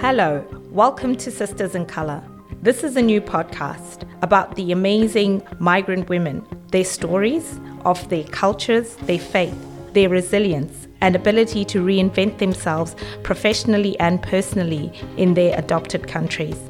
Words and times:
Hello, 0.00 0.46
welcome 0.70 1.16
to 1.16 1.28
Sisters 1.28 1.74
in 1.74 1.84
Color. 1.84 2.22
This 2.62 2.84
is 2.84 2.94
a 2.94 3.02
new 3.02 3.20
podcast 3.20 4.08
about 4.22 4.54
the 4.54 4.70
amazing 4.70 5.42
migrant 5.58 6.08
women, 6.08 6.46
their 6.70 6.84
stories 6.84 7.58
of 7.84 8.08
their 8.08 8.22
cultures, 8.22 8.94
their 9.02 9.18
faith, 9.18 9.58
their 9.94 10.08
resilience, 10.08 10.86
and 11.00 11.16
ability 11.16 11.64
to 11.64 11.84
reinvent 11.84 12.38
themselves 12.38 12.94
professionally 13.24 13.98
and 13.98 14.22
personally 14.22 14.92
in 15.16 15.34
their 15.34 15.58
adopted 15.58 16.06
countries. 16.06 16.60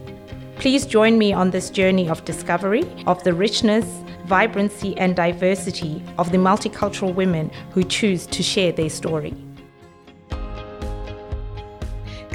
Please 0.56 0.86
join 0.86 1.18
me 1.18 1.30
on 1.30 1.50
this 1.50 1.68
journey 1.68 2.08
of 2.08 2.24
discovery 2.24 2.90
of 3.06 3.22
the 3.24 3.34
richness, 3.34 3.84
vibrancy, 4.24 4.96
and 4.96 5.14
diversity 5.14 6.02
of 6.16 6.32
the 6.32 6.38
multicultural 6.38 7.14
women 7.14 7.50
who 7.72 7.84
choose 7.84 8.26
to 8.29 8.42
share 8.42 8.72
their 8.72 8.88
story. 8.88 9.34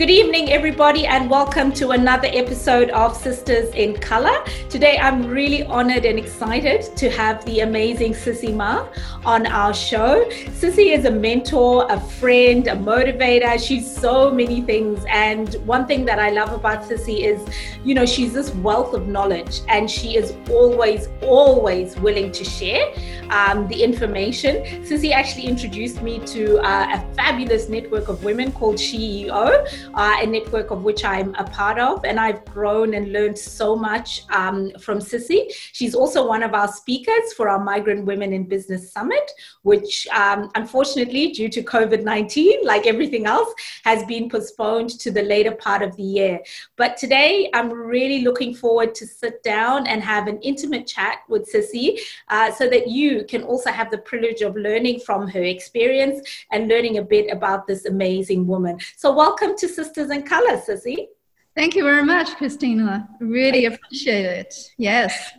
Good 0.03 0.09
evening, 0.09 0.51
everybody, 0.51 1.07
and 1.07 1.29
welcome 1.29 1.71
to 1.75 1.91
another 1.91 2.27
episode 2.33 2.89
of 2.89 3.15
Sisters 3.15 3.73
in 3.73 3.95
Color. 3.95 4.35
Today, 4.69 4.97
I'm 4.97 5.25
really 5.25 5.63
honored 5.63 6.03
and 6.03 6.19
excited 6.19 6.93
to 6.97 7.09
have 7.11 7.45
the 7.45 7.61
amazing 7.61 8.11
Sissy 8.11 8.53
Ma 8.53 8.85
on 9.23 9.47
our 9.47 9.73
show. 9.73 10.25
Sissy 10.59 10.93
is 10.93 11.05
a 11.05 11.09
mentor, 11.09 11.87
a 11.89 12.01
friend, 12.01 12.67
a 12.67 12.75
motivator. 12.75 13.57
She's 13.65 13.89
so 13.89 14.29
many 14.29 14.59
things. 14.59 15.05
And 15.07 15.53
one 15.65 15.87
thing 15.87 16.03
that 16.03 16.19
I 16.19 16.31
love 16.31 16.51
about 16.51 16.83
Sissy 16.83 17.23
is, 17.23 17.39
you 17.85 17.93
know, 17.93 18.05
she's 18.05 18.33
this 18.33 18.53
wealth 18.55 18.93
of 18.93 19.07
knowledge 19.07 19.61
and 19.69 19.89
she 19.89 20.17
is 20.17 20.33
always, 20.49 21.07
always 21.21 21.95
willing 21.95 22.33
to 22.33 22.43
share 22.43 22.93
um, 23.29 23.69
the 23.69 23.81
information. 23.81 24.65
Sissy 24.83 25.13
actually 25.13 25.45
introduced 25.45 26.01
me 26.01 26.19
to 26.25 26.59
uh, 26.59 26.97
a 26.99 27.15
fabulous 27.15 27.69
network 27.69 28.09
of 28.09 28.21
women 28.25 28.51
called 28.51 28.75
SheEO 28.75 29.92
uh, 29.93 30.17
a 30.21 30.25
network 30.25 30.71
of 30.71 30.83
which 30.83 31.05
I'm 31.05 31.35
a 31.35 31.43
part 31.43 31.79
of, 31.79 32.05
and 32.05 32.19
I've 32.19 32.43
grown 32.45 32.93
and 32.93 33.11
learned 33.11 33.37
so 33.37 33.75
much 33.75 34.23
um, 34.29 34.71
from 34.79 34.99
Sissy. 34.99 35.51
She's 35.71 35.95
also 35.95 36.27
one 36.27 36.43
of 36.43 36.53
our 36.53 36.67
speakers 36.67 37.33
for 37.35 37.49
our 37.49 37.63
Migrant 37.63 38.05
Women 38.05 38.33
in 38.33 38.43
Business 38.43 38.91
Summit, 38.91 39.29
which 39.63 40.07
um, 40.07 40.49
unfortunately, 40.55 41.31
due 41.31 41.49
to 41.49 41.63
COVID 41.63 42.03
19, 42.03 42.65
like 42.65 42.87
everything 42.87 43.25
else, 43.25 43.53
has 43.83 44.03
been 44.05 44.29
postponed 44.29 44.89
to 44.99 45.11
the 45.11 45.21
later 45.21 45.51
part 45.51 45.81
of 45.81 45.95
the 45.95 46.03
year. 46.03 46.39
But 46.75 46.97
today, 46.97 47.49
I'm 47.53 47.71
really 47.71 48.23
looking 48.23 48.55
forward 48.55 48.95
to 48.95 49.05
sit 49.05 49.43
down 49.43 49.87
and 49.87 50.01
have 50.01 50.27
an 50.27 50.39
intimate 50.41 50.87
chat 50.87 51.19
with 51.29 51.51
Sissy 51.51 51.99
uh, 52.29 52.51
so 52.51 52.69
that 52.69 52.87
you 52.87 53.25
can 53.25 53.43
also 53.43 53.71
have 53.71 53.91
the 53.91 53.97
privilege 53.99 54.41
of 54.41 54.55
learning 54.55 54.99
from 55.01 55.27
her 55.27 55.43
experience 55.43 56.45
and 56.51 56.67
learning 56.67 56.97
a 56.97 57.01
bit 57.01 57.31
about 57.31 57.67
this 57.67 57.85
amazing 57.85 58.47
woman. 58.47 58.77
So, 58.95 59.13
welcome 59.13 59.55
to 59.57 59.67
Sisters 59.83 60.11
in 60.11 60.23
Color, 60.23 60.57
Sissy. 60.57 61.07
Thank 61.55 61.75
you 61.75 61.83
very 61.83 62.03
much, 62.03 62.35
Christina. 62.37 63.09
Really 63.19 63.65
appreciate 63.65 64.25
it. 64.25 64.53
Yes. 64.77 65.31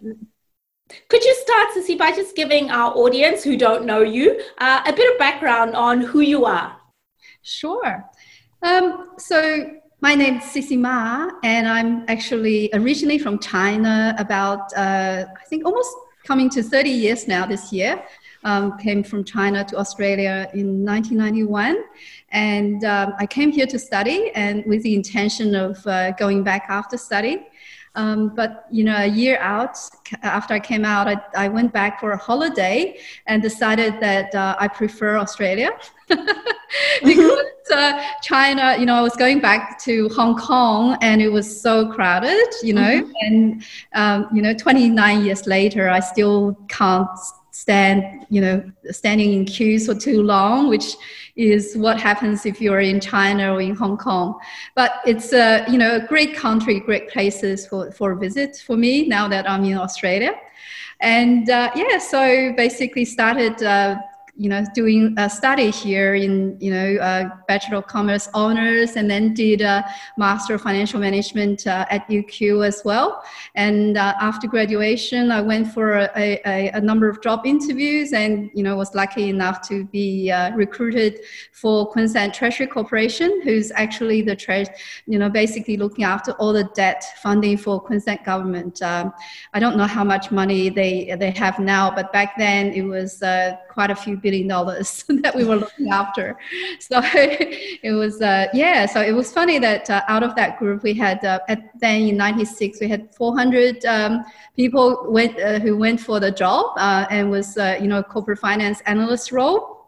Could 1.08 1.24
you 1.24 1.34
start, 1.34 1.68
Sissy, 1.74 1.96
by 1.98 2.10
just 2.12 2.36
giving 2.36 2.70
our 2.70 2.92
audience 2.94 3.42
who 3.42 3.56
don't 3.56 3.86
know 3.86 4.02
you 4.02 4.38
uh, 4.58 4.82
a 4.86 4.92
bit 4.92 5.10
of 5.10 5.18
background 5.18 5.74
on 5.74 6.02
who 6.02 6.20
you 6.20 6.44
are? 6.44 6.76
Sure. 7.42 8.04
Um, 8.62 9.12
so, 9.18 9.70
my 10.02 10.14
name 10.14 10.36
is 10.36 10.44
Sissy 10.44 10.78
Ma, 10.78 11.30
and 11.42 11.66
I'm 11.66 12.04
actually 12.08 12.68
originally 12.74 13.18
from 13.18 13.38
China, 13.38 14.14
about, 14.18 14.72
uh, 14.76 15.24
I 15.40 15.44
think, 15.48 15.64
almost 15.64 15.90
coming 16.26 16.50
to 16.50 16.62
30 16.62 16.90
years 16.90 17.26
now 17.26 17.46
this 17.46 17.72
year. 17.72 18.04
Um, 18.44 18.76
came 18.76 19.02
from 19.02 19.24
China 19.24 19.64
to 19.64 19.78
Australia 19.78 20.50
in 20.52 20.84
1991. 20.84 21.82
And 22.30 22.84
um, 22.84 23.14
I 23.18 23.26
came 23.26 23.50
here 23.50 23.66
to 23.66 23.78
study 23.78 24.30
and 24.34 24.64
with 24.66 24.82
the 24.82 24.94
intention 24.94 25.54
of 25.54 25.86
uh, 25.86 26.10
going 26.12 26.42
back 26.42 26.66
after 26.68 26.98
study. 26.98 27.46
Um, 27.96 28.34
but 28.34 28.66
you 28.72 28.82
know, 28.82 28.96
a 28.96 29.06
year 29.06 29.38
out 29.38 29.78
after 30.22 30.52
I 30.52 30.60
came 30.60 30.84
out, 30.84 31.06
I, 31.06 31.16
I 31.36 31.48
went 31.48 31.72
back 31.72 32.00
for 32.00 32.10
a 32.10 32.16
holiday 32.16 32.98
and 33.26 33.40
decided 33.40 34.00
that 34.00 34.34
uh, 34.34 34.56
I 34.58 34.66
prefer 34.66 35.16
Australia 35.16 35.70
because 36.08 37.70
uh, 37.72 38.02
China. 38.20 38.76
You 38.78 38.86
know, 38.86 38.96
I 38.96 39.00
was 39.00 39.14
going 39.14 39.38
back 39.40 39.78
to 39.82 40.08
Hong 40.10 40.36
Kong 40.36 40.98
and 41.02 41.22
it 41.22 41.28
was 41.28 41.60
so 41.60 41.92
crowded. 41.92 42.48
You 42.64 42.74
know, 42.74 43.02
mm-hmm. 43.02 43.12
and 43.20 43.64
um, 43.94 44.28
you 44.34 44.42
know, 44.42 44.54
29 44.54 45.24
years 45.24 45.46
later, 45.46 45.88
I 45.88 46.00
still 46.00 46.58
can't 46.68 47.08
stand. 47.54 48.26
You 48.28 48.40
know, 48.40 48.72
standing 48.90 49.32
in 49.32 49.44
queues 49.44 49.86
for 49.86 49.94
too 49.94 50.22
long, 50.22 50.68
which 50.68 50.96
is 51.36 51.76
what 51.76 52.00
happens 52.00 52.46
if 52.46 52.60
you're 52.60 52.80
in 52.80 53.00
China 53.00 53.54
or 53.54 53.60
in 53.60 53.74
Hong 53.74 53.96
Kong. 53.96 54.38
But 54.74 54.92
it's 55.06 55.32
a 55.32 55.64
you 55.70 55.78
know 55.78 55.96
a 55.96 56.06
great 56.06 56.36
country, 56.36 56.80
great 56.80 57.08
places 57.08 57.66
for 57.66 57.92
for 57.92 58.12
a 58.12 58.16
visit 58.16 58.62
for 58.66 58.76
me 58.76 59.06
now 59.06 59.28
that 59.28 59.48
I'm 59.48 59.64
in 59.64 59.78
Australia. 59.78 60.34
And 61.00 61.50
uh, 61.50 61.70
yeah, 61.74 61.98
so 61.98 62.52
basically 62.56 63.04
started 63.04 63.62
uh, 63.62 63.98
you 64.36 64.48
know, 64.48 64.64
doing 64.74 65.14
a 65.16 65.30
study 65.30 65.70
here 65.70 66.16
in, 66.16 66.56
you 66.60 66.70
know, 66.72 66.96
uh, 66.96 67.28
Bachelor 67.46 67.78
of 67.78 67.86
Commerce 67.86 68.28
honors 68.34 68.96
and 68.96 69.08
then 69.08 69.32
did 69.32 69.60
a 69.60 69.84
Master 70.18 70.54
of 70.54 70.62
Financial 70.62 70.98
Management 70.98 71.66
uh, 71.66 71.86
at 71.88 72.08
UQ 72.08 72.66
as 72.66 72.82
well. 72.84 73.22
And 73.54 73.96
uh, 73.96 74.14
after 74.20 74.48
graduation, 74.48 75.30
I 75.30 75.40
went 75.40 75.72
for 75.72 75.98
a, 75.98 76.40
a, 76.46 76.70
a, 76.70 76.80
number 76.80 77.08
of 77.08 77.22
job 77.22 77.46
interviews 77.46 78.12
and, 78.12 78.50
you 78.54 78.64
know, 78.64 78.76
was 78.76 78.94
lucky 78.94 79.28
enough 79.28 79.66
to 79.68 79.84
be 79.84 80.32
uh, 80.32 80.50
recruited 80.56 81.20
for 81.52 81.86
Queensland 81.86 82.34
Treasury 82.34 82.66
Corporation, 82.66 83.40
who's 83.42 83.70
actually 83.76 84.22
the 84.22 84.34
treasury, 84.34 84.74
you 85.06 85.18
know, 85.18 85.30
basically 85.30 85.76
looking 85.76 86.04
after 86.04 86.32
all 86.32 86.52
the 86.52 86.64
debt 86.74 87.04
funding 87.22 87.56
for 87.56 87.80
Queensland 87.80 88.20
government. 88.24 88.82
Um, 88.82 89.12
I 89.52 89.60
don't 89.60 89.76
know 89.76 89.86
how 89.86 90.02
much 90.02 90.32
money 90.32 90.70
they, 90.70 91.14
they 91.18 91.30
have 91.30 91.60
now, 91.60 91.94
but 91.94 92.12
back 92.12 92.36
then 92.36 92.72
it 92.72 92.82
was 92.82 93.22
uh, 93.22 93.56
quite 93.68 93.90
a 93.90 93.96
few 93.96 94.16
billion 94.24 94.48
dollars 94.48 95.04
that 95.22 95.34
we 95.36 95.44
were 95.44 95.56
looking 95.56 95.90
after. 95.90 96.36
So 96.80 97.00
it 97.88 97.92
was, 97.92 98.20
uh, 98.20 98.46
yeah, 98.52 98.86
so 98.86 99.00
it 99.00 99.12
was 99.12 99.32
funny 99.32 99.58
that 99.60 99.88
uh, 99.88 100.02
out 100.08 100.24
of 100.24 100.34
that 100.34 100.58
group, 100.58 100.82
we 100.82 100.94
had, 100.94 101.24
uh, 101.24 101.38
at 101.48 101.60
then 101.78 102.08
in 102.08 102.16
96, 102.16 102.80
we 102.80 102.88
had 102.88 103.14
400 103.14 103.84
um, 103.84 104.24
people 104.56 105.06
went, 105.08 105.38
uh, 105.38 105.60
who 105.60 105.76
went 105.76 106.00
for 106.00 106.18
the 106.18 106.32
job 106.32 106.64
uh, 106.76 107.06
and 107.10 107.30
was, 107.30 107.56
uh, 107.56 107.78
you 107.80 107.86
know, 107.86 108.02
corporate 108.02 108.40
finance 108.40 108.80
analyst 108.86 109.30
role. 109.30 109.86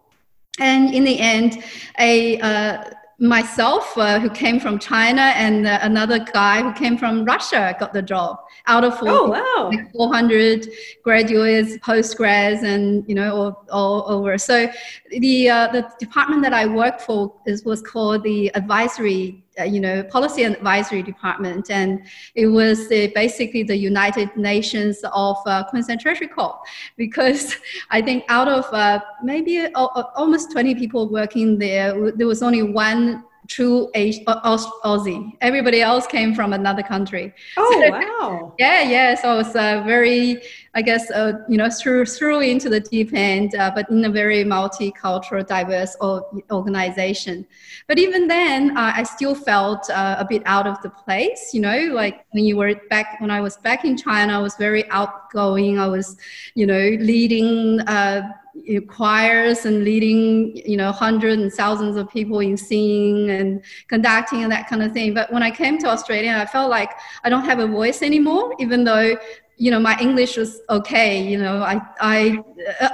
And 0.60 0.94
in 0.94 1.04
the 1.04 1.18
end, 1.18 1.64
a 1.98 2.38
myself, 3.18 3.96
uh, 3.96 4.20
who 4.20 4.28
came 4.28 4.60
from 4.60 4.78
China, 4.78 5.32
and 5.36 5.66
uh, 5.66 5.78
another 5.82 6.18
guy 6.18 6.62
who 6.62 6.72
came 6.74 6.98
from 6.98 7.24
Russia 7.24 7.74
got 7.80 7.92
the 7.92 8.02
job 8.02 8.38
out 8.66 8.84
of 8.84 8.98
oh, 9.02 9.28
wow. 9.28 9.70
like 9.70 9.90
400 9.92 10.68
graduates, 11.02 11.76
postgrads, 11.78 12.62
and 12.62 13.04
you 13.08 13.14
know 13.14 13.34
all, 13.34 13.64
all 13.70 14.10
over. 14.12 14.36
So 14.36 14.68
the 15.10 15.48
uh, 15.48 15.68
the 15.68 15.90
department 15.98 16.42
that 16.42 16.52
I 16.52 16.66
worked 16.66 17.02
for 17.02 17.34
is 17.46 17.64
was 17.64 17.80
called 17.80 18.22
the 18.22 18.54
advisory 18.54 19.42
you 19.64 19.80
know, 19.80 20.02
policy 20.04 20.42
and 20.42 20.54
advisory 20.56 21.02
department, 21.02 21.70
and 21.70 22.02
it 22.34 22.46
was 22.46 22.88
the, 22.88 23.08
basically 23.08 23.62
the 23.62 23.76
United 23.76 24.36
Nations 24.36 25.02
of 25.12 25.36
uh, 25.46 25.64
Queensland 25.64 26.00
Treasury. 26.00 26.26
Because 26.96 27.56
I 27.90 28.02
think 28.02 28.24
out 28.28 28.48
of 28.48 28.64
uh, 28.72 29.00
maybe 29.22 29.66
almost 29.74 30.50
20 30.50 30.74
people 30.74 31.08
working 31.08 31.58
there, 31.58 32.10
there 32.12 32.26
was 32.26 32.42
only 32.42 32.62
one 32.62 33.24
true 33.48 33.90
Aussie. 33.94 35.32
Everybody 35.40 35.82
else 35.82 36.06
came 36.06 36.34
from 36.34 36.52
another 36.52 36.82
country. 36.82 37.32
Oh 37.56 37.82
so, 37.82 37.90
wow! 38.20 38.54
Yeah, 38.58 38.82
yeah. 38.82 39.14
So 39.14 39.34
it 39.34 39.36
was 39.36 39.56
uh, 39.56 39.82
very, 39.86 40.42
I 40.74 40.82
guess, 40.82 41.10
uh, 41.10 41.44
you 41.48 41.56
know, 41.56 41.70
through 41.70 42.06
through 42.06 42.40
into 42.40 42.68
the 42.68 42.80
deep 42.80 43.12
end, 43.12 43.54
uh, 43.54 43.70
but 43.74 43.88
in 43.90 44.04
a 44.04 44.10
very 44.10 44.44
multicultural, 44.44 45.46
diverse 45.46 45.96
organization. 46.50 47.46
But 47.88 47.98
even 47.98 48.28
then, 48.28 48.76
uh, 48.76 48.92
I 48.96 49.02
still 49.04 49.34
felt 49.34 49.88
uh, 49.90 50.16
a 50.18 50.24
bit 50.24 50.42
out 50.46 50.66
of 50.66 50.80
the 50.82 50.90
place. 50.90 51.50
You 51.52 51.60
know, 51.60 51.78
like 51.92 52.24
when 52.30 52.44
you 52.44 52.56
were 52.56 52.74
back 52.90 53.20
when 53.20 53.30
I 53.30 53.40
was 53.40 53.56
back 53.56 53.84
in 53.84 53.96
China, 53.96 54.38
I 54.38 54.42
was 54.42 54.56
very 54.56 54.88
outgoing. 54.90 55.78
I 55.78 55.86
was, 55.86 56.16
you 56.54 56.66
know, 56.66 56.96
leading 57.00 57.80
uh, 57.80 58.22
choirs 58.88 59.64
and 59.64 59.84
leading 59.84 60.56
you 60.56 60.76
know 60.76 60.92
hundreds 60.92 61.42
and 61.42 61.52
thousands 61.52 61.96
of 61.96 62.08
people 62.10 62.40
in 62.40 62.56
singing 62.56 63.30
and 63.30 63.64
conducting 63.88 64.42
and 64.42 64.52
that 64.52 64.68
kind 64.68 64.82
of 64.82 64.92
thing. 64.92 65.14
But 65.14 65.32
when 65.32 65.42
i 65.42 65.50
came 65.50 65.78
to 65.78 65.88
australia 65.88 66.38
i 66.40 66.46
felt 66.46 66.70
like 66.70 66.92
i 67.24 67.28
don't 67.28 67.44
have 67.44 67.58
a 67.58 67.66
voice 67.66 68.02
anymore 68.02 68.54
even 68.58 68.84
though 68.84 69.16
you 69.58 69.70
know 69.70 69.80
my 69.80 69.96
english 70.00 70.36
was 70.36 70.60
okay 70.68 71.22
you 71.22 71.38
know. 71.38 71.62
I 71.62 71.80
i 72.00 72.38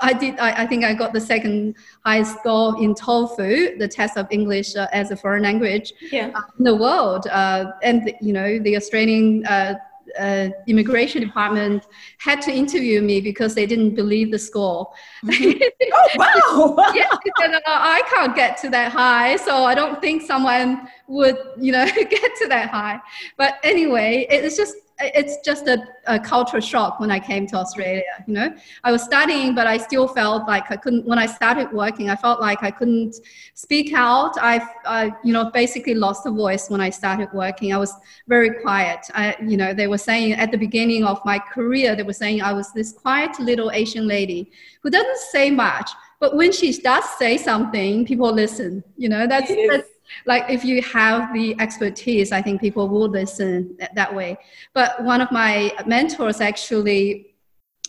i 0.03 0.13
did 0.13 0.39
i, 0.39 0.63
I 0.63 0.67
think 0.67 0.85
i 0.85 0.95
got 0.95 1.13
the 1.13 1.21
second 1.21 1.75
highest 2.05 2.39
score 2.39 2.81
in 2.81 2.95
TOEFL 2.95 3.79
the 3.79 3.89
test 3.89 4.17
of 4.17 4.27
english 4.31 4.77
uh, 4.77 4.87
as 4.93 5.11
a 5.11 5.17
foreign 5.17 5.43
language 5.43 5.93
yeah. 6.11 6.31
in 6.59 6.65
the 6.65 6.77
world. 6.77 7.27
Uh, 7.27 7.73
and 7.83 8.15
you 8.21 8.33
know 8.33 8.59
the 8.61 8.77
australian 8.77 9.45
uh, 9.47 9.75
uh, 10.19 10.49
immigration 10.67 11.23
department 11.23 11.87
had 12.19 12.41
to 12.43 12.53
interview 12.53 13.01
me 13.03 13.21
because 13.21 13.55
they 13.55 13.67
didn't 13.67 13.95
believe 13.95 14.31
the 14.31 14.39
score. 14.39 14.91
Mm-hmm. 15.25 15.63
oh 15.93 16.75
wow! 16.77 16.93
yeah, 16.95 17.09
said, 17.41 17.55
uh, 17.55 17.61
I 17.67 18.03
can't 18.09 18.35
get 18.35 18.57
to 18.59 18.71
that 18.71 18.93
high, 18.93 19.37
so 19.37 19.65
I 19.65 19.75
don't 19.75 20.01
think 20.01 20.23
someone 20.23 20.89
would, 21.09 21.37
you 21.59 21.73
know, 21.73 21.87
get 21.95 22.37
to 22.37 22.49
that 22.49 22.71
high. 22.71 23.01
But 23.37 23.59
anyway, 23.63 24.27
it's 24.31 24.57
just 24.57 24.77
it's 25.15 25.39
just 25.45 25.67
a, 25.67 25.79
a 26.07 26.19
cultural 26.19 26.61
shock 26.61 27.01
when 27.01 27.11
I 27.11 27.19
came 27.19 27.47
to 27.49 27.57
Australia. 27.57 28.03
You 28.27 28.35
know, 28.35 28.55
I 28.85 28.93
was 28.93 29.03
studying, 29.03 29.55
but 29.55 29.67
I 29.67 29.77
still 29.77 30.07
felt 30.07 30.47
like 30.47 30.71
I 30.71 30.77
couldn't. 30.77 31.07
When 31.07 31.19
I 31.19 31.27
started 31.27 31.73
working, 31.73 32.11
I 32.11 32.17
felt 32.17 32.41
like 32.41 32.63
I 32.63 32.71
couldn't 32.71 33.17
speak 33.55 33.93
out. 33.95 34.35
I, 34.41 34.67
I 34.85 35.13
you 35.25 35.33
know, 35.33 35.51
basically 35.51 35.95
lost 35.95 36.25
the 36.25 36.31
voice 36.31 36.71
when 36.71 36.81
I 36.81 36.91
started 36.91 37.29
working. 37.33 37.73
I 37.73 37.79
was 37.79 37.95
very 38.29 38.61
quiet. 38.63 39.01
I, 39.15 39.37
you 39.43 39.57
know, 39.57 39.73
they 39.75 39.89
were 39.89 39.99
saying 39.99 40.33
at 40.33 40.51
the 40.51 40.59
beginning 40.59 41.05
of 41.05 41.21
my 41.25 41.39
career, 41.39 41.95
they 41.97 42.03
were 42.03 42.13
saying 42.13 42.43
I 42.43 42.53
was 42.53 42.73
this 42.73 42.93
quiet 42.93 43.39
little 43.39 43.71
Asian 43.71 44.07
lady 44.07 44.51
who 44.83 44.91
doesn't 44.91 45.19
say 45.19 45.51
much, 45.51 45.91
but 46.21 46.37
when 46.37 46.53
she 46.53 46.73
does 46.81 47.05
say 47.19 47.37
something, 47.37 48.05
people 48.05 48.33
listen. 48.33 48.83
You 48.97 49.09
know, 49.09 49.27
that's, 49.27 49.49
that's 49.49 49.89
like 50.27 50.45
if 50.49 50.65
you 50.65 50.83
have 50.83 51.33
the 51.33 51.57
expertise, 51.61 52.33
I 52.33 52.43
think 52.43 52.61
people 52.61 52.89
will 52.89 53.09
listen 53.09 53.77
that 53.95 54.15
way. 54.15 54.39
But 54.75 55.03
one 55.03 55.21
of 55.21 55.31
my 55.31 55.73
mentors 55.87 56.41
actually 56.41 57.29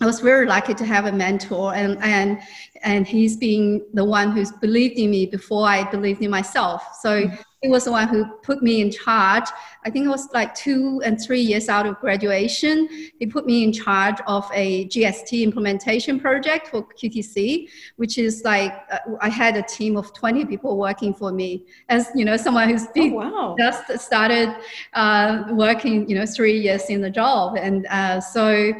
I 0.01 0.05
was 0.07 0.19
very 0.19 0.47
lucky 0.47 0.73
to 0.73 0.85
have 0.85 1.05
a 1.05 1.11
mentor 1.11 1.75
and 1.75 1.97
and 2.01 2.39
and 2.81 3.07
he's 3.07 3.37
been 3.37 3.85
the 3.93 4.03
one 4.03 4.31
who's 4.31 4.51
believed 4.51 4.97
in 4.97 5.11
me 5.11 5.27
before 5.27 5.67
I 5.67 5.89
believed 5.89 6.21
in 6.21 6.31
myself. 6.31 6.83
So 7.01 7.27
mm-hmm 7.27 7.41
he 7.63 7.69
was 7.69 7.85
the 7.85 7.91
one 7.91 8.09
who 8.09 8.25
put 8.43 8.61
me 8.61 8.81
in 8.81 8.91
charge. 8.91 9.45
I 9.85 9.89
think 9.89 10.05
it 10.05 10.09
was 10.09 10.27
like 10.33 10.53
two 10.53 11.01
and 11.05 11.19
three 11.19 11.39
years 11.39 11.69
out 11.69 11.85
of 11.85 11.97
graduation. 11.99 12.89
He 13.19 13.25
put 13.25 13.45
me 13.45 13.63
in 13.63 13.71
charge 13.71 14.17
of 14.27 14.49
a 14.53 14.85
GST 14.89 15.41
implementation 15.41 16.19
project 16.19 16.67
for 16.67 16.83
QTC, 16.83 17.69
which 17.95 18.17
is 18.17 18.43
like 18.43 18.73
uh, 18.91 18.99
I 19.21 19.29
had 19.29 19.55
a 19.55 19.61
team 19.63 19.95
of 19.95 20.13
20 20.13 20.45
people 20.45 20.77
working 20.77 21.13
for 21.13 21.31
me. 21.31 21.65
As 21.87 22.09
you 22.13 22.25
know, 22.25 22.35
someone 22.35 22.69
who's 22.69 22.85
oh, 22.97 23.07
wow. 23.07 23.55
just 23.57 23.97
started 23.97 24.53
uh, 24.93 25.45
working, 25.51 26.07
you 26.09 26.15
know, 26.15 26.25
three 26.25 26.59
years 26.59 26.89
in 26.89 26.99
the 26.99 27.09
job, 27.09 27.55
and 27.55 27.87
uh, 27.87 28.19
so 28.19 28.73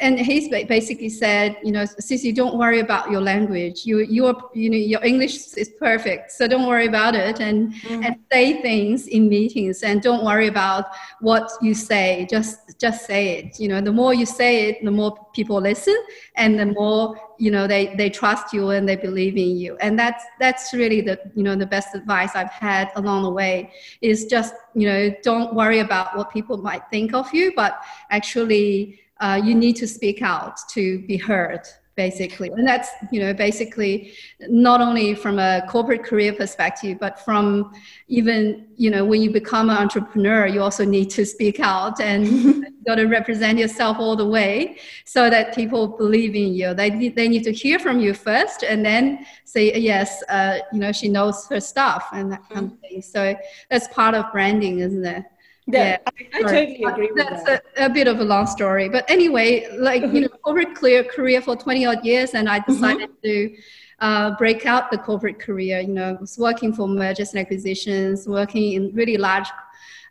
and 0.00 0.18
he's 0.18 0.48
basically 0.48 1.08
said, 1.08 1.56
you 1.62 1.72
know, 1.72 1.82
Sissy, 1.82 2.34
don't 2.34 2.56
worry 2.56 2.80
about 2.80 3.10
your 3.10 3.20
language. 3.20 3.86
You, 3.86 4.00
you're, 4.00 4.34
you 4.54 4.70
know, 4.70 4.76
your 4.76 5.04
English 5.04 5.54
is 5.54 5.70
perfect, 5.78 6.32
so 6.32 6.46
don't 6.48 6.66
worry 6.66 6.86
about 6.86 7.14
it, 7.14 7.40
and 7.40 7.72
mm. 7.74 8.04
and 8.04 8.16
say 8.32 8.60
things 8.62 9.06
in 9.06 9.28
meetings, 9.28 9.82
and 9.82 10.02
don't 10.02 10.24
worry 10.24 10.48
about 10.48 10.86
what 11.20 11.50
you 11.62 11.74
say. 11.74 12.26
Just, 12.30 12.78
just 12.80 13.06
say 13.06 13.38
it. 13.38 13.60
You 13.60 13.68
know, 13.68 13.80
the 13.80 13.92
more 13.92 14.14
you 14.14 14.26
say 14.26 14.70
it, 14.70 14.84
the 14.84 14.90
more 14.90 15.16
people 15.34 15.60
listen, 15.60 15.96
and 16.36 16.58
the 16.58 16.66
more 16.66 17.16
you 17.38 17.50
know 17.50 17.66
they 17.66 17.94
they 17.96 18.08
trust 18.10 18.52
you 18.52 18.70
and 18.70 18.88
they 18.88 18.96
believe 18.96 19.36
in 19.36 19.56
you. 19.56 19.76
And 19.78 19.98
that's 19.98 20.24
that's 20.40 20.72
really 20.72 21.00
the 21.00 21.18
you 21.34 21.42
know 21.42 21.56
the 21.56 21.66
best 21.66 21.94
advice 21.94 22.32
I've 22.34 22.50
had 22.50 22.90
along 22.96 23.22
the 23.22 23.30
way 23.30 23.72
is 24.00 24.26
just 24.26 24.54
you 24.74 24.88
know 24.88 25.14
don't 25.22 25.54
worry 25.54 25.80
about 25.80 26.16
what 26.16 26.30
people 26.30 26.56
might 26.58 26.82
think 26.90 27.14
of 27.14 27.32
you, 27.34 27.52
but 27.54 27.80
actually 28.10 29.00
uh, 29.24 29.36
you 29.36 29.54
need 29.54 29.76
to 29.76 29.88
speak 29.88 30.20
out 30.20 30.56
to 30.68 30.98
be 31.06 31.16
heard 31.16 31.62
basically. 31.96 32.50
And 32.50 32.66
that's 32.66 32.90
you 33.12 33.20
know 33.20 33.32
basically 33.32 34.12
not 34.40 34.80
only 34.80 35.14
from 35.14 35.38
a 35.38 35.62
corporate 35.68 36.02
career 36.02 36.32
perspective 36.32 36.98
but 36.98 37.20
from 37.26 37.72
even 38.08 38.66
you 38.76 38.90
know 38.90 39.04
when 39.04 39.22
you 39.22 39.30
become 39.30 39.70
an 39.70 39.76
entrepreneur 39.76 40.46
you 40.54 40.60
also 40.60 40.84
need 40.84 41.08
to 41.18 41.24
speak 41.24 41.60
out 41.60 42.00
and 42.00 42.26
you 42.44 42.64
got 42.84 42.96
to 42.96 43.06
represent 43.06 43.58
yourself 43.58 43.96
all 43.98 44.16
the 44.16 44.30
way 44.38 44.76
so 45.04 45.30
that 45.30 45.54
people 45.54 45.82
believe 45.86 46.34
in 46.34 46.52
you. 46.52 46.74
They 46.74 46.90
need, 46.90 47.14
they 47.14 47.28
need 47.28 47.44
to 47.44 47.52
hear 47.52 47.78
from 47.78 48.00
you 48.00 48.12
first 48.12 48.64
and 48.64 48.84
then 48.84 49.24
say 49.44 49.72
yes 49.90 50.08
uh, 50.28 50.58
you 50.72 50.80
know 50.80 50.92
she 50.92 51.08
knows 51.08 51.46
her 51.50 51.60
stuff 51.60 52.08
and 52.12 52.32
that 52.32 52.42
kind 52.50 52.72
of 52.72 52.78
thing. 52.80 53.00
So 53.00 53.36
that's 53.70 53.86
part 53.88 54.14
of 54.16 54.32
branding 54.32 54.80
isn't 54.80 55.06
it 55.06 55.24
yeah, 55.66 55.98
I, 56.06 56.10
I 56.34 56.42
totally 56.42 56.84
agree 56.84 57.10
with 57.12 57.26
That's 57.26 57.44
that. 57.44 57.64
a, 57.76 57.86
a, 57.86 57.88
bit 57.88 58.06
of 58.06 58.20
a 58.20 58.24
long 58.24 58.46
story. 58.46 58.88
But 58.88 59.08
anyway, 59.10 59.68
like, 59.78 60.02
you 60.02 60.20
know, 60.20 60.28
corporate 60.28 60.74
clear 60.74 61.02
career 61.04 61.40
for 61.40 61.56
20 61.56 61.86
odd 61.86 62.04
years, 62.04 62.34
and 62.34 62.48
I 62.48 62.60
mm-hmm. 62.60 62.72
decided 62.72 63.10
mm-hmm. 63.10 63.28
to 63.28 63.56
uh, 64.00 64.36
break 64.36 64.66
out 64.66 64.90
the 64.90 64.98
corporate 64.98 65.38
career. 65.38 65.80
You 65.80 65.94
know, 65.94 66.10
I 66.10 66.20
was 66.20 66.36
working 66.38 66.72
for 66.72 66.86
mergers 66.86 67.30
and 67.30 67.40
acquisitions, 67.40 68.28
working 68.28 68.74
in 68.74 68.94
really 68.94 69.16
large 69.16 69.48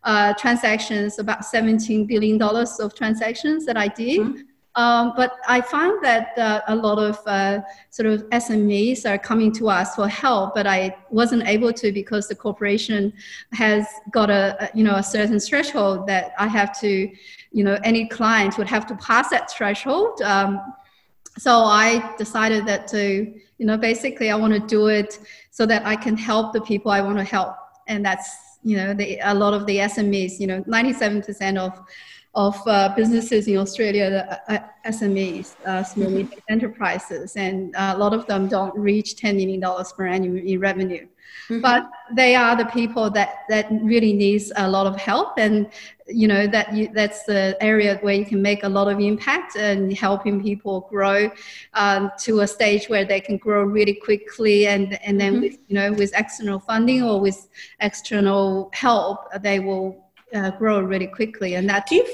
uh, 0.04 0.34
transactions, 0.34 1.20
about 1.20 1.42
$17 1.42 2.08
billion 2.08 2.42
of 2.42 2.96
transactions 2.96 3.66
that 3.66 3.78
I 3.78 3.88
did. 3.88 4.22
Mm-hmm. 4.22 4.42
Um, 4.76 5.14
but 5.16 5.38
I 5.48 5.62
found 5.62 6.04
that 6.04 6.36
uh, 6.38 6.62
a 6.68 6.76
lot 6.76 6.98
of 6.98 7.20
uh, 7.28 7.62
sort 7.92 8.08
of 8.08 8.24
SMEs 8.30 9.08
are 9.08 9.20
coming 9.20 9.52
to 9.54 9.70
us 9.70 9.96
for 9.96 10.08
help, 10.08 10.56
but 10.56 10.66
I 10.66 10.96
wasn't 11.12 11.48
able 11.48 11.72
to 11.74 11.92
because 11.92 12.28
the 12.28 12.36
corporation 12.36 13.14
has 13.52 13.86
got 14.12 14.32
a, 14.32 14.58
a, 14.60 14.70
you 14.76 14.84
know 14.84 14.96
a 14.96 15.04
certain 15.04 15.40
threshold 15.40 16.08
that 16.08 16.34
I 16.40 16.48
have 16.48 16.80
to, 16.80 17.10
you 17.52 17.64
know, 17.64 17.78
any 17.84 18.08
client 18.08 18.58
would 18.58 18.68
have 18.68 18.88
to 18.88 18.96
pass 18.96 19.30
that 19.30 19.52
threshold. 19.52 20.22
Um, 20.24 20.60
so 21.38 21.52
I 21.60 22.16
decided 22.18 22.66
that 22.66 22.88
to 22.90 23.32
you 23.58 23.66
know 23.66 23.78
basically 23.78 24.32
I 24.32 24.36
want 24.36 24.54
to 24.54 24.60
do 24.60 24.88
it 24.88 25.20
so 25.52 25.68
that 25.68 25.86
I 25.86 25.96
can 25.96 26.18
help 26.18 26.52
the 26.52 26.62
people 26.62 26.90
I 26.90 27.02
want 27.02 27.20
to 27.20 27.24
help, 27.24 27.56
and 27.88 28.04
that's 28.04 28.36
you 28.64 28.78
know 28.78 28.96
the, 28.96 29.20
a 29.22 29.36
lot 29.36 29.54
of 29.54 29.68
the 29.68 29.78
SMEs. 29.78 30.40
You 30.40 30.48
know, 30.48 30.64
ninety 30.66 30.94
seven 30.94 31.22
percent 31.22 31.60
of 31.60 31.80
of 32.36 32.60
uh, 32.68 32.94
businesses 32.96 33.48
in 33.48 33.58
Australia, 33.58 34.10
the 34.10 34.54
uh, 34.54 34.68
SMEs, 34.88 35.56
uh, 35.66 35.84
small 35.84 36.10
medium 36.10 36.42
enterprises, 36.50 37.36
and 37.36 37.74
a 37.78 37.98
lot 37.98 38.14
of 38.14 38.26
them 38.26 38.48
don't 38.48 38.76
reach 38.76 39.16
$10 39.16 39.36
million 39.36 39.62
per 39.96 40.08
annum 40.08 40.38
in 40.38 40.60
revenue. 40.60 41.08
Mm-hmm. 41.50 41.62
But 41.62 41.90
they 42.16 42.36
are 42.36 42.56
the 42.56 42.66
people 42.66 43.10
that, 43.12 43.44
that 43.50 43.68
really 43.82 44.14
needs 44.14 44.52
a 44.56 44.68
lot 44.68 44.88
of 44.88 44.96
help, 44.96 45.38
and 45.38 45.70
you 46.08 46.28
know 46.28 46.48
that 46.48 46.74
you, 46.74 46.90
that's 46.94 47.24
the 47.24 47.58
area 47.62 47.98
where 48.02 48.14
you 48.14 48.26
can 48.26 48.42
make 48.42 48.64
a 48.64 48.70
lot 48.70 48.92
of 48.92 49.00
impact 49.00 49.56
and 49.56 49.96
helping 49.98 50.42
people 50.42 50.88
grow 50.90 51.32
um, 51.74 52.12
to 52.20 52.42
a 52.42 52.48
stage 52.48 52.88
where 52.88 53.06
they 53.06 53.20
can 53.20 53.38
grow 53.38 53.64
really 53.64 53.94
quickly, 53.94 54.68
and 54.68 55.00
and 55.04 55.20
then 55.20 55.34
mm-hmm. 55.34 55.42
with 55.42 55.58
you 55.68 55.76
know 55.76 55.92
with 55.94 56.12
external 56.16 56.60
funding 56.60 57.04
or 57.04 57.20
with 57.20 57.50
external 57.80 58.70
help, 58.74 59.28
they 59.42 59.60
will 59.60 60.03
uh, 60.34 60.52
grow 60.52 60.82
really 60.82 61.08
quickly, 61.08 61.56
and 61.56 61.70
that's 61.70 61.92
you, 61.92 62.06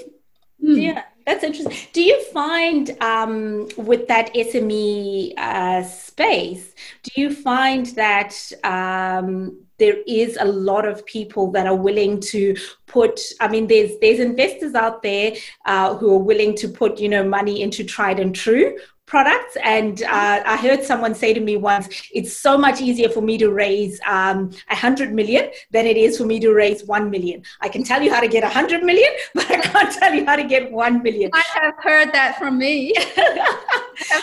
mm. 0.64 0.82
yeah. 0.82 1.04
That's 1.26 1.44
interesting. 1.44 1.78
Do 1.94 2.02
you 2.02 2.24
find 2.34 2.98
um, 3.02 3.68
with 3.78 4.08
that 4.08 4.34
SME 4.34 5.38
uh, 5.38 5.84
space, 5.84 6.74
do 7.04 7.22
you 7.22 7.36
find 7.36 7.86
that 7.88 8.34
um, 8.64 9.60
there 9.80 9.98
is 10.06 10.38
a 10.40 10.46
lot 10.46 10.88
of 10.88 11.06
people 11.06 11.52
that 11.52 11.66
are 11.66 11.76
willing 11.76 12.20
to 12.20 12.56
put 12.86 13.20
i 13.40 13.48
mean 13.48 13.66
there's 13.68 13.92
there's 14.02 14.20
investors 14.20 14.76
out 14.76 15.02
there 15.02 15.34
uh, 15.66 15.96
who 15.96 16.14
are 16.14 16.24
willing 16.32 16.56
to 16.56 16.68
put 16.68 17.00
you 17.00 17.10
know 17.10 17.24
money 17.24 17.62
into 17.62 17.84
tried 17.84 18.20
and 18.20 18.36
true 18.36 18.78
products. 19.10 19.58
And 19.64 20.04
uh, 20.04 20.44
I 20.46 20.56
heard 20.58 20.84
someone 20.84 21.14
say 21.16 21.34
to 21.34 21.42
me 21.42 21.58
once, 21.58 21.90
it's 22.14 22.38
so 22.38 22.58
much 22.58 22.80
easier 22.80 23.10
for 23.10 23.22
me 23.22 23.38
to 23.40 23.50
raise 23.50 24.00
um, 24.08 24.52
a 24.70 24.74
um, 24.74 24.78
hundred 24.86 25.12
million 25.12 25.50
than 25.72 25.86
it 25.86 25.98
is 25.98 26.18
for 26.18 26.26
me 26.26 26.40
to 26.40 26.54
raise 26.54 26.86
one 26.86 27.10
million. 27.10 27.44
I 27.60 27.70
can 27.70 27.84
tell 27.84 28.02
you 28.02 28.14
how 28.14 28.22
to 28.22 28.28
get 28.28 28.44
a 28.44 28.50
hundred 28.50 28.84
million, 28.84 29.12
but 29.34 29.50
I 29.52 29.62
can't 29.62 29.92
tell 29.92 30.14
you 30.14 30.26
how 30.26 30.36
to 30.36 30.44
get 30.44 30.72
one 30.72 31.02
million. 31.04 31.32
I 31.34 31.44
have 31.54 31.76
heard 31.80 32.14
that 32.14 32.38
from 32.38 32.58
me. 32.60 32.94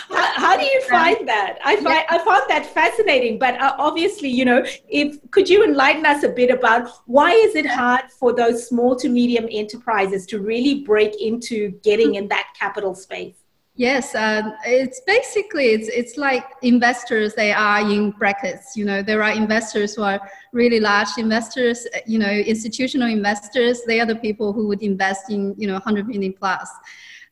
how, 0.09 0.33
how, 0.45 0.57
do 0.57 0.65
you 0.65 0.81
find 0.83 1.29
that? 1.29 1.59
I 1.65 1.77
find 1.77 2.05
I 2.09 2.19
found 2.19 2.45
that 2.49 2.67
fascinating. 2.73 3.39
But 3.39 3.61
uh, 3.61 3.75
obviously, 3.79 4.29
you 4.29 4.45
know, 4.45 4.65
if 4.89 5.19
could 5.33 5.49
you 5.49 5.65
enlighten 5.65 6.07
us 6.07 6.23
a 6.23 6.29
bit 6.29 6.51
about 6.51 6.89
why 7.07 7.33
is 7.33 7.57
it 7.57 7.67
hard 7.67 8.05
for 8.21 8.33
those 8.33 8.69
small 8.69 8.95
to 8.97 9.09
medium 9.09 9.49
enterprises 9.51 10.27
to 10.27 10.39
really 10.41 10.85
break 10.85 11.21
into 11.21 11.71
getting 11.83 12.15
in 12.15 12.29
that 12.29 12.47
capital 12.57 12.95
space? 12.95 13.46
Yes, 13.79 14.15
um, 14.15 14.55
it's 14.65 15.03
basically 15.07 15.67
it's 15.67 15.89
it's 15.89 16.17
like 16.17 16.45
investors. 16.63 17.35
They 17.35 17.53
are 17.53 17.81
in 17.81 18.11
brackets. 18.11 18.75
You 18.75 18.87
know, 18.87 19.03
there 19.03 19.23
are 19.23 19.33
investors 19.33 19.95
who 19.95 20.03
are 20.03 20.19
really 20.53 20.81
large 20.81 21.09
investors. 21.19 21.87
You 22.07 22.19
know, 22.19 22.31
institutional 22.31 23.09
investors. 23.09 23.83
They 23.87 24.01
are 24.01 24.07
the 24.07 24.17
people 24.17 24.55
who 24.55 24.67
would 24.69 24.83
invest 24.83 25.31
in 25.31 25.55
you 25.59 25.67
know 25.67 25.75
100 25.75 26.09
million 26.09 26.33
plus, 26.33 26.71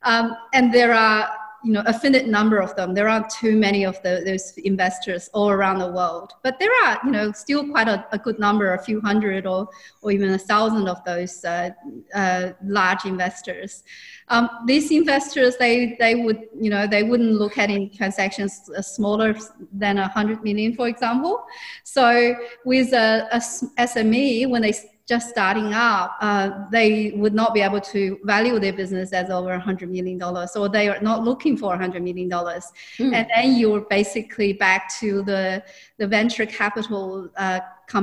um, 0.02 0.36
and 0.52 0.72
there 0.72 0.92
are 0.92 1.30
you 1.64 1.73
know 1.73 1.83
a 1.87 1.92
finite 1.92 2.28
number 2.28 2.59
of 2.59 2.75
them. 2.76 2.94
There 2.94 3.09
aren't 3.09 3.30
too 3.30 3.56
many 3.56 3.85
of 3.85 4.00
the, 4.02 4.23
those 4.25 4.52
investors 4.59 5.30
all 5.33 5.50
around 5.50 5.78
the 5.78 5.90
world, 5.90 6.33
but 6.42 6.59
there 6.59 6.71
are 6.85 7.00
you 7.04 7.11
know 7.11 7.33
still 7.33 7.68
quite 7.68 7.88
a, 7.88 8.06
a 8.12 8.18
good 8.18 8.38
number, 8.38 8.75
a 8.75 8.83
few 8.83 9.00
hundred 9.00 9.47
or 9.47 9.68
or 10.02 10.12
even 10.12 10.30
a 10.30 10.38
thousand 10.38 10.88
of 10.88 11.02
those 11.04 11.44
uh, 11.44 11.71
uh, 12.14 12.50
large 12.64 13.04
investors. 13.04 13.83
Um, 14.28 14.49
these 14.66 14.90
investors 14.90 15.56
they 15.56 15.97
they 15.99 16.14
would 16.14 16.44
you 16.59 16.71
know 16.71 16.87
they 16.87 17.02
wouldn't 17.02 17.33
look 17.33 17.59
at 17.59 17.71
any 17.71 17.88
transactions 17.88 18.71
smaller 18.80 19.35
than 19.73 19.99
a 19.99 20.09
hundred 20.09 20.42
million, 20.42 20.75
for 20.75 20.88
example. 20.88 21.44
So 21.83 22.37
with 22.64 22.92
a, 22.92 23.28
a 23.33 23.38
SME, 23.38 24.49
when 24.49 24.62
they 24.62 24.75
just 25.06 25.28
starting 25.28 25.75
up, 25.75 26.16
uh, 26.20 26.50
they 26.70 27.12
would 27.16 27.34
not 27.34 27.52
be 27.52 27.61
able 27.61 27.80
to 27.80 28.18
value 28.25 28.58
their 28.58 28.73
business 28.73 29.12
as 29.12 29.28
over 29.28 29.58
$100 29.58 29.88
million, 29.90 30.23
or 30.23 30.68
they 30.68 30.88
are 30.88 31.00
not 31.00 31.23
looking 31.23 31.56
for 31.56 31.76
$100 31.76 32.02
million. 32.02 32.30
Mm. 32.30 32.62
And 32.99 33.26
then 33.34 33.56
you're 33.56 33.82
basically 33.82 34.54
back 34.54 34.90
to 35.00 35.23
the, 35.23 35.62
the 35.99 36.06
venture 36.06 36.46
capital 36.46 37.28
uh, 37.37 37.61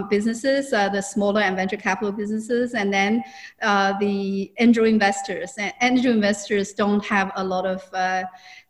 businesses, 0.10 0.74
uh, 0.74 0.90
the 0.90 1.02
smaller 1.02 1.42
and 1.42 1.56
venture 1.56 1.78
capital 1.78 2.12
businesses, 2.12 2.74
and 2.74 2.94
then 2.94 3.24
uh, 3.62 3.98
the 4.00 4.52
angel 4.60 4.86
investors. 4.86 5.54
And 5.58 5.74
angel 5.82 6.12
investors 6.12 6.74
don't 6.74 7.04
have 7.06 7.32
a 7.36 7.44
lot 7.44 7.66
of 7.66 7.84
uh, 7.94 8.24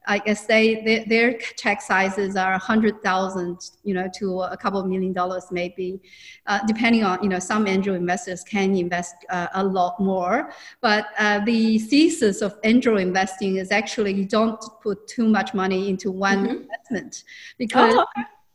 I 0.08 0.18
guess 0.18 0.46
they, 0.46 0.82
they 0.84 1.06
their 1.08 1.38
check 1.38 1.82
sizes 1.82 2.36
are 2.36 2.53
a 2.53 2.58
hundred 2.58 3.03
thousand, 3.03 3.70
you 3.84 3.94
know, 3.94 4.10
to 4.15 4.41
a 4.41 4.58
couple 4.58 4.80
of 4.80 4.88
million 4.88 5.13
dollars 5.13 5.46
maybe, 5.51 6.01
uh, 6.48 6.60
depending 6.65 7.03
on 7.03 7.22
you 7.22 7.30
know 7.30 7.38
some 7.38 7.68
angel 7.68 7.94
investors 7.94 8.44
can 8.44 8.75
invest 8.75 9.13
uh, 9.30 9.48
a 9.53 9.63
lot 9.63 10.00
more. 10.00 10.53
But 10.82 11.06
uh, 11.20 11.46
the 11.46 11.77
thesis 11.77 12.41
of 12.41 12.58
angel 12.63 12.98
investing 12.98 13.58
is 13.58 13.72
actually 13.72 14.13
you 14.13 14.25
don't 14.25 14.60
put 14.82 15.08
too 15.08 15.27
much 15.27 15.53
money 15.53 15.89
into 15.89 16.12
one 16.12 16.46
mm-hmm. 16.46 16.58
investment 16.58 17.24
because. 17.58 17.96
Oh. 17.96 18.06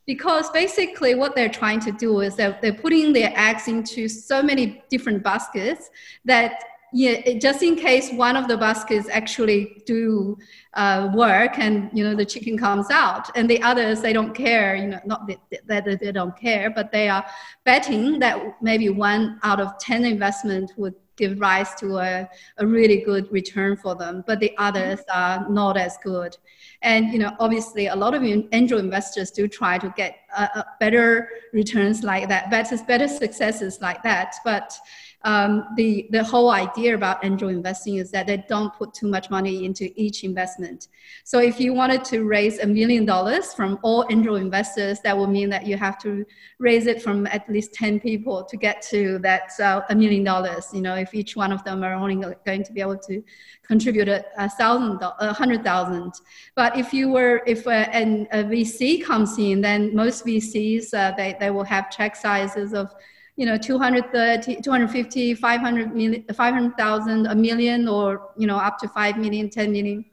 Because 0.06 0.50
basically, 0.50 1.14
what 1.14 1.34
they're 1.34 1.48
trying 1.48 1.80
to 1.80 1.92
do 1.92 2.20
is 2.20 2.36
that 2.36 2.62
they're 2.62 2.72
putting 2.72 3.12
their 3.12 3.32
eggs 3.34 3.66
into 3.66 4.08
so 4.08 4.42
many 4.42 4.82
different 4.88 5.22
baskets 5.22 5.90
that 6.24 6.62
yeah, 6.92 7.38
just 7.38 7.62
in 7.62 7.76
case 7.76 8.12
one 8.12 8.36
of 8.36 8.48
the 8.48 8.56
baskets 8.56 9.08
actually 9.10 9.82
do 9.86 10.38
uh, 10.74 11.10
work 11.14 11.58
and 11.58 11.90
you 11.92 12.04
know 12.04 12.14
the 12.14 12.24
chicken 12.24 12.56
comes 12.56 12.90
out, 12.90 13.28
and 13.36 13.50
the 13.50 13.60
others 13.62 14.00
they 14.00 14.12
don't 14.12 14.34
care. 14.34 14.76
You 14.76 14.88
know, 14.88 15.00
not 15.04 15.26
that, 15.26 15.66
that 15.66 16.00
they 16.00 16.12
don't 16.12 16.36
care, 16.38 16.70
but 16.70 16.92
they 16.92 17.08
are 17.08 17.26
betting 17.64 18.18
that 18.20 18.62
maybe 18.62 18.88
one 18.88 19.40
out 19.42 19.60
of 19.60 19.76
ten 19.78 20.04
investment 20.04 20.72
would 20.76 20.94
give 21.16 21.40
rise 21.40 21.74
to 21.76 21.98
a, 21.98 22.28
a 22.58 22.66
really 22.66 22.98
good 22.98 23.30
return 23.32 23.76
for 23.76 23.94
them, 23.94 24.24
but 24.26 24.40
the 24.40 24.52
others 24.58 25.00
are 25.12 25.48
not 25.48 25.76
as 25.76 25.98
good. 26.02 26.36
And 26.82 27.12
you 27.12 27.18
know, 27.18 27.34
obviously, 27.38 27.86
a 27.86 27.96
lot 27.96 28.14
of 28.14 28.22
angel 28.52 28.78
investors 28.78 29.30
do 29.30 29.48
try 29.48 29.78
to 29.78 29.92
get 29.96 30.18
uh, 30.36 30.48
uh 30.54 30.62
better 30.78 31.28
returns 31.52 32.02
like 32.02 32.28
that, 32.28 32.50
better 32.50 32.76
better 32.86 33.08
successes 33.08 33.80
like 33.80 34.02
that, 34.02 34.34
but 34.44 34.78
um, 35.24 35.66
the, 35.76 36.08
the 36.10 36.22
whole 36.22 36.50
idea 36.50 36.94
about 36.94 37.24
angel 37.24 37.48
investing 37.48 37.96
is 37.96 38.10
that 38.12 38.26
they 38.26 38.44
don't 38.48 38.72
put 38.74 38.94
too 38.94 39.08
much 39.08 39.30
money 39.30 39.64
into 39.64 39.90
each 40.00 40.22
investment. 40.22 40.88
So 41.24 41.40
if 41.40 41.58
you 41.58 41.72
wanted 41.72 42.04
to 42.06 42.24
raise 42.24 42.58
a 42.60 42.66
million 42.66 43.04
dollars 43.04 43.52
from 43.52 43.78
all 43.82 44.06
angel 44.10 44.36
investors, 44.36 45.00
that 45.00 45.16
would 45.16 45.30
mean 45.30 45.48
that 45.50 45.66
you 45.66 45.76
have 45.76 45.98
to 46.02 46.24
raise 46.58 46.86
it 46.86 47.02
from 47.02 47.26
at 47.28 47.48
least 47.48 47.74
10 47.74 48.00
people 48.00 48.44
to 48.44 48.56
get 48.56 48.82
to 48.82 49.18
that 49.20 49.50
uh, 49.58 49.82
a 49.90 49.94
million 49.94 50.22
dollars. 50.22 50.68
You 50.72 50.82
know, 50.82 50.94
if 50.94 51.12
each 51.12 51.34
one 51.34 51.52
of 51.52 51.64
them 51.64 51.82
are 51.82 51.94
only 51.94 52.16
going 52.44 52.62
to 52.62 52.72
be 52.72 52.80
able 52.80 52.98
to 52.98 53.22
contribute 53.66 54.08
a, 54.08 54.48
thousand, 54.50 55.02
a 55.02 55.32
hundred 55.32 55.64
thousand. 55.64 56.12
But 56.54 56.76
if 56.76 56.92
you 56.92 57.10
were, 57.10 57.42
if 57.46 57.66
a, 57.66 57.92
an, 57.94 58.28
a 58.30 58.44
VC 58.44 59.02
comes 59.02 59.38
in, 59.38 59.60
then 59.60 59.94
most 59.94 60.24
VCs, 60.24 60.94
uh, 60.94 61.16
they, 61.16 61.36
they 61.40 61.50
will 61.50 61.64
have 61.64 61.90
check 61.90 62.14
sizes 62.14 62.72
of 62.72 62.94
you 63.36 63.44
know 63.44 63.56
230 63.56 64.62
250 64.62 65.34
500 65.34 65.94
million 65.94 66.24
500,000 66.34 67.26
a 67.26 67.34
million 67.34 67.86
or 67.86 68.30
you 68.36 68.46
know 68.46 68.56
up 68.56 68.78
to 68.78 68.88
5 68.88 69.18
million 69.18 69.50
10 69.50 69.72
million 69.72 70.04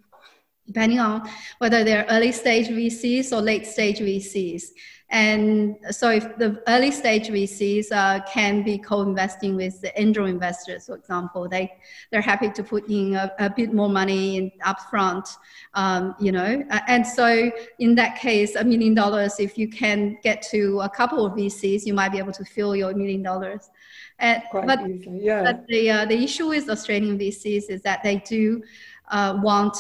depending 0.68 1.00
on 1.00 1.28
whether 1.60 1.84
they're 1.84 2.06
early 2.10 2.32
stage 2.32 2.68
VCs 2.68 3.32
or 3.32 3.42
late 3.42 3.66
stage 3.66 4.00
VCs 4.00 4.64
and 5.10 5.78
so 5.92 6.10
if 6.10 6.38
the 6.38 6.62
early 6.68 6.90
stage 6.90 7.28
VCs 7.28 7.92
uh, 7.92 8.22
can 8.26 8.64
be 8.64 8.80
co-investing 8.80 9.56
with 9.56 9.80
the 9.82 10.00
angel 10.00 10.26
investors, 10.26 10.88
for 10.88 10.96
example, 10.96 11.48
they, 11.48 11.72
they're 12.12 12.22
happy 12.22 12.50
to 12.50 12.64
put 12.64 12.90
in 12.90 13.16
a, 13.16 13.32
a 13.38 13.50
bit 13.50 13.74
more 13.74 13.90
money 13.90 14.38
in 14.38 14.52
upfront, 14.66 15.38
um, 15.76 16.16
you 16.20 16.32
know. 16.32 16.64
And 16.88 17.06
so 17.06 17.52
in 17.78 17.94
that 17.96 18.18
case, 18.18 18.56
a 18.56 18.64
million 18.64 18.96
dollars, 18.96 19.40
if 19.40 19.58
you 19.58 19.68
can 19.68 20.18
get 20.24 20.42
to 20.50 20.80
a 20.82 20.90
couple 20.90 21.26
of 21.26 21.34
VCs, 21.34 21.86
you 21.86 21.94
might 21.94 22.12
be 22.12 22.18
able 22.18 22.34
to 22.34 22.46
fill 22.46 22.76
your 22.76 22.94
million 22.96 23.22
dollars. 23.22 23.70
And, 24.18 24.42
but, 24.52 24.80
yeah. 25.06 25.44
but 25.44 25.68
the, 25.68 25.92
uh, 25.92 26.06
the 26.06 26.24
issue 26.24 26.48
with 26.48 26.70
Australian 26.70 27.20
VCs 27.20 27.70
is 27.70 27.82
that 27.84 28.02
they 28.04 28.18
do 28.18 28.64
uh, 29.10 29.40
want 29.44 29.78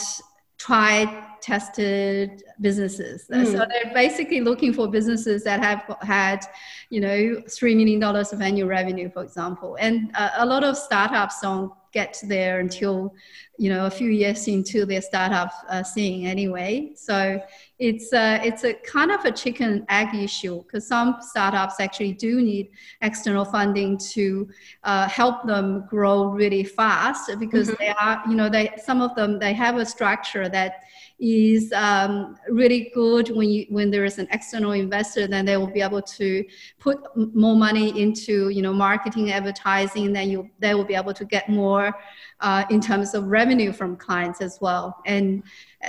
tried 0.57 1.09
tested 1.43 2.41
businesses. 2.61 3.27
Mm. 3.29 3.45
So 3.45 3.65
they're 3.69 3.93
basically 3.93 4.39
looking 4.39 4.71
for 4.71 4.87
businesses 4.87 5.43
that 5.43 5.61
have 5.61 5.97
had, 6.01 6.45
you 6.89 7.01
know, 7.01 7.43
$3 7.47 7.75
million 7.75 8.01
of 8.01 8.41
annual 8.41 8.69
revenue, 8.69 9.09
for 9.09 9.23
example. 9.23 9.75
And 9.77 10.09
uh, 10.15 10.29
a 10.37 10.45
lot 10.45 10.63
of 10.63 10.77
startups 10.77 11.41
don't 11.41 11.73
get 11.91 12.17
there 12.23 12.59
until, 12.61 13.13
you 13.57 13.69
know, 13.69 13.85
a 13.85 13.91
few 13.91 14.09
years 14.09 14.47
into 14.47 14.85
their 14.85 15.01
startup 15.01 15.51
uh, 15.69 15.83
scene 15.83 16.25
anyway. 16.25 16.93
So 16.95 17.39
it's 17.77 18.13
a, 18.13 18.39
it's 18.41 18.63
a 18.63 18.73
kind 18.73 19.11
of 19.11 19.25
a 19.25 19.31
chicken 19.31 19.85
egg 19.89 20.15
issue 20.15 20.63
because 20.63 20.87
some 20.87 21.17
startups 21.19 21.81
actually 21.81 22.13
do 22.13 22.41
need 22.41 22.71
external 23.01 23.43
funding 23.43 23.97
to 24.13 24.49
uh, 24.85 25.09
help 25.09 25.45
them 25.45 25.85
grow 25.89 26.27
really 26.29 26.63
fast 26.63 27.29
because 27.37 27.67
mm-hmm. 27.67 27.83
they 27.83 27.89
are, 27.89 28.23
you 28.29 28.35
know, 28.35 28.49
they, 28.49 28.71
some 28.81 29.01
of 29.01 29.13
them, 29.13 29.39
they 29.39 29.53
have 29.53 29.75
a 29.75 29.85
structure 29.85 30.47
that 30.47 30.85
is 31.23 31.71
um, 31.71 32.35
really 32.49 32.91
good 32.93 33.29
when 33.29 33.49
you 33.49 33.65
when 33.69 33.89
there 33.89 34.03
is 34.03 34.19
an 34.19 34.27
external 34.31 34.73
investor 34.73 35.25
then 35.25 35.45
they 35.45 35.55
will 35.55 35.71
be 35.71 35.79
able 35.79 36.01
to 36.01 36.43
put 36.79 36.99
more 37.33 37.55
money 37.55 37.97
into 38.01 38.49
you 38.49 38.61
know 38.61 38.73
marketing 38.73 39.31
advertising 39.31 40.11
then 40.11 40.29
you 40.29 40.49
they 40.59 40.73
will 40.73 40.83
be 40.83 40.95
able 40.95 41.13
to 41.13 41.23
get 41.23 41.47
more 41.47 41.95
uh, 42.43 42.65
in 42.69 42.81
terms 42.81 43.13
of 43.13 43.23
revenue 43.27 43.71
from 43.71 43.95
clients 43.95 44.41
as 44.41 44.59
well. 44.59 44.97
And 45.05 45.43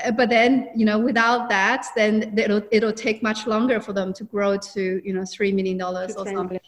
uh, 0.04 0.12
but 0.12 0.30
then 0.30 0.68
you 0.76 0.86
know 0.86 0.98
without 0.98 1.48
that 1.48 1.86
then 1.96 2.38
it'll 2.38 2.62
it'll 2.70 2.92
take 2.92 3.22
much 3.22 3.46
longer 3.48 3.80
for 3.80 3.92
them 3.92 4.12
to 4.14 4.24
grow 4.24 4.56
to 4.56 5.02
you 5.04 5.12
know 5.12 5.24
three 5.24 5.52
million 5.52 5.76
dollars 5.76 6.14
or 6.14 6.26
something. 6.26 6.60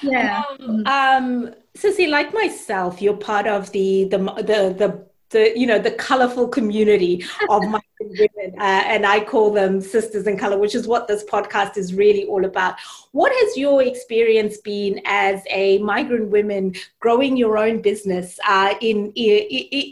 yeah. 0.00 0.42
Um, 0.60 0.86
um 0.86 1.54
Sissy, 1.76 2.08
like 2.08 2.32
myself 2.32 3.02
you're 3.02 3.16
part 3.16 3.46
of 3.48 3.72
the 3.72 4.04
the 4.04 4.18
the 4.18 4.60
the 4.78 5.06
the 5.30 5.58
you 5.58 5.66
know 5.66 5.78
the 5.78 5.90
colorful 5.90 6.46
community 6.46 7.24
of 7.50 7.66
my 7.68 7.80
women 8.08 8.58
uh, 8.58 8.82
and 8.86 9.06
i 9.06 9.22
call 9.22 9.52
them 9.52 9.80
sisters 9.80 10.26
in 10.26 10.36
color 10.36 10.58
which 10.58 10.74
is 10.74 10.86
what 10.86 11.08
this 11.08 11.24
podcast 11.24 11.76
is 11.76 11.94
really 11.94 12.24
all 12.24 12.44
about 12.44 12.74
what 13.12 13.32
has 13.32 13.56
your 13.56 13.82
experience 13.82 14.58
been 14.58 15.00
as 15.04 15.42
a 15.50 15.78
migrant 15.78 16.28
woman 16.30 16.74
growing 17.00 17.36
your 17.36 17.58
own 17.58 17.80
business 17.80 18.38
uh, 18.48 18.74
in, 18.80 19.12
in, 19.14 19.42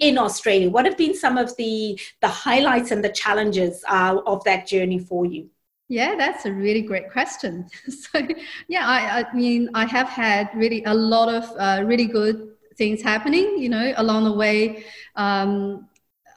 in 0.01 0.19
australia 0.19 0.69
what 0.69 0.85
have 0.85 0.97
been 0.97 1.15
some 1.15 1.37
of 1.39 1.57
the 1.57 1.99
the 2.21 2.29
highlights 2.29 2.91
and 2.91 3.05
the 3.05 3.09
challenges 3.09 3.85
uh, 3.89 4.21
of 4.27 4.43
that 4.45 4.67
journey 4.67 4.99
for 4.99 5.27
you 5.27 5.49
yeah, 5.91 6.15
that's 6.17 6.47
a 6.47 6.53
really 6.53 6.83
great 6.83 7.11
question. 7.11 7.69
so, 7.89 8.23
yeah, 8.69 8.87
I, 8.87 9.23
I, 9.23 9.35
mean, 9.35 9.71
I 9.75 9.87
have 9.87 10.09
had 10.09 10.49
really 10.55 10.85
a 10.85 10.95
lot 10.95 11.29
of 11.29 11.45
uh, 11.59 11.83
really 11.85 12.07
good 12.07 12.51
things 12.77 13.03
happening, 13.03 13.59
you 13.59 13.69
know, 13.69 13.93
along 13.97 14.25
the 14.25 14.33
way. 14.33 14.85
Um, 15.17 15.89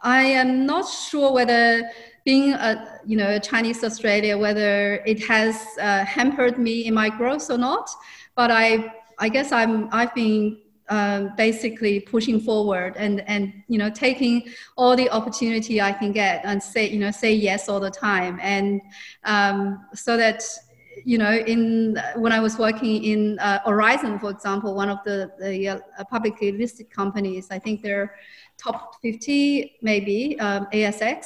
I 0.04 0.24
am 0.24 0.66
not 0.66 0.88
sure 0.88 1.32
whether 1.32 1.90
being 2.26 2.54
a 2.54 3.00
you 3.06 3.18
know 3.18 3.40
Chinese 3.40 3.84
Australia 3.84 4.38
whether 4.38 4.96
it 5.06 5.24
has 5.26 5.56
uh, 5.80 6.06
hampered 6.06 6.58
me 6.58 6.86
in 6.86 6.94
my 6.94 7.10
growth 7.10 7.50
or 7.50 7.58
not. 7.58 7.90
But 8.36 8.52
I 8.52 8.94
I 9.20 9.30
guess 9.30 9.52
I'm 9.52 9.90
I've 9.92 10.14
been 10.14 10.60
um, 10.90 11.34
basically 11.38 12.02
pushing 12.02 12.40
forward 12.40 12.96
and 12.98 13.22
and 13.28 13.54
you 13.68 13.78
know 13.78 13.90
taking 13.90 14.50
all 14.76 14.96
the 14.96 15.10
opportunity 15.10 15.82
I 15.82 15.94
can 15.94 16.12
get 16.12 16.42
and 16.44 16.62
say 16.62 16.90
you 16.90 17.00
know 17.00 17.12
say 17.12 17.34
yes 17.34 17.70
all 17.70 17.80
the 17.80 17.92
time 17.92 18.40
and 18.42 18.82
um, 19.24 19.86
so 19.94 20.18
that 20.18 20.44
you 21.06 21.18
know, 21.18 21.34
in 21.34 22.00
when 22.16 22.32
I 22.32 22.40
was 22.40 22.58
working 22.58 23.04
in 23.04 23.40
uh, 23.40 23.60
Aurizon, 23.66 24.20
for 24.20 24.30
example, 24.30 24.74
one 24.74 24.90
of 24.90 25.00
the, 25.04 25.32
the 25.40 25.70
uh, 25.70 25.80
publicly 26.10 26.52
listed 26.52 26.90
companies, 26.90 27.48
I 27.52 27.60
think 27.60 27.82
they're 27.82 28.16
top 28.58 29.02
50, 29.02 29.78
maybe 29.82 30.40
um, 30.40 30.68
ASX. 30.74 31.26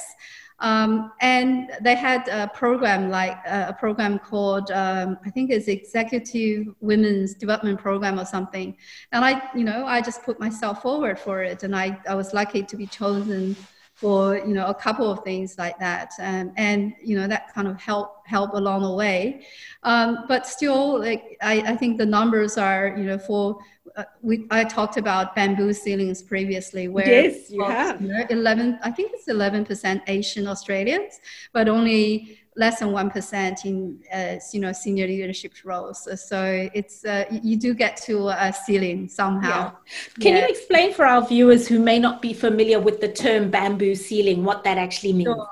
Um, 0.60 1.12
and 1.20 1.70
they 1.80 1.94
had 1.94 2.26
a 2.28 2.48
program 2.48 3.10
like 3.10 3.38
uh, 3.46 3.66
a 3.68 3.72
program 3.72 4.18
called 4.18 4.72
um, 4.72 5.16
I 5.24 5.30
think 5.30 5.50
it's 5.52 5.68
Executive 5.68 6.74
Women's 6.80 7.34
Development 7.34 7.78
Program 7.78 8.18
or 8.18 8.24
something. 8.24 8.76
And 9.12 9.24
I, 9.24 9.40
you 9.54 9.62
know, 9.62 9.86
I 9.86 10.00
just 10.00 10.24
put 10.24 10.40
myself 10.40 10.82
forward 10.82 11.18
for 11.18 11.42
it, 11.44 11.62
and 11.62 11.76
I, 11.76 12.00
I 12.08 12.14
was 12.16 12.34
lucky 12.34 12.64
to 12.64 12.76
be 12.76 12.86
chosen 12.86 13.54
for 13.98 14.36
you 14.36 14.54
know 14.54 14.66
a 14.66 14.74
couple 14.74 15.10
of 15.10 15.24
things 15.24 15.58
like 15.58 15.76
that. 15.80 16.12
Um, 16.20 16.52
and 16.56 16.92
you 17.02 17.18
know 17.18 17.26
that 17.26 17.52
kind 17.52 17.66
of 17.66 17.80
help 17.80 18.24
help 18.26 18.52
along 18.54 18.82
the 18.82 18.92
way. 18.92 19.44
Um, 19.82 20.24
but 20.28 20.46
still 20.46 21.00
like 21.00 21.36
I, 21.42 21.54
I 21.72 21.76
think 21.76 21.98
the 21.98 22.06
numbers 22.06 22.56
are 22.56 22.94
you 22.96 23.04
know 23.04 23.18
for 23.18 23.58
uh, 23.96 24.04
we 24.22 24.46
I 24.52 24.62
talked 24.62 24.98
about 24.98 25.34
bamboo 25.34 25.72
ceilings 25.72 26.22
previously 26.22 26.86
where 26.86 27.08
yes 27.24 27.50
you 27.50 27.64
have. 27.64 28.00
you 28.00 28.08
know, 28.08 28.24
11 28.30 28.78
I 28.84 28.92
think 28.92 29.10
it's 29.14 29.26
11 29.26 29.64
percent 29.64 30.02
Asian 30.06 30.46
Australians 30.46 31.18
but 31.52 31.68
only 31.68 32.38
less 32.58 32.80
than 32.80 32.88
1% 32.88 33.64
in, 33.64 34.00
uh, 34.12 34.34
you 34.52 34.60
know, 34.60 34.72
senior 34.72 35.06
leadership 35.06 35.54
roles. 35.64 36.08
So 36.28 36.68
it's, 36.74 37.04
uh, 37.04 37.24
you 37.30 37.56
do 37.56 37.72
get 37.72 37.96
to 38.08 38.28
a 38.28 38.52
ceiling 38.52 39.08
somehow. 39.08 39.72
Yeah. 39.72 40.20
Can 40.20 40.32
yeah. 40.34 40.42
you 40.42 40.48
explain 40.48 40.92
for 40.92 41.06
our 41.06 41.24
viewers 41.24 41.68
who 41.68 41.78
may 41.78 42.00
not 42.00 42.20
be 42.20 42.32
familiar 42.32 42.80
with 42.80 43.00
the 43.00 43.08
term 43.08 43.48
bamboo 43.50 43.94
ceiling, 43.94 44.44
what 44.44 44.64
that 44.64 44.76
actually 44.76 45.12
means? 45.12 45.28
Sure. 45.28 45.48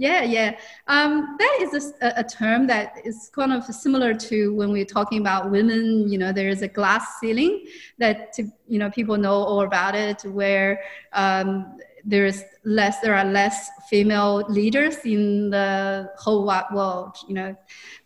Yeah, 0.00 0.22
yeah. 0.22 0.56
Um, 0.86 1.36
that 1.40 1.58
is 1.60 1.92
a, 2.00 2.12
a, 2.18 2.22
term 2.22 2.68
that 2.68 2.98
is 3.04 3.30
kind 3.34 3.52
of 3.52 3.64
similar 3.64 4.14
to 4.14 4.54
when 4.54 4.70
we're 4.70 4.84
talking 4.84 5.20
about 5.20 5.50
women. 5.50 6.08
You 6.08 6.18
know, 6.18 6.32
there 6.32 6.48
is 6.48 6.62
a 6.62 6.68
glass 6.68 7.18
ceiling 7.18 7.66
that 7.98 8.32
to, 8.34 8.44
you 8.68 8.78
know 8.78 8.90
people 8.90 9.16
know 9.16 9.32
all 9.32 9.62
about 9.62 9.96
it, 9.96 10.22
where 10.22 10.80
um, 11.14 11.78
there 12.04 12.26
is 12.26 12.44
less, 12.64 13.00
there 13.00 13.14
are 13.14 13.24
less 13.24 13.70
female 13.88 14.44
leaders 14.48 14.96
in 15.04 15.50
the 15.50 16.10
whole 16.18 16.44
wide 16.44 16.66
world. 16.72 17.16
You 17.28 17.34
know, 17.34 17.56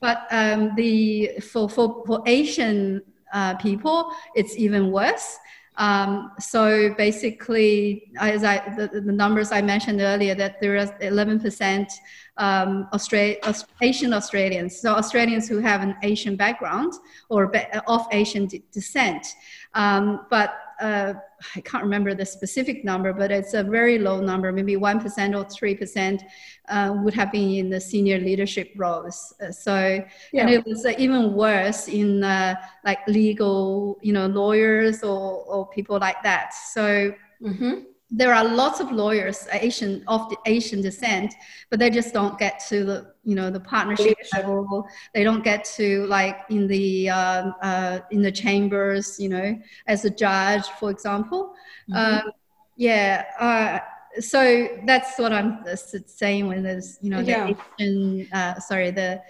but 0.01 0.27
um, 0.31 0.75
the 0.77 1.33
for 1.41 1.69
for 1.69 2.05
for 2.07 2.23
Asian 2.27 3.03
uh, 3.33 3.57
people, 3.57 4.11
it's 4.35 4.57
even 4.57 4.91
worse. 4.91 5.39
Um, 5.77 6.33
so 6.39 6.95
basically, 6.99 8.11
as 8.21 8.45
I, 8.45 8.59
the, 8.77 9.01
the, 9.01 9.13
numbers 9.13 9.53
I 9.53 9.63
mentioned 9.63 10.03
earlier, 10.03 10.35
that 10.35 10.61
there 10.61 10.77
is 10.77 10.91
11% 11.01 11.91
um, 12.37 12.89
Austra- 12.93 13.65
Asian 13.81 14.13
Australians, 14.13 14.79
so 14.79 14.93
Australians 14.93 15.49
who 15.49 15.61
have 15.61 15.81
an 15.83 15.97
Asian 16.03 16.37
background 16.37 16.93
or 17.31 17.51
of 17.87 18.07
Asian 18.13 18.47
de- 18.47 18.63
descent. 18.71 19.27
Um, 19.73 20.27
but 20.29 20.55
uh, 20.83 21.15
I 21.57 21.61
can't 21.61 21.85
remember 21.85 22.13
the 22.15 22.27
specific 22.27 22.85
number, 22.85 23.13
but 23.13 23.31
it's 23.31 23.55
a 23.55 23.63
very 23.63 23.99
low 23.99 24.21
number, 24.21 24.51
maybe 24.53 24.77
1% 24.77 24.99
or 25.39 25.45
3% 25.45 26.21
uh, 26.69 26.95
would 27.03 27.15
have 27.15 27.31
been 27.31 27.51
in 27.51 27.71
the 27.71 27.81
senior 27.81 28.19
leadership 28.19 28.73
roles. 28.77 29.33
Uh, 29.41 29.53
so, 29.53 30.05
yeah. 30.33 30.43
and 30.43 30.51
it 30.51 30.67
was 30.67 30.85
uh, 30.85 30.93
even 30.99 31.35
worse 31.35 31.87
in 31.87 32.25
uh, 32.25 32.57
like 32.85 32.99
legal, 33.07 33.99
you 34.03 34.13
know, 34.13 34.27
lawyers 34.27 35.05
or, 35.05 35.45
or 35.45 35.69
people 35.69 35.99
like 35.99 36.21
that. 36.25 36.53
So, 36.53 37.15
mm-hmm 37.41 37.92
there 38.15 38.35
are 38.35 38.45
lots 38.45 38.79
of 38.79 38.93
lawyers 38.93 39.49
Asian 39.53 40.05
of 40.07 40.29
the 40.29 40.37
Asian 40.45 40.83
descent, 40.83 41.35
but 41.71 41.79
they 41.79 41.89
just 41.89 42.13
don't 42.13 42.39
get 42.39 42.63
to 42.69 42.85
the 42.85 43.15
you 43.25 43.35
know 43.35 43.51
the 43.51 43.61
partnership 43.61 44.19
level. 44.35 44.87
They 45.15 45.25
don't 45.25 45.43
get 45.43 45.65
to 45.77 46.07
like 46.07 46.41
in 46.51 46.67
the 46.67 47.09
uh, 47.09 47.51
uh, 47.63 48.01
in 48.11 48.21
the 48.21 48.31
chambers, 48.31 49.19
you 49.19 49.31
know, 49.31 49.59
as 49.87 50.05
a 50.05 50.11
judge, 50.11 50.67
for 50.79 50.91
example. 50.91 51.55
Mm-hmm. 51.91 52.27
Um, 52.27 52.33
yeah. 52.77 53.25
Uh, 53.41 53.79
so 54.21 54.69
that's 54.85 55.19
what 55.19 55.33
I'm 55.33 55.65
saying 56.05 56.47
when 56.47 56.63
there's 56.63 56.99
you 57.01 57.09
know 57.09 57.23
the 57.23 57.31
yeah. 57.31 57.55
Asian, 57.81 58.29
uh, 58.33 58.61
sorry 58.61 58.91
the 58.91 59.23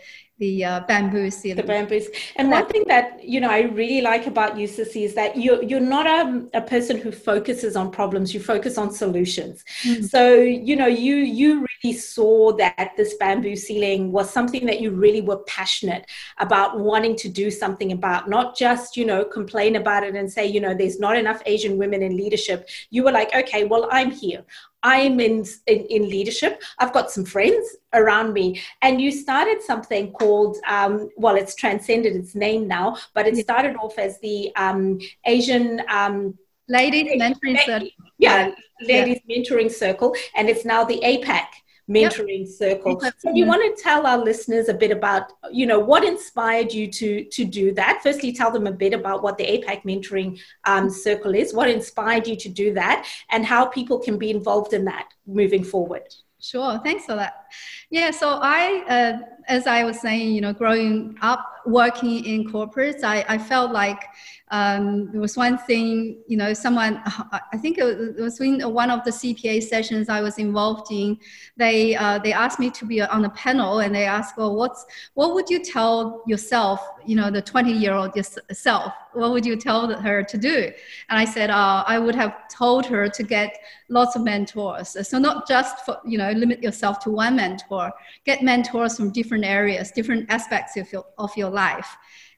the 0.43 0.65
uh, 0.65 0.81
bamboo 0.81 1.31
ceiling. 1.31 1.57
The 1.57 1.63
bamboos. 1.63 2.09
And 2.35 2.51
one 2.51 2.67
thing 2.67 2.83
that 2.89 3.23
you 3.23 3.41
know 3.41 3.49
I 3.49 3.61
really 3.81 4.01
like 4.01 4.27
about 4.27 4.59
you, 4.59 4.67
Sissy, 4.67 5.03
is 5.05 5.15
that 5.15 5.37
you're 5.37 5.63
you're 5.63 5.89
not 5.97 6.07
a, 6.19 6.23
a 6.55 6.61
person 6.61 6.99
who 6.99 7.13
focuses 7.13 7.77
on 7.77 7.93
problems. 7.93 8.35
You 8.35 8.41
focus 8.41 8.77
on 8.77 8.93
solutions. 8.93 9.65
Mm. 9.85 10.05
So 10.15 10.35
you 10.69 10.75
know 10.75 10.89
you 10.89 11.15
you 11.15 11.65
really 11.71 11.97
saw 11.97 12.53
that 12.57 12.91
this 12.97 13.15
bamboo 13.15 13.55
ceiling 13.55 14.11
was 14.11 14.29
something 14.31 14.67
that 14.67 14.81
you 14.81 14.91
really 14.91 15.21
were 15.21 15.41
passionate 15.59 16.11
about 16.39 16.81
wanting 16.81 17.15
to 17.23 17.29
do 17.29 17.49
something 17.49 17.93
about, 17.93 18.29
not 18.29 18.57
just 18.57 18.97
you 18.97 19.07
know 19.07 19.25
complain 19.25 19.77
about 19.77 20.03
it 20.03 20.17
and 20.17 20.31
say 20.31 20.45
you 20.45 20.61
know 20.61 20.75
there's 20.75 20.99
not 20.99 21.17
enough 21.17 21.41
Asian 21.47 21.79
women 21.79 22.03
in 22.03 22.17
leadership. 22.17 22.69
You 22.91 23.05
were 23.05 23.13
like, 23.13 23.33
okay, 23.43 23.63
well 23.65 23.89
I'm 23.93 24.11
here. 24.11 24.45
I'm 24.83 25.21
in, 25.21 25.45
in, 25.67 25.85
in, 25.87 26.09
leadership. 26.09 26.63
I've 26.79 26.93
got 26.93 27.11
some 27.11 27.25
friends 27.25 27.77
around 27.93 28.33
me. 28.33 28.61
And 28.83 29.01
you 29.01 29.13
started 29.13 29.63
something 29.63 30.13
called, 30.13 30.57
um, 30.67 31.09
well, 31.17 31.37
it's 31.37 31.55
transcended 31.55 32.17
its 32.17 32.35
name 32.35 32.67
now, 32.67 32.97
but 33.15 33.27
it 33.27 33.37
started 33.37 33.77
off 33.77 33.99
as 33.99 34.19
the 34.21 34.55
um, 34.57 34.99
Asian. 35.25 35.83
Um, 35.89 36.37
Ladies 36.69 37.21
Mentoring 37.21 37.59
Circle. 37.65 37.89
Yeah, 38.19 38.53
Ladies 38.81 39.21
yeah. 39.27 39.37
Mentoring 39.37 39.71
Circle. 39.71 40.15
And 40.37 40.49
it's 40.49 40.65
now 40.65 40.85
the 40.85 41.01
APAC 41.05 41.47
mentoring 41.91 42.47
yep. 42.47 42.49
circle 42.49 43.01
so 43.19 43.33
do 43.33 43.39
you 43.39 43.47
want 43.47 43.77
to 43.77 43.83
tell 43.83 44.07
our 44.07 44.19
listeners 44.19 44.69
a 44.69 44.75
bit 44.75 44.91
about 44.91 45.33
you 45.51 45.67
know 45.67 45.79
what 45.79 46.05
inspired 46.05 46.73
you 46.73 46.87
to 46.91 47.25
to 47.25 47.45
do 47.45 47.73
that? 47.73 48.01
Firstly 48.03 48.33
tell 48.33 48.51
them 48.51 48.67
a 48.67 48.73
bit 48.73 48.95
about 48.95 49.23
what 49.23 49.39
the 49.39 49.45
apac 49.45 49.85
mentoring 49.85 50.41
um, 50.65 50.91
circle 50.91 51.35
is. 51.35 51.55
What 51.55 51.69
inspired 51.69 52.27
you 52.27 52.37
to 52.37 52.49
do 52.49 52.73
that? 52.75 53.07
And 53.31 53.45
how 53.45 53.67
people 53.67 53.99
can 53.99 54.19
be 54.19 54.31
involved 54.31 54.73
in 54.73 54.85
that 54.87 55.09
moving 55.27 55.65
forward? 55.65 56.15
Sure, 56.41 56.81
thanks 56.83 57.05
for 57.05 57.15
that. 57.15 57.42
Yeah, 57.91 58.11
so 58.11 58.39
I, 58.43 58.85
uh, 58.89 59.19
as 59.49 59.67
I 59.67 59.85
was 59.85 60.01
saying, 60.01 60.33
you 60.35 60.41
know, 60.41 60.53
growing 60.53 61.17
up 61.23 61.47
working 61.67 62.25
in 62.25 62.51
corporates, 62.51 63.05
I, 63.05 63.25
I 63.29 63.39
felt 63.39 63.73
like 63.73 64.05
um, 64.53 65.11
there 65.13 65.21
was 65.21 65.35
one 65.35 65.57
thing, 65.57 66.19
you 66.27 66.37
know, 66.37 66.53
someone, 66.53 67.01
I 67.53 67.57
think 67.57 67.79
it 67.79 68.21
was 68.21 68.39
in 68.39 68.61
one 68.61 68.91
of 68.91 69.03
the 69.03 69.11
CPA 69.11 69.63
sessions 69.63 70.11
I 70.11 70.21
was 70.21 70.39
involved 70.39 70.93
in. 70.93 71.19
They 71.57 71.97
uh, 71.97 72.19
they 72.19 72.35
asked 72.35 72.61
me 72.61 72.69
to 72.71 72.85
be 72.85 73.01
on 73.01 73.25
a 73.25 73.31
panel, 73.31 73.81
and 73.81 73.95
they 73.95 74.05
asked, 74.05 74.37
well, 74.37 74.55
what's 74.55 74.85
what 75.15 75.33
would 75.35 75.49
you 75.49 75.59
tell 75.59 76.23
yourself, 76.27 76.87
you 77.07 77.17
know, 77.17 77.31
the 77.31 77.41
20 77.41 77.73
year 77.73 77.95
old 77.95 78.15
yourself? 78.15 78.93
What 79.15 79.31
would 79.33 79.47
you 79.47 79.57
tell 79.57 79.89
her 79.99 80.23
to 80.23 80.37
do? 80.39 80.71
And 81.09 81.19
I 81.19 81.25
said, 81.25 81.49
uh, 81.49 81.85
I 81.87 81.99
would 81.99 82.15
have 82.15 82.49
told 82.49 82.85
her 82.87 83.09
to 83.09 83.23
get 83.23 83.57
lots 83.89 84.17
of 84.17 84.23
mentors. 84.23 84.97
So 85.09 85.19
not 85.19 85.49
just 85.49 85.85
for, 85.87 85.99
you 86.05 86.19
know, 86.19 86.31
limit 86.33 86.63
yourself 86.63 86.99
to 87.01 87.11
one 87.11 87.37
mentor. 87.43 87.87
Get 88.25 88.39
mentors 88.43 88.93
from 88.97 89.09
different 89.21 89.45
areas, 89.59 89.85
different 89.91 90.23
aspects 90.37 90.73
of 90.77 90.87
your 90.93 91.05
of 91.19 91.31
your 91.37 91.51
life 91.51 91.91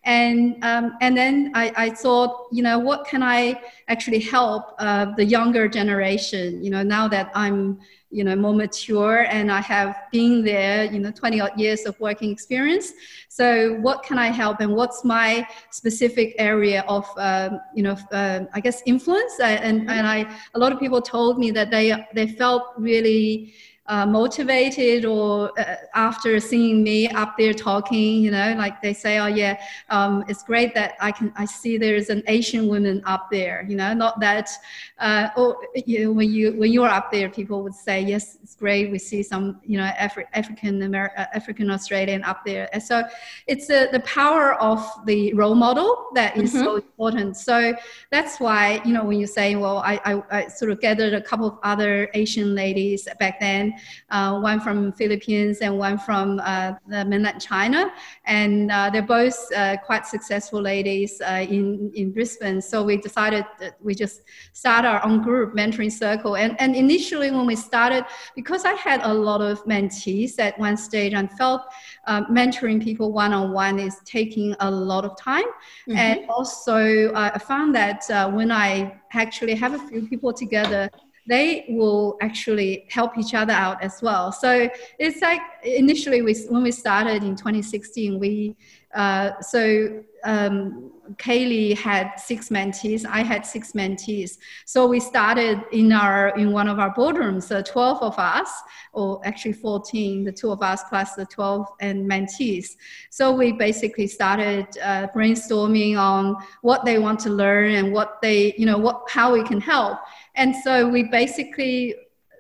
and 0.05 0.63
um, 0.63 0.97
and 1.01 1.17
then 1.17 1.51
I, 1.55 1.73
I, 1.77 1.91
thought 1.91 2.49
you 2.53 2.63
know 2.63 2.79
what 2.79 3.07
can 3.07 3.23
i 3.23 3.61
actually 3.89 4.21
help 4.21 4.75
uh, 4.79 5.07
the 5.17 5.25
younger 5.25 5.67
generation 5.69 6.63
you 6.63 6.71
know 6.71 6.83
now 6.83 7.09
that 7.09 7.31
i'm 7.35 7.79
you 8.11 8.23
know 8.23 8.37
more 8.37 8.55
mature 8.55 9.27
and 9.31 9.51
i 9.51 9.61
have 9.61 9.97
been 10.13 10.45
there 10.45 10.85
you 10.85 11.01
know 11.01 11.11
20 11.11 11.41
odd 11.41 11.59
years 11.59 11.87
of 11.87 11.99
working 12.01 12.31
experience 12.31 12.93
so 13.29 13.75
what 13.81 14.03
can 14.03 14.19
i 14.19 14.27
help 14.27 14.61
and 14.61 14.75
what's 14.75 15.05
my 15.05 15.47
specific 15.71 16.35
area 16.39 16.85
of 16.87 17.07
um, 17.17 17.59
you 17.75 17.83
know 17.83 17.97
uh, 18.13 18.41
i 18.53 18.61
guess 18.61 18.83
influence 18.87 19.41
and 19.41 19.91
and 19.91 20.07
i 20.07 20.19
a 20.55 20.59
lot 20.59 20.71
of 20.71 20.79
people 20.79 21.01
told 21.01 21.39
me 21.39 21.51
that 21.51 21.71
they 21.71 21.95
they 22.15 22.29
felt 22.29 22.63
really 22.77 23.55
uh, 23.87 24.07
motivated 24.07 25.05
or 25.05 25.59
uh, 25.59 25.77
after 25.95 26.41
seeing 26.41 26.83
me 26.83 27.09
up 27.09 27.37
there 27.37 27.53
talking, 27.53 28.23
you 28.23 28.31
know, 28.31 28.55
like 28.57 28.81
they 28.81 28.95
say, 28.95 29.19
oh 29.19 29.27
yeah, 29.27 29.61
um, 29.91 30.25
it's 30.27 30.43
great 30.43 30.75
that 30.75 30.95
I 31.01 31.13
can, 31.13 31.33
I 31.37 31.45
see 31.45 31.77
there's 31.77 32.09
an 32.09 32.23
Asian 32.27 32.67
woman 32.69 33.03
up 33.05 33.29
there, 33.31 33.67
you 33.69 33.77
know, 33.77 33.93
not 33.93 34.21
that, 34.21 34.51
uh, 34.99 35.29
or 35.37 35.59
you 35.75 36.05
know, 36.05 36.13
when 36.13 36.33
you, 36.33 36.53
when 36.53 36.73
you 36.73 36.83
are 36.83 36.91
up 36.91 37.13
there, 37.13 37.29
people 37.29 37.63
would 37.63 37.75
say, 37.75 38.01
yes, 38.01 38.39
it's 38.43 38.55
great. 38.55 38.91
We 38.91 38.99
see 38.99 39.23
some, 39.23 39.61
you 39.65 39.77
know, 39.77 39.91
Afri- 39.99 40.27
African 40.33 40.83
American, 40.83 41.19
uh, 41.19 41.27
African 41.35 41.71
Australian 41.71 42.25
up 42.25 42.45
there. 42.47 42.71
And 42.73 42.83
so 42.83 43.03
it's 43.47 43.69
uh, 43.69 43.89
the 43.93 44.01
power 44.01 44.55
of 44.63 44.81
the 45.05 45.35
role 45.35 45.55
model 45.55 46.07
that 46.15 46.37
is 46.37 46.55
mm-hmm. 46.55 46.65
so 46.65 46.77
important. 46.77 47.37
So 47.37 47.75
that's 48.11 48.41
why, 48.41 48.81
you 48.85 48.93
know, 48.93 49.05
when 49.05 49.21
you 49.21 49.27
say, 49.27 49.57
well, 49.57 49.79
I, 49.79 50.01
I, 50.05 50.23
I 50.31 50.49
sort 50.49 50.71
of 50.71 50.81
gathered 50.81 51.13
a 51.13 51.21
couple 51.21 51.47
of 51.47 51.59
other 51.63 52.09
Asian 52.15 52.55
ladies 52.55 53.07
back 53.19 53.41
then, 53.41 53.74
uh, 54.11 54.39
one 54.39 54.61
from 54.61 54.93
Philippines 54.93 55.59
and 55.61 55.79
one 55.79 55.99
from 55.99 56.41
uh, 56.45 56.73
mainland 56.89 57.41
China, 57.41 57.93
and 58.25 58.71
uh, 58.71 58.91
they're 58.91 59.03
both 59.03 59.37
uh, 59.57 59.77
quite 59.85 60.07
successful 60.07 60.61
ladies 60.61 61.21
uh, 61.21 61.45
in 61.49 61.91
in 61.95 62.13
Brisbane. 62.13 62.61
So 62.61 62.85
we 62.85 62.97
decided 62.97 63.45
that 63.61 63.77
we 63.81 63.95
just 63.95 64.23
start 64.53 64.85
our 64.85 65.05
own 65.05 65.23
group, 65.23 65.55
mentoring 65.55 65.93
circle. 65.93 66.37
And 66.37 66.57
and 66.61 66.75
initially 66.75 67.31
when 67.31 67.47
we 67.47 67.57
started, 67.57 68.05
because 68.35 68.65
I 68.65 68.75
had 68.75 69.01
a 69.03 69.13
lot 69.13 69.41
of 69.41 69.65
mentees 69.65 70.39
at 70.39 70.59
one 70.59 70.77
stage, 70.77 71.13
and 71.15 71.31
felt 71.33 71.63
mentoring 72.09 72.83
people 72.83 73.13
one 73.13 73.33
on 73.33 73.53
one 73.53 73.79
is 73.79 74.01
taking 74.05 74.55
a 74.61 74.71
lot 74.71 75.05
of 75.05 75.17
time, 75.19 75.49
mm-hmm. 75.89 75.97
and 75.97 76.31
also 76.31 77.13
I 77.15 77.39
found 77.39 77.75
that 77.75 78.05
when 78.33 78.51
I 78.51 79.01
actually 79.13 79.55
have 79.55 79.75
a 79.75 79.79
few 79.79 80.09
people 80.09 80.33
together 80.33 80.91
they 81.27 81.65
will 81.69 82.17
actually 82.21 82.87
help 82.91 83.17
each 83.17 83.35
other 83.35 83.53
out 83.53 83.83
as 83.83 84.03
well. 84.03 84.31
So 84.31 84.69
it's 84.99 85.23
like 85.23 85.41
initially 85.63 86.23
we, 86.23 86.35
when 86.49 86.63
we 86.63 86.71
started 86.71 87.23
in 87.23 87.37
2016, 87.37 88.19
we 88.19 88.57
uh, 88.95 89.41
so 89.41 90.05
um, 90.25 90.93
Kaylee 91.17 91.77
had 91.77 92.13
six 92.17 92.49
mentees. 92.49 93.05
I 93.05 93.23
had 93.23 93.45
six 93.45 93.73
mentees. 93.73 94.39
So 94.65 94.87
we 94.87 95.01
started 95.01 95.61
in 95.73 95.93
our 95.93 96.29
in 96.39 96.53
one 96.53 96.69
of 96.69 96.79
our 96.79 96.95
boardrooms. 96.95 97.43
So 97.43 97.61
12 97.61 98.03
of 98.03 98.19
us, 98.19 98.51
or 98.93 99.21
actually 99.25 99.53
14, 99.53 100.25
the 100.25 100.33
two 100.33 100.51
of 100.51 100.63
us 100.63 100.83
plus 100.89 101.15
the 101.15 101.27
12 101.27 101.67
and 101.81 102.09
mentees. 102.09 102.77
So 103.11 103.33
we 103.33 103.53
basically 103.53 104.07
started 104.07 104.67
uh, 104.83 105.09
brainstorming 105.15 105.99
on 105.99 106.37
what 106.63 106.85
they 106.85 106.99
want 106.99 107.21
to 107.21 107.31
learn 107.31 107.73
and 107.73 107.93
what 107.93 108.23
they, 108.23 108.55
you 108.57 108.65
know, 108.65 108.79
what 108.79 109.03
how 109.11 109.33
we 109.33 109.43
can 109.43 109.61
help. 109.61 109.99
And 110.35 110.55
so 110.55 110.89
we 110.89 111.05
basically 111.05 111.95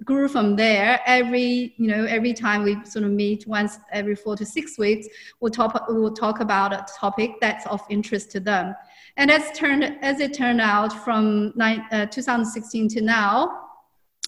grew 0.05 0.29
from 0.29 0.57
there. 0.57 1.01
Every 1.07 1.75
you 1.77 1.89
know 1.89 2.05
every 2.05 2.35
time 2.35 2.63
we 2.63 2.85
sort 2.85 3.05
of 3.05 3.11
meet 3.11 3.47
once 3.47 3.79
every 3.93 4.17
four 4.17 4.37
to 4.37 4.45
six 4.45 4.79
weeks, 4.79 5.07
we'll 5.41 5.53
talk 5.53 5.87
we'll 5.89 6.13
talk 6.13 6.41
about 6.41 6.73
a 6.73 6.85
topic 6.99 7.33
that's 7.41 7.67
of 7.67 7.81
interest 7.89 8.31
to 8.33 8.41
them. 8.41 8.75
And 9.17 9.31
as 9.31 9.57
turned 9.57 9.85
as 10.03 10.21
it 10.21 10.35
turned 10.35 10.61
out 10.61 10.93
from 11.05 11.53
nine, 11.55 11.85
uh, 11.93 12.07
2016 12.07 12.89
to 12.89 13.01
now, 13.01 13.65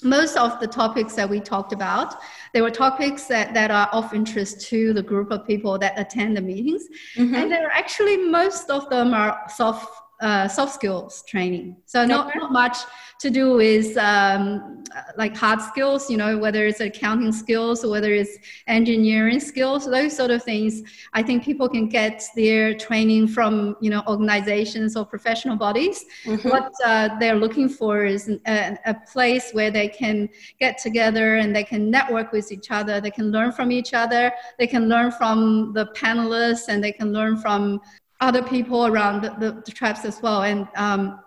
most 0.02 0.36
of 0.36 0.60
the 0.60 0.66
topics 0.66 1.14
that 1.14 1.28
we 1.28 1.40
talked 1.40 1.72
about, 1.72 2.16
they 2.52 2.60
were 2.60 2.70
topics 2.70 3.24
that, 3.24 3.54
that 3.54 3.70
are 3.70 3.88
of 3.92 4.12
interest 4.12 4.60
to 4.68 4.92
the 4.92 5.02
group 5.02 5.30
of 5.30 5.46
people 5.46 5.78
that 5.78 5.98
attend 5.98 6.36
the 6.36 6.40
meetings. 6.40 6.84
Mm-hmm. 7.16 7.34
And 7.34 7.50
they're 7.50 7.70
actually, 7.70 8.16
most 8.16 8.70
of 8.70 8.88
them 8.90 9.14
are 9.14 9.40
soft 9.48 9.88
uh, 10.20 10.48
soft 10.48 10.74
skills 10.74 11.22
training. 11.28 11.76
So 11.84 12.04
not, 12.06 12.34
not 12.34 12.52
much 12.52 12.78
to 13.20 13.30
do 13.30 13.54
with 13.54 13.96
um, 13.96 14.84
like 15.16 15.36
hard 15.36 15.60
skills, 15.60 16.10
you 16.10 16.16
know, 16.16 16.38
whether 16.38 16.66
it's 16.66 16.80
accounting 16.80 17.32
skills 17.32 17.84
or 17.84 17.90
whether 17.90 18.12
it's 18.12 18.36
engineering 18.66 19.40
skills, 19.40 19.86
those 19.86 20.16
sort 20.16 20.30
of 20.30 20.42
things. 20.42 20.82
I 21.12 21.22
think 21.22 21.44
people 21.44 21.68
can 21.68 21.88
get 21.88 22.22
their 22.34 22.74
training 22.74 23.28
from, 23.28 23.76
you 23.80 23.90
know, 23.90 24.02
organizations 24.06 24.96
or 24.96 25.04
professional 25.04 25.56
bodies. 25.56 26.04
Mm-hmm. 26.24 26.48
What 26.48 26.72
uh, 26.84 27.18
they're 27.18 27.36
looking 27.36 27.68
for 27.68 28.04
is 28.04 28.28
a, 28.46 28.78
a 28.86 28.94
place 29.12 29.52
where 29.52 29.70
they 29.70 29.88
can 29.88 30.28
get 30.60 30.78
together 30.78 31.36
and 31.36 31.54
they 31.54 31.64
can 31.64 31.90
network 31.90 32.32
with 32.32 32.52
each 32.52 32.70
other. 32.70 33.00
They 33.00 33.10
can 33.10 33.30
learn 33.30 33.52
from 33.52 33.72
each 33.72 33.94
other. 33.94 34.32
They 34.58 34.66
can 34.66 34.88
learn 34.88 35.12
from 35.12 35.72
the 35.72 35.86
panelists 35.96 36.68
and 36.68 36.82
they 36.82 36.92
can 36.92 37.12
learn 37.12 37.36
from 37.36 37.80
other 38.20 38.42
people 38.42 38.86
around 38.86 39.22
the, 39.22 39.30
the, 39.38 39.62
the 39.64 39.72
tribes 39.72 40.04
as 40.04 40.20
well. 40.22 40.42
And 40.42 40.68
um, 40.76 41.20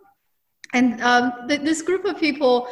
and 0.74 1.02
um, 1.02 1.34
this 1.48 1.82
group 1.82 2.06
of 2.06 2.20
people, 2.20 2.68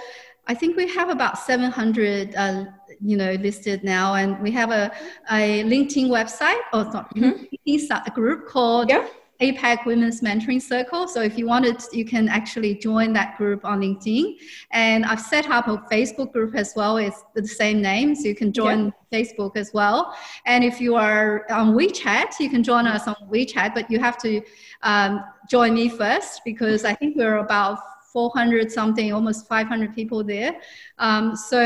I 0.47 0.53
think 0.53 0.77
we 0.77 0.87
have 0.89 1.09
about 1.09 1.39
700, 1.39 2.35
uh, 2.35 2.65
you 3.01 3.17
know, 3.17 3.33
listed 3.33 3.83
now, 3.83 4.13
and 4.13 4.39
we 4.39 4.51
have 4.51 4.69
a, 4.69 4.91
a 5.31 5.63
LinkedIn 5.63 6.07
website 6.07 6.61
or 6.73 6.85
not, 6.85 7.13
mm-hmm. 7.15 8.13
group 8.13 8.47
called 8.47 8.89
yeah. 8.89 9.07
APAC 9.39 9.85
Women's 9.85 10.21
Mentoring 10.21 10.61
Circle. 10.61 11.07
So 11.07 11.21
if 11.21 11.37
you 11.37 11.45
wanted, 11.45 11.81
you 11.93 12.05
can 12.05 12.27
actually 12.27 12.75
join 12.75 13.13
that 13.13 13.37
group 13.37 13.63
on 13.65 13.81
LinkedIn. 13.81 14.37
And 14.71 15.05
I've 15.05 15.21
set 15.21 15.49
up 15.49 15.67
a 15.67 15.77
Facebook 15.91 16.31
group 16.33 16.55
as 16.55 16.73
well. 16.75 16.97
It's 16.97 17.23
the 17.35 17.47
same 17.47 17.81
name, 17.81 18.15
so 18.15 18.27
you 18.27 18.35
can 18.35 18.51
join 18.51 18.93
yeah. 19.11 19.19
Facebook 19.19 19.55
as 19.55 19.71
well. 19.73 20.15
And 20.45 20.63
if 20.63 20.81
you 20.81 20.95
are 20.95 21.45
on 21.51 21.73
WeChat, 21.73 22.39
you 22.39 22.49
can 22.49 22.63
join 22.63 22.87
us 22.87 23.07
on 23.07 23.15
WeChat, 23.29 23.75
but 23.75 23.91
you 23.91 23.99
have 23.99 24.17
to 24.19 24.41
um, 24.81 25.23
join 25.49 25.73
me 25.75 25.89
first 25.89 26.41
because 26.43 26.83
I 26.83 26.95
think 26.95 27.15
we're 27.15 27.37
about 27.37 27.79
400 28.17 28.71
something, 28.71 29.13
almost 29.13 29.47
500 29.47 29.93
people 29.93 30.23
there. 30.23 30.55
Um, 30.97 31.35
so 31.35 31.59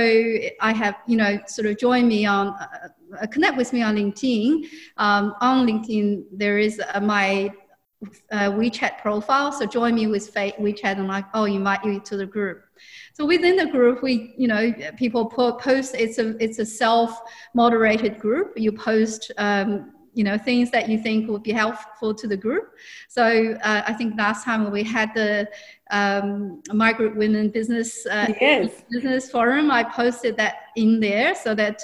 I 0.60 0.73
have, 0.73 0.95
you 1.07 1.15
know, 1.15 1.39
sort 1.47 1.67
of 1.67 1.77
join 1.77 2.10
me 2.10 2.25
on, 2.25 2.47
uh, 2.47 2.89
uh, 3.21 3.27
connect 3.27 3.55
with 3.55 3.71
me 3.71 3.81
on 3.84 3.95
LinkedIn. 3.95 4.67
Um, 4.97 5.34
on 5.39 5.65
LinkedIn, 5.65 6.25
there 6.34 6.57
is 6.57 6.81
uh, 6.93 6.99
my 6.99 7.51
uh, 8.32 8.52
WeChat 8.52 9.00
profile. 9.00 9.52
So 9.52 9.66
join 9.66 9.96
me 9.96 10.08
with 10.08 10.30
Faith 10.30 10.56
WeChat 10.60 10.98
and 10.98 11.08
like, 11.08 11.26
oh, 11.34 11.46
invite 11.46 11.84
you 11.84 12.00
to 12.00 12.18
the 12.18 12.26
group. 12.26 12.64
So 13.14 13.26
within 13.26 13.56
the 13.56 13.68
group, 13.68 14.02
we, 14.02 14.34
you 14.38 14.48
know, 14.48 14.74
people 14.98 15.26
post. 15.26 15.96
It's 15.96 16.18
a 16.18 16.36
it's 16.44 16.60
a 16.60 16.66
self 16.66 17.22
moderated 17.54 18.20
group. 18.20 18.54
You 18.56 18.72
post. 18.72 19.32
Um, 19.38 19.94
you 20.14 20.26
know 20.26 20.38
things 20.38 20.70
that 20.72 20.90
you 20.90 20.98
think 20.98 21.30
would 21.30 21.44
be 21.44 21.54
helpful 21.54 22.14
to 22.14 22.28
the 22.28 22.36
group 22.36 22.74
so 23.08 23.58
uh, 23.64 23.82
i 23.88 23.94
think 23.94 24.18
last 24.18 24.44
time 24.44 24.70
we 24.70 24.84
had 24.84 25.10
the 25.16 25.48
um, 25.90 26.62
migrant 26.74 27.16
women 27.16 27.50
business 27.50 28.06
uh, 28.08 28.28
yes. 28.42 28.84
business 28.92 29.32
forum 29.32 29.72
i 29.72 29.84
posted 29.84 30.36
that 30.36 30.56
in 30.76 31.00
there 31.00 31.34
so 31.34 31.56
that 31.56 31.82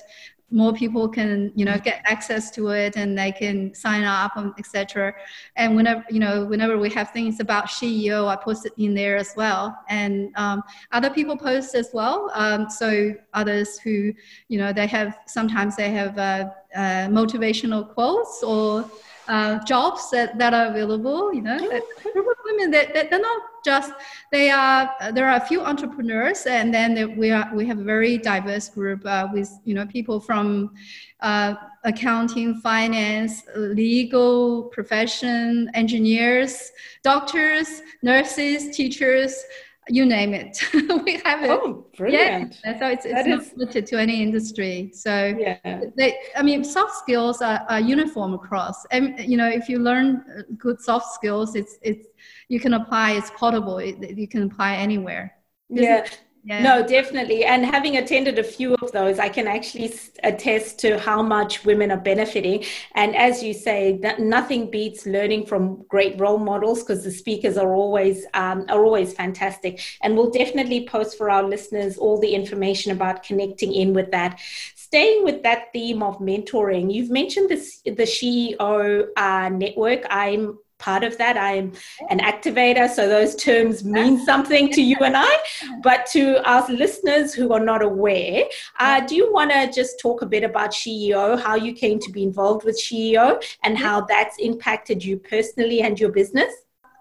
more 0.50 0.72
people 0.74 1.10
can 1.10 1.52
you 1.56 1.66
know 1.66 1.78
get 1.78 2.02
access 2.06 2.50
to 2.50 2.70
it 2.70 2.96
and 2.96 3.18
they 3.18 3.32
can 3.32 3.74
sign 3.74 4.04
up 4.04 4.38
and 4.38 4.54
etc 4.58 5.14
and 5.58 5.76
whenever 5.76 6.06
you 6.10 6.20
know 6.20 6.46
whenever 6.46 6.78
we 6.78 6.90
have 6.90 7.12
things 7.12 7.42
about 7.42 7.66
SheEO 7.68 8.28
i 8.28 8.36
post 8.36 8.66
it 8.66 8.74
in 8.78 8.94
there 8.94 9.18
as 9.18 9.34
well. 9.36 9.78
And 9.90 10.32
um, 10.36 10.64
other 10.92 11.10
people 11.10 11.38
post 11.38 11.76
as 11.76 11.90
well. 11.94 12.32
Um, 12.34 12.70
so 12.70 13.14
others 13.34 13.78
who 13.80 14.14
you 14.48 14.58
know 14.58 14.74
they 14.74 14.88
have 14.88 15.20
sometimes 15.28 15.76
they 15.76 15.92
have 15.92 16.18
uh, 16.18 16.50
uh, 16.76 17.08
motivational 17.08 17.88
quotes 17.94 18.44
or 18.44 18.90
uh, 19.28 19.64
jobs 19.66 20.10
that, 20.12 20.38
that 20.38 20.54
are 20.54 20.68
available 20.68 21.34
you 21.34 21.42
know 21.42 21.58
group 21.58 22.28
of 22.28 22.38
women 22.46 22.72
that, 22.72 22.94
that 22.94 23.10
they're 23.10 23.20
not 23.20 23.42
just 23.64 23.92
they 24.32 24.50
are 24.50 24.90
there 25.12 25.28
are 25.28 25.38
a 25.38 25.46
few 25.46 25.62
entrepreneurs 25.62 26.46
and 26.46 26.74
then 26.74 27.18
we 27.18 27.32
are 27.32 27.50
we 27.54 27.66
have 27.66 27.80
a 27.80 27.84
very 27.84 28.18
diverse 28.18 28.70
group 28.70 29.06
uh, 29.06 29.28
with 29.34 29.50
you 29.66 29.74
know 29.74 29.86
people 29.86 30.20
from 30.20 30.74
uh, 31.22 31.56
accounting 31.84 32.56
finance 32.62 33.44
legal 33.56 34.64
profession 34.66 35.70
engineers 35.74 36.72
doctors 37.04 37.82
nurses 38.02 38.76
teachers 38.76 39.44
you 39.90 40.06
name 40.06 40.34
it. 40.34 40.62
we 40.74 41.20
have 41.26 41.44
it. 41.44 41.50
Oh, 41.50 41.86
brilliant. 41.96 42.60
Yeah. 42.64 42.80
So 42.80 42.88
it's, 42.88 43.06
it's 43.06 43.28
not 43.28 43.42
is... 43.42 43.54
limited 43.56 43.86
to 43.88 44.00
any 44.00 44.22
industry. 44.22 44.92
So 44.94 45.36
yeah. 45.38 45.82
They, 45.96 46.18
I 46.36 46.44
mean, 46.44 46.64
soft 46.64 46.96
skills 46.96 47.42
are, 47.42 47.66
are, 47.70 47.80
uniform 47.80 48.34
across. 48.34 48.86
And, 48.92 49.20
you 49.20 49.38
know, 49.38 49.48
if 49.48 49.70
you 49.70 49.80
learn 49.80 50.24
uh, 50.38 50.42
good 50.58 50.82
soft 50.82 51.14
skills, 51.14 51.56
it's, 51.56 51.78
it's, 51.82 52.08
you 52.50 52.60
can 52.60 52.74
apply, 52.74 53.12
it's 53.12 53.32
portable. 53.32 53.78
It, 53.78 54.18
you 54.18 54.28
can 54.28 54.44
apply 54.44 54.76
anywhere. 54.76 55.34
yeah. 55.70 56.06
Yeah. 56.48 56.64
No, 56.64 56.88
definitely. 56.88 57.44
And 57.44 57.66
having 57.66 57.98
attended 57.98 58.40
a 58.40 58.44
few 58.44 58.76
of 58.76 58.94
those, 58.94 59.20
I 59.20 59.28
can 59.28 59.48
actually 59.48 59.94
attest 60.24 60.80
to 60.80 60.98
how 60.98 61.22
much 61.22 61.66
women 61.66 61.92
are 61.92 62.00
benefiting. 62.00 62.64
And 62.96 63.18
as 63.18 63.44
you 63.44 63.54
say, 63.54 63.98
that 64.02 64.22
nothing 64.22 64.72
beats 64.72 65.06
learning 65.06 65.48
from 65.48 65.84
great 65.90 66.18
role 66.18 66.38
models 66.38 66.84
because 66.84 67.04
the 67.04 67.12
speakers 67.12 67.58
are 67.58 67.76
always 67.76 68.26
um, 68.34 68.64
are 68.70 68.86
always 68.86 69.14
fantastic. 69.14 69.82
And 70.02 70.16
we'll 70.16 70.32
definitely 70.32 70.88
post 70.88 71.18
for 71.18 71.30
our 71.30 71.44
listeners 71.44 71.98
all 71.98 72.18
the 72.18 72.34
information 72.34 72.94
about 72.94 73.24
connecting 73.24 73.74
in 73.74 73.94
with 73.94 74.12
that 74.12 74.40
staying 74.76 75.26
with 75.26 75.44
that 75.44 75.74
theme 75.74 76.02
of 76.02 76.18
mentoring, 76.20 76.94
you've 76.94 77.10
mentioned 77.10 77.50
this 77.50 77.82
the 77.84 77.92
SheEO 77.92 79.08
uh, 79.18 79.50
network. 79.50 80.06
I'm 80.10 80.60
part 80.80 81.04
of 81.04 81.18
that. 81.18 81.38
I'm 81.38 81.74
an 82.10 82.20
activator, 82.20 82.90
so 82.90 83.08
those 83.08 83.36
terms 83.36 83.84
mean 83.84 84.24
something 84.26 84.72
to 84.74 84.82
you 84.82 84.98
and 85.02 85.16
I. 85.18 85.38
But 85.82 86.06
to 86.14 86.48
our 86.50 86.68
listeners 86.70 87.34
who 87.34 87.54
are 87.54 87.60
not 87.60 87.82
aware, 87.82 88.46
uh, 88.80 89.02
do 89.02 89.16
you 89.16 89.32
want 89.32 89.52
to 89.52 89.72
just 89.72 90.00
talk 90.00 90.22
a 90.22 90.26
bit 90.26 90.44
about 90.44 90.72
SheEO, 90.72 91.42
how 91.42 91.56
you 91.56 91.74
came 91.74 92.00
to 92.00 92.12
be 92.12 92.24
involved 92.24 92.66
with 92.66 92.80
SheEO, 92.80 93.44
and 93.64 93.78
how 93.78 94.02
that's 94.02 94.38
impacted 94.40 95.04
you 95.04 95.18
personally 95.18 95.82
and 95.82 96.00
your 96.00 96.12
business? 96.12 96.54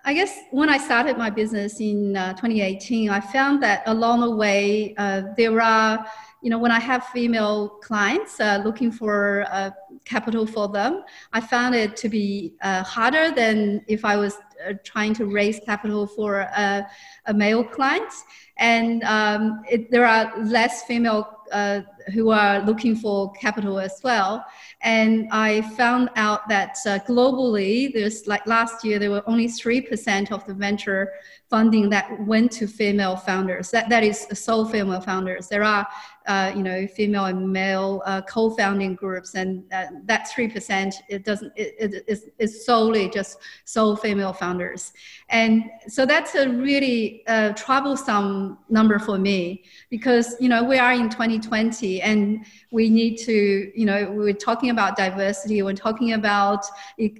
I 0.04 0.14
guess 0.14 0.38
when 0.52 0.68
I 0.68 0.78
started 0.78 1.18
my 1.18 1.30
business 1.30 1.80
in 1.80 2.16
uh, 2.16 2.32
2018, 2.34 3.10
I 3.10 3.18
found 3.18 3.60
that 3.64 3.82
along 3.86 4.20
the 4.20 4.30
way, 4.30 4.94
uh, 4.96 5.22
there 5.36 5.60
are 5.60 6.06
you 6.42 6.50
know, 6.50 6.58
when 6.58 6.70
I 6.70 6.78
have 6.78 7.06
female 7.06 7.68
clients 7.82 8.38
uh, 8.40 8.62
looking 8.64 8.92
for 8.92 9.46
uh, 9.50 9.70
capital 10.04 10.46
for 10.46 10.68
them, 10.68 11.02
I 11.32 11.40
found 11.40 11.74
it 11.74 11.96
to 11.96 12.08
be 12.08 12.54
uh, 12.62 12.82
harder 12.82 13.30
than 13.30 13.84
if 13.88 14.04
I 14.04 14.16
was 14.16 14.34
uh, 14.66 14.74
trying 14.84 15.14
to 15.14 15.26
raise 15.26 15.60
capital 15.60 16.06
for 16.06 16.40
a, 16.40 16.86
a 17.26 17.34
male 17.34 17.64
client. 17.64 18.12
And 18.58 19.02
um, 19.04 19.62
it, 19.70 19.90
there 19.90 20.06
are 20.06 20.32
less 20.42 20.84
female 20.84 21.36
uh, 21.52 21.80
who 22.12 22.30
are 22.30 22.60
looking 22.64 22.96
for 22.96 23.32
capital 23.32 23.78
as 23.78 24.00
well. 24.02 24.44
And 24.82 25.28
I 25.30 25.62
found 25.76 26.10
out 26.16 26.48
that 26.48 26.76
uh, 26.86 26.98
globally, 27.06 27.92
there's 27.92 28.26
like 28.26 28.46
last 28.46 28.84
year, 28.84 28.98
there 28.98 29.10
were 29.10 29.22
only 29.26 29.46
3% 29.46 30.32
of 30.32 30.46
the 30.46 30.54
venture 30.54 31.12
funding 31.50 31.90
that 31.90 32.08
went 32.26 32.50
to 32.52 32.66
female 32.66 33.16
founders. 33.16 33.70
That, 33.70 33.88
that 33.88 34.02
is 34.02 34.26
sole 34.32 34.64
female 34.64 35.00
founders. 35.00 35.48
There 35.48 35.64
are 35.64 35.86
uh, 36.26 36.52
you 36.54 36.62
know, 36.62 36.86
female 36.86 37.26
and 37.26 37.52
male 37.52 38.02
uh, 38.04 38.20
co-founding 38.22 38.94
groups, 38.94 39.34
and 39.34 39.64
that 40.04 40.28
three 40.28 40.48
percent 40.48 40.94
it 41.08 41.24
doesn't 41.24 41.52
it, 41.56 41.74
it 41.78 42.04
is, 42.08 42.28
is 42.38 42.64
solely 42.64 43.08
just 43.08 43.38
sole 43.64 43.96
female 43.96 44.32
founders, 44.32 44.92
and 45.28 45.64
so 45.88 46.04
that's 46.04 46.34
a 46.34 46.48
really 46.48 47.22
uh, 47.26 47.52
troublesome 47.52 48.58
number 48.68 48.98
for 48.98 49.18
me 49.18 49.64
because 49.90 50.36
you 50.40 50.48
know 50.48 50.62
we 50.62 50.78
are 50.78 50.92
in 50.92 51.08
2020 51.08 52.02
and 52.02 52.44
we 52.70 52.90
need 52.90 53.16
to 53.16 53.70
you 53.78 53.86
know 53.86 54.10
we're 54.12 54.32
talking 54.32 54.70
about 54.70 54.96
diversity, 54.96 55.62
we're 55.62 55.74
talking 55.74 56.12
about 56.12 56.64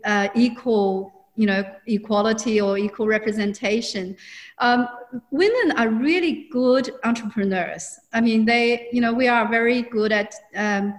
uh, 0.05 0.29
equal 0.35 1.15
you 1.37 1.46
know 1.46 1.64
equality 1.87 2.61
or 2.61 2.79
equal 2.79 3.07
representation 3.07 4.16
um, 4.59 4.88
women 5.31 5.77
are 5.77 5.90
really 5.90 6.49
good 6.51 6.90
entrepreneurs 7.05 7.99
i 8.12 8.20
mean 8.20 8.44
they 8.44 8.88
you 8.92 9.01
know 9.01 9.12
we 9.12 9.29
are 9.29 9.49
very 9.49 9.83
good 9.83 10.12
at 10.12 10.35
um, 10.57 10.94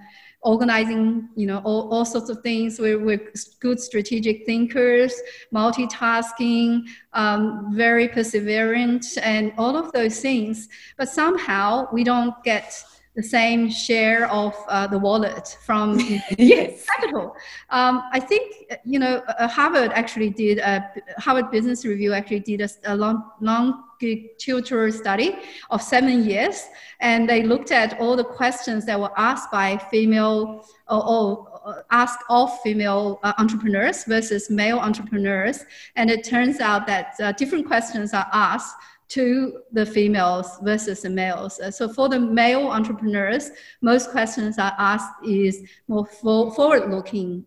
organizing, 0.47 1.28
you 1.36 1.45
know, 1.45 1.62
all, 1.65 1.89
all 1.91 2.06
sorts 2.06 2.30
of 2.30 2.39
things. 2.41 2.80
We're, 2.80 3.04
we're 3.04 3.32
good 3.60 3.80
strategic 3.80 4.45
thinkers, 4.45 5.13
multitasking, 5.54 6.84
um, 7.13 7.73
very 7.76 8.08
perseverant, 8.08 9.17
and 9.21 9.52
all 9.58 9.76
of 9.76 9.91
those 9.91 10.19
things. 10.21 10.69
But 10.97 11.10
somehow 11.10 11.88
we 11.91 12.04
don't 12.04 12.34
get 12.43 12.82
the 13.17 13.23
same 13.23 13.67
share 13.67 14.32
of 14.32 14.53
uh, 14.69 14.86
the 14.86 14.97
wallet 14.97 15.58
from 15.65 15.99
yes. 16.38 16.86
capital. 16.86 17.36
Um, 17.71 18.03
I 18.13 18.19
think 18.19 18.53
you 18.86 18.99
know 18.99 19.23
uh, 19.27 19.47
Harvard 19.47 19.91
actually 19.93 20.30
did 20.30 20.60
a 20.60 20.88
Harvard 21.17 21.49
Business 21.49 21.84
Review 21.84 22.13
actually 22.13 22.41
did 22.41 22.62
a, 22.62 22.69
a 22.86 22.95
long 22.95 23.23
longitudinal 23.41 24.91
study 24.91 25.36
of 25.71 25.82
seven 25.82 26.23
years, 26.23 26.67
and 26.99 27.27
they 27.27 27.41
looked 27.41 27.71
at 27.71 27.99
all 27.99 28.15
the 28.15 28.23
questions 28.23 28.86
that 28.86 28.99
were 28.99 29.17
asked 29.17 29.51
by 29.51 29.77
female 29.89 30.63
or, 30.88 31.10
or 31.10 31.84
asked 31.89 32.19
of 32.30 32.56
female 32.62 33.19
uh, 33.23 33.34
entrepreneurs 33.39 34.03
versus 34.03 34.51
male 34.51 34.77
entrepreneurs, 34.77 35.65
and 35.95 36.12
it 36.12 36.23
turns 36.23 36.60
out 36.60 36.86
that 36.86 37.15
uh, 37.19 37.32
different 37.32 37.65
questions 37.65 38.13
are 38.13 38.27
asked 38.32 38.75
to 39.10 39.62
the 39.72 39.86
females 39.86 40.58
versus 40.62 41.02
the 41.02 41.10
males. 41.10 41.60
Uh, 41.60 41.72
so 41.72 41.88
for 41.88 42.10
the 42.10 42.20
male 42.20 42.67
entrepreneurs, 42.67 43.52
most 43.82 44.12
questions 44.12 44.58
are 44.60 44.74
asked 44.78 45.13
is 45.26 45.63
more 45.88 46.06
forward-looking 46.06 47.46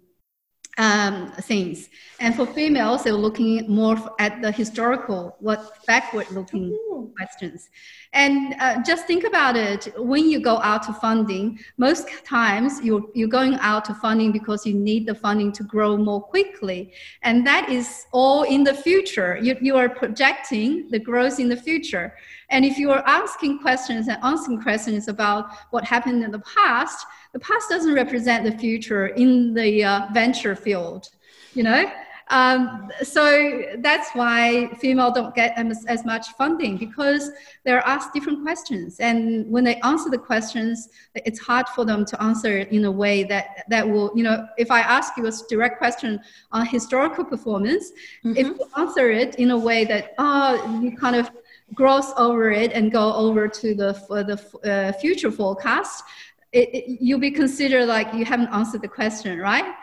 um, 0.79 1.33
things. 1.43 1.89
And 2.21 2.35
for 2.35 2.47
females, 2.47 3.05
they're 3.05 3.13
looking 3.13 3.69
more 3.69 3.99
at 4.19 4.41
the 4.41 4.51
historical, 4.51 5.37
what 5.41 5.85
backward-looking 5.87 6.77
questions. 7.17 7.69
And 8.13 8.57
uh, 8.59 8.83
just 8.83 9.07
think 9.07 9.23
about 9.23 9.57
it. 9.57 9.89
When 9.97 10.29
you 10.29 10.41
go 10.41 10.59
out 10.59 10.83
to 10.85 10.93
funding, 10.93 11.61
most 11.79 12.09
times 12.25 12.81
you're, 12.83 13.05
you're 13.15 13.29
going 13.29 13.55
out 13.61 13.85
to 13.85 13.95
funding 13.95 14.33
because 14.33 14.67
you 14.67 14.75
need 14.75 15.07
the 15.07 15.15
funding 15.15 15.53
to 15.53 15.63
grow 15.63 15.97
more 15.97 16.21
quickly. 16.21 16.93
And 17.23 17.47
that 17.47 17.69
is 17.71 18.07
all 18.11 18.43
in 18.43 18.65
the 18.65 18.75
future. 18.75 19.39
You, 19.41 19.57
you 19.61 19.77
are 19.77 19.89
projecting 19.89 20.91
the 20.91 20.99
growth 20.99 21.39
in 21.39 21.49
the 21.49 21.57
future. 21.57 22.17
And 22.49 22.65
if 22.65 22.79
you 22.79 22.91
are 22.91 23.05
asking 23.07 23.61
questions 23.61 24.09
and 24.09 24.19
answering 24.25 24.61
questions 24.61 25.07
about 25.07 25.51
what 25.71 25.85
happened 25.85 26.25
in 26.25 26.33
the 26.33 26.41
past, 26.41 27.07
the 27.33 27.39
past 27.39 27.69
doesn't 27.69 27.95
represent 27.95 28.45
the 28.45 28.59
future 28.59 29.07
in 29.07 29.55
the 29.55 29.85
uh, 29.85 30.07
venture 30.13 30.57
field, 30.57 31.11
you 31.55 31.63
know? 31.63 31.89
Um, 32.31 32.91
so 33.03 33.65
that's 33.79 34.11
why 34.13 34.69
female 34.81 35.11
don't 35.11 35.35
get 35.35 35.59
as, 35.59 35.85
as, 35.87 36.05
much 36.05 36.29
funding 36.39 36.77
because 36.77 37.33
they're 37.65 37.85
asked 37.85 38.15
different 38.15 38.43
questions. 38.43 39.01
And 39.01 39.51
when 39.51 39.65
they 39.65 39.81
answer 39.81 40.11
the 40.11 40.19
questions, 40.19 40.89
it's 41.17 41.41
hard 41.41 41.69
for 41.71 41.85
them 41.85 42.05
to 42.05 42.23
answer 42.23 42.59
in 42.59 42.85
a 42.85 42.91
way 42.91 43.25
that, 43.25 43.65
that 43.69 43.89
will, 43.89 44.13
you 44.15 44.23
know, 44.23 44.47
if 44.57 44.71
I 44.71 44.81
ask 44.81 45.17
you 45.17 45.27
a 45.27 45.33
direct 45.49 45.79
question 45.79 46.21
on 46.53 46.67
historical 46.67 47.25
performance, 47.25 47.91
mm-hmm. 48.25 48.37
if 48.37 48.47
you 48.47 48.65
answer 48.77 49.11
it 49.11 49.35
in 49.35 49.51
a 49.51 49.59
way 49.59 49.85
that, 49.87 50.15
oh, 50.19 50.81
you 50.81 50.97
kind 50.97 51.17
of 51.17 51.33
gross 51.75 52.13
over 52.17 52.53
it 52.53 52.71
and 52.73 52.93
go 52.93 53.13
over 53.13 53.49
to 53.49 53.75
the, 53.75 53.93
the 54.09 54.71
uh, 54.71 54.93
future 55.01 55.33
forecast, 55.33 56.05
it, 56.53 56.69
it, 56.75 56.99
you'll 57.01 57.21
be 57.21 57.31
considered 57.31 57.87
like 57.87 58.13
you 58.15 58.25
haven't 58.25 58.49
answered 58.49 58.83
the 58.83 58.89
question, 58.89 59.39
right? 59.39 59.75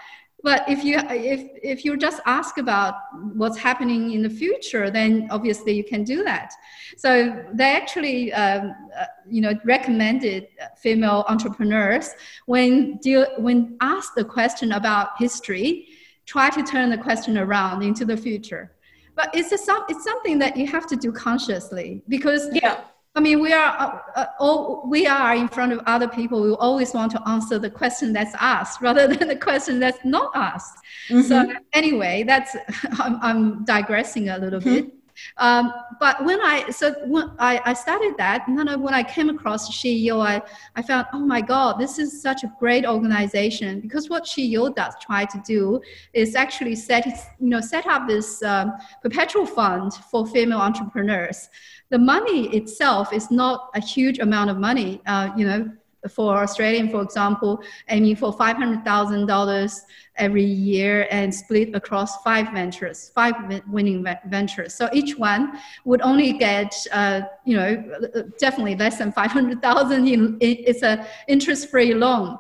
But 0.44 0.70
if 0.70 0.84
you 0.84 1.00
if 1.10 1.50
if 1.64 1.84
you 1.84 1.98
just 1.98 2.22
ask 2.26 2.58
about 2.60 2.94
what's 3.34 3.58
happening 3.58 4.12
in 4.12 4.22
the 4.22 4.30
future, 4.30 4.92
then 4.92 5.28
obviously 5.32 5.74
you 5.74 5.84
can 5.84 6.04
do 6.04 6.24
that. 6.24 6.54
So 6.96 7.44
they 7.54 7.76
actually 7.76 8.32
um, 8.34 8.76
uh, 8.98 9.06
you 9.28 9.42
know 9.42 9.54
recommended 9.66 10.48
female 10.78 11.26
entrepreneurs 11.28 12.12
when 12.46 12.98
deal 12.98 13.26
when 13.40 13.78
asked 13.82 14.14
the 14.16 14.24
question 14.24 14.74
about 14.74 15.10
history, 15.18 15.88
try 16.26 16.50
to 16.52 16.62
turn 16.62 16.92
the 16.92 17.00
question 17.00 17.38
around 17.38 17.82
into 17.82 18.06
the 18.06 18.16
future. 18.16 18.74
But 19.16 19.32
it's 19.34 19.52
a, 19.52 19.74
it's 19.90 20.04
something 20.04 20.38
that 20.38 20.56
you 20.56 20.68
have 20.68 20.86
to 20.88 20.96
do 20.96 21.12
consciously 21.12 22.04
because 22.08 22.48
yeah 22.54 22.82
I 23.18 23.20
mean, 23.20 23.40
we 23.40 23.52
are 23.52 24.04
uh, 24.16 24.20
uh, 24.20 24.26
all, 24.40 24.84
we 24.88 25.08
are 25.08 25.36
in 25.36 25.48
front 25.48 25.74
of 25.74 25.80
other 25.88 26.08
people. 26.08 26.40
We 26.40 26.52
always 26.52 26.94
want 26.94 27.12
to 27.14 27.28
answer 27.28 27.58
the 27.58 27.70
question 27.70 28.14
that's 28.14 28.36
asked 28.40 28.80
rather 28.88 29.08
than 29.08 29.28
the 29.28 29.36
question 29.36 29.80
that's 29.80 29.98
not 30.06 30.32
asked. 30.36 30.78
Mm-hmm. 31.10 31.22
So 31.24 31.52
anyway, 31.74 32.24
that's 32.28 32.56
I'm, 33.00 33.20
I'm 33.24 33.66
digressing 33.66 34.30
a 34.30 34.38
little 34.38 34.60
mm-hmm. 34.60 34.74
bit. 34.76 34.97
Um, 35.38 35.74
but 36.00 36.24
when 36.24 36.42
I 36.42 36.70
so 36.70 36.94
when 37.06 37.32
I, 37.40 37.62
I 37.66 37.74
started 37.74 38.16
that, 38.18 38.48
and 38.48 38.58
then 38.58 38.82
when 38.82 38.94
I 38.94 39.04
came 39.04 39.30
across 39.30 39.70
SheEO, 39.70 40.26
I, 40.26 40.42
I 40.76 40.82
found 40.82 41.08
oh 41.14 41.20
my 41.20 41.42
god, 41.42 41.80
this 41.80 42.00
is 42.00 42.22
such 42.22 42.44
a 42.44 42.52
great 42.60 42.86
organization 42.86 43.80
because 43.80 44.10
what 44.10 44.24
SheEO 44.26 44.76
does 44.76 44.94
try 45.02 45.26
to 45.26 45.42
do 45.46 45.82
is 46.14 46.36
actually 46.36 46.76
set 46.76 47.06
you 47.40 47.50
know 47.50 47.62
set 47.62 47.86
up 47.88 48.08
this 48.08 48.44
um, 48.44 48.74
perpetual 49.02 49.46
fund 49.46 49.94
for 49.94 50.26
female 50.26 50.60
entrepreneurs 50.60 51.50
the 51.90 51.98
money 51.98 52.56
itself 52.56 53.14
is 53.14 53.32
not 53.32 53.70
a 53.76 53.80
huge 53.80 54.20
amount 54.20 54.50
of 54.50 54.58
money. 54.58 55.02
Uh, 55.06 55.32
you 55.38 55.46
know, 55.46 55.72
for 56.08 56.38
Australian, 56.38 56.90
for 56.90 57.02
example, 57.02 57.62
aiming 57.90 58.16
for 58.16 58.36
$500,000 58.36 59.82
every 60.16 60.44
year 60.44 61.08
and 61.12 61.34
split 61.34 61.76
across 61.76 62.22
five 62.24 62.52
ventures, 62.52 63.12
five 63.14 63.36
winning 63.70 64.06
ventures. 64.26 64.74
So 64.74 64.90
each 64.94 65.18
one 65.18 65.60
would 65.86 66.02
only 66.02 66.34
get, 66.34 66.74
uh, 66.92 67.22
you 67.46 67.56
know, 67.56 68.32
definitely 68.40 68.76
less 68.76 68.98
than 68.98 69.12
500,000. 69.12 70.38
It's 70.42 70.84
a 70.84 71.06
interest-free 71.28 71.94
loan. 71.94 72.40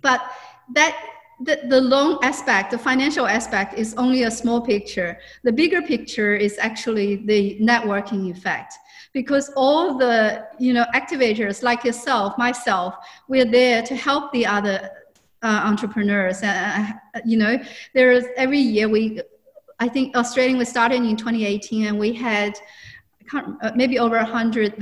But 0.00 0.22
that 0.74 0.96
the, 1.40 1.60
the 1.68 1.80
loan 1.80 2.18
aspect, 2.22 2.70
the 2.70 2.78
financial 2.78 3.26
aspect 3.26 3.78
is 3.78 3.94
only 3.94 4.22
a 4.22 4.30
small 4.30 4.60
picture. 4.60 5.18
The 5.42 5.52
bigger 5.52 5.82
picture 5.82 6.34
is 6.34 6.58
actually 6.58 7.16
the 7.16 7.58
networking 7.60 8.30
effect 8.30 8.74
because 9.14 9.50
all 9.56 9.96
the 9.96 10.46
you 10.58 10.74
know 10.74 10.84
activators 10.94 11.62
like 11.62 11.84
yourself, 11.84 12.36
myself, 12.36 12.94
we're 13.28 13.50
there 13.50 13.80
to 13.82 13.96
help 13.96 14.30
the 14.32 14.44
other 14.44 14.90
uh, 15.44 15.62
entrepreneurs. 15.64 16.42
Uh, 16.42 16.92
you 17.24 17.38
know, 17.38 17.58
there's 17.94 18.24
every 18.36 18.58
year 18.58 18.88
we, 18.88 19.20
I 19.78 19.88
think 19.88 20.16
Australian 20.16 20.58
was 20.58 20.68
started 20.68 20.96
in 20.96 21.16
2018 21.16 21.86
and 21.86 21.98
we 21.98 22.12
had 22.12 22.58
uh, 23.32 23.70
maybe 23.76 23.98
over 23.98 24.18
hundred 24.18 24.74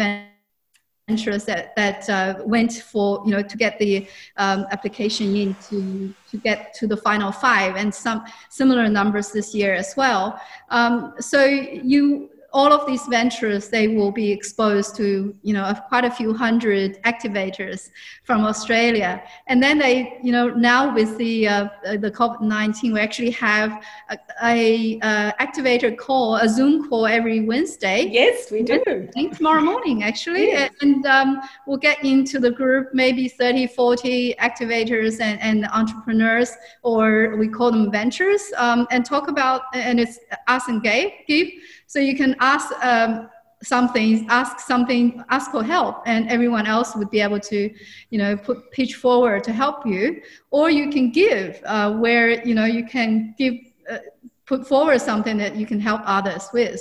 ventures 1.08 1.44
that, 1.44 1.74
that 1.76 2.08
uh, 2.08 2.42
went 2.44 2.72
for, 2.72 3.22
you 3.24 3.32
know, 3.32 3.42
to 3.42 3.56
get 3.56 3.78
the 3.78 4.06
um, 4.36 4.66
application 4.70 5.34
in 5.36 5.54
to, 5.68 6.14
to 6.30 6.36
get 6.38 6.72
to 6.74 6.86
the 6.86 6.96
final 6.96 7.32
five 7.32 7.76
and 7.76 7.92
some 7.92 8.24
similar 8.48 8.88
numbers 8.88 9.32
this 9.32 9.54
year 9.54 9.74
as 9.74 9.94
well. 9.96 10.40
Um, 10.70 11.14
so 11.18 11.44
you, 11.44 12.30
all 12.52 12.72
of 12.72 12.86
these 12.86 13.06
ventures, 13.06 13.68
they 13.68 13.88
will 13.88 14.12
be 14.12 14.30
exposed 14.30 14.94
to, 14.96 15.34
you 15.42 15.54
know, 15.54 15.72
quite 15.88 16.04
a 16.04 16.10
few 16.10 16.34
hundred 16.34 17.02
activators 17.02 17.90
from 18.24 18.44
Australia. 18.44 19.22
And 19.46 19.62
then 19.62 19.78
they, 19.78 20.18
you 20.22 20.32
know, 20.32 20.48
now 20.48 20.94
with 20.94 21.16
the, 21.16 21.48
uh, 21.48 21.68
the 21.84 22.10
COVID-19, 22.10 22.92
we 22.92 23.00
actually 23.00 23.30
have 23.30 23.82
a, 24.10 24.18
a 24.44 25.00
uh, 25.00 25.32
activator 25.40 25.96
call, 25.96 26.36
a 26.36 26.48
Zoom 26.48 26.88
call 26.88 27.06
every 27.06 27.40
Wednesday. 27.40 28.08
Yes, 28.10 28.50
we 28.50 28.62
do. 28.62 29.08
Tomorrow 29.34 29.62
morning, 29.62 30.02
actually. 30.02 30.48
Yes. 30.48 30.72
And 30.82 31.06
um, 31.06 31.40
we'll 31.66 31.78
get 31.78 32.04
into 32.04 32.38
the 32.38 32.50
group, 32.50 32.88
maybe 32.92 33.28
30, 33.28 33.68
40 33.68 34.34
activators 34.40 35.20
and, 35.20 35.40
and 35.40 35.66
entrepreneurs, 35.72 36.52
or 36.82 37.36
we 37.36 37.48
call 37.48 37.70
them 37.72 37.90
ventures, 37.90 38.52
um, 38.58 38.86
and 38.90 39.06
talk 39.06 39.28
about, 39.28 39.62
and 39.74 39.98
it's 39.98 40.18
us 40.48 40.68
and 40.68 40.82
Gabe, 40.82 41.10
give 41.26 41.48
so 41.92 41.98
you 41.98 42.16
can 42.16 42.34
ask 42.40 42.72
um, 42.82 43.28
something, 43.62 44.26
ask 44.30 44.60
something, 44.60 45.22
ask 45.28 45.50
for 45.50 45.62
help, 45.62 45.96
and 46.06 46.26
everyone 46.30 46.66
else 46.66 46.96
would 46.96 47.10
be 47.10 47.20
able 47.20 47.38
to, 47.40 47.70
you 48.08 48.18
know, 48.18 48.34
put 48.34 48.70
pitch 48.70 48.94
forward 48.94 49.44
to 49.44 49.52
help 49.52 49.84
you. 49.84 50.22
Or 50.50 50.70
you 50.70 50.88
can 50.88 51.10
give, 51.10 51.60
uh, 51.66 51.92
where 51.92 52.42
you 52.48 52.54
know 52.54 52.64
you 52.64 52.86
can 52.86 53.34
give, 53.36 53.56
uh, 53.90 53.98
put 54.46 54.66
forward 54.66 55.02
something 55.02 55.36
that 55.36 55.54
you 55.54 55.66
can 55.66 55.78
help 55.78 56.00
others 56.06 56.48
with. 56.54 56.80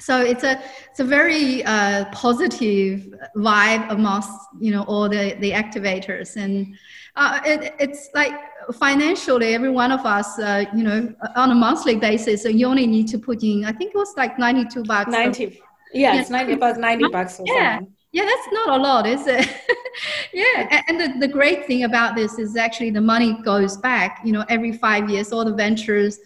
So 0.00 0.20
it's 0.20 0.42
a 0.42 0.60
it's 0.90 0.98
a 0.98 1.04
very 1.04 1.62
uh, 1.62 2.06
positive 2.06 3.14
vibe 3.36 3.92
amongst 3.92 4.32
you 4.58 4.72
know 4.72 4.82
all 4.88 5.08
the 5.08 5.36
the 5.38 5.52
activators, 5.52 6.34
and 6.34 6.74
uh, 7.14 7.38
it, 7.44 7.74
it's 7.78 8.08
like 8.12 8.34
financially, 8.72 9.54
every 9.54 9.70
one 9.70 9.92
of 9.92 10.04
us, 10.06 10.38
uh, 10.38 10.64
you 10.74 10.82
know, 10.82 11.14
on 11.36 11.50
a 11.50 11.54
monthly 11.54 11.96
basis, 11.96 12.44
you 12.44 12.66
only 12.66 12.86
need 12.86 13.08
to 13.08 13.18
put 13.18 13.42
in, 13.42 13.64
I 13.64 13.72
think 13.72 13.94
it 13.94 13.98
was 13.98 14.14
like 14.16 14.38
92 14.38 14.84
bucks. 14.84 15.10
90. 15.10 15.60
Yeah, 15.92 16.14
yeah, 16.14 16.20
it's 16.20 16.30
90 16.30 16.52
about 16.52 16.78
90 16.78 17.08
bucks 17.08 17.40
or 17.40 17.44
yeah. 17.46 17.78
something. 17.78 17.94
Yeah, 18.12 18.24
that's 18.24 18.48
not 18.52 18.80
a 18.80 18.82
lot, 18.82 19.06
is 19.06 19.26
it? 19.26 19.48
yeah, 20.32 20.82
and 20.88 21.00
the, 21.00 21.14
the 21.20 21.28
great 21.28 21.66
thing 21.66 21.84
about 21.84 22.16
this 22.16 22.40
is 22.40 22.56
actually 22.56 22.90
the 22.90 23.00
money 23.00 23.40
goes 23.44 23.76
back, 23.76 24.20
you 24.24 24.32
know, 24.32 24.44
every 24.48 24.72
five 24.72 25.08
years, 25.08 25.32
all 25.32 25.44
the 25.44 25.54
ventures 25.54 26.18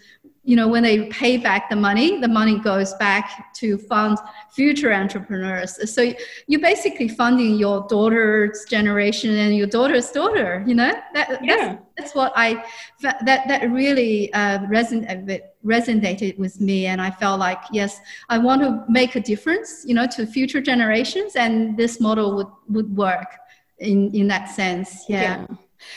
you 0.44 0.54
know 0.54 0.68
when 0.68 0.82
they 0.82 1.06
pay 1.06 1.36
back 1.36 1.70
the 1.70 1.76
money 1.76 2.20
the 2.20 2.28
money 2.28 2.58
goes 2.58 2.92
back 2.94 3.52
to 3.54 3.78
fund 3.78 4.18
future 4.50 4.92
entrepreneurs 4.92 5.92
so 5.92 6.12
you're 6.46 6.60
basically 6.60 7.08
funding 7.08 7.54
your 7.54 7.86
daughter's 7.88 8.64
generation 8.68 9.34
and 9.34 9.56
your 9.56 9.66
daughter's 9.66 10.10
daughter 10.10 10.62
you 10.66 10.74
know 10.74 10.92
that, 11.14 11.42
yeah. 11.42 11.56
that's, 11.56 11.82
that's 11.96 12.14
what 12.14 12.32
i 12.36 12.62
that 13.00 13.24
that 13.24 13.70
really 13.70 14.32
uh, 14.34 14.58
resonated 14.60 15.40
resonated 15.64 16.38
with 16.38 16.60
me 16.60 16.86
and 16.86 17.00
i 17.00 17.10
felt 17.10 17.40
like 17.40 17.58
yes 17.72 18.00
i 18.28 18.36
want 18.36 18.60
to 18.60 18.84
make 18.88 19.16
a 19.16 19.20
difference 19.20 19.82
you 19.86 19.94
know 19.94 20.06
to 20.06 20.26
future 20.26 20.60
generations 20.60 21.36
and 21.36 21.76
this 21.76 22.00
model 22.00 22.36
would 22.36 22.50
would 22.68 22.96
work 22.96 23.36
in 23.78 24.14
in 24.14 24.28
that 24.28 24.48
sense 24.50 25.04
yeah. 25.08 25.46
yeah. 25.48 25.56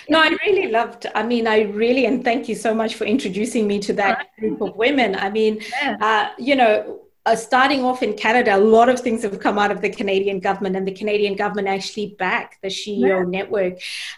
No, 0.09 0.19
I 0.19 0.35
really 0.45 0.69
loved. 0.69 1.05
I 1.15 1.23
mean, 1.23 1.47
I 1.47 1.61
really 1.63 2.05
and 2.05 2.23
thank 2.23 2.47
you 2.47 2.55
so 2.55 2.73
much 2.73 2.95
for 2.95 3.05
introducing 3.05 3.67
me 3.67 3.79
to 3.79 3.93
that 3.93 4.16
group 4.39 4.61
of 4.61 4.75
women. 4.75 5.15
I 5.15 5.29
mean, 5.29 5.61
yeah. 5.81 5.97
uh, 5.99 6.29
you 6.37 6.55
know, 6.55 7.06
uh, 7.27 7.35
starting 7.35 7.83
off 7.83 8.01
in 8.01 8.13
Canada, 8.13 8.55
a 8.55 8.63
lot 8.77 8.87
of 8.87 9.01
things 9.01 9.21
have 9.21 9.37
come 9.41 9.59
out 9.59 9.69
of 9.69 9.81
the 9.81 9.89
Canadian 9.89 10.39
government, 10.39 10.77
and 10.77 10.87
the 10.87 10.93
Canadian 10.93 11.35
government 11.35 11.67
actually 11.67 12.15
back 12.17 12.57
the 12.61 12.69
SheEO 12.69 13.01
yeah. 13.01 13.23
network. 13.23 13.73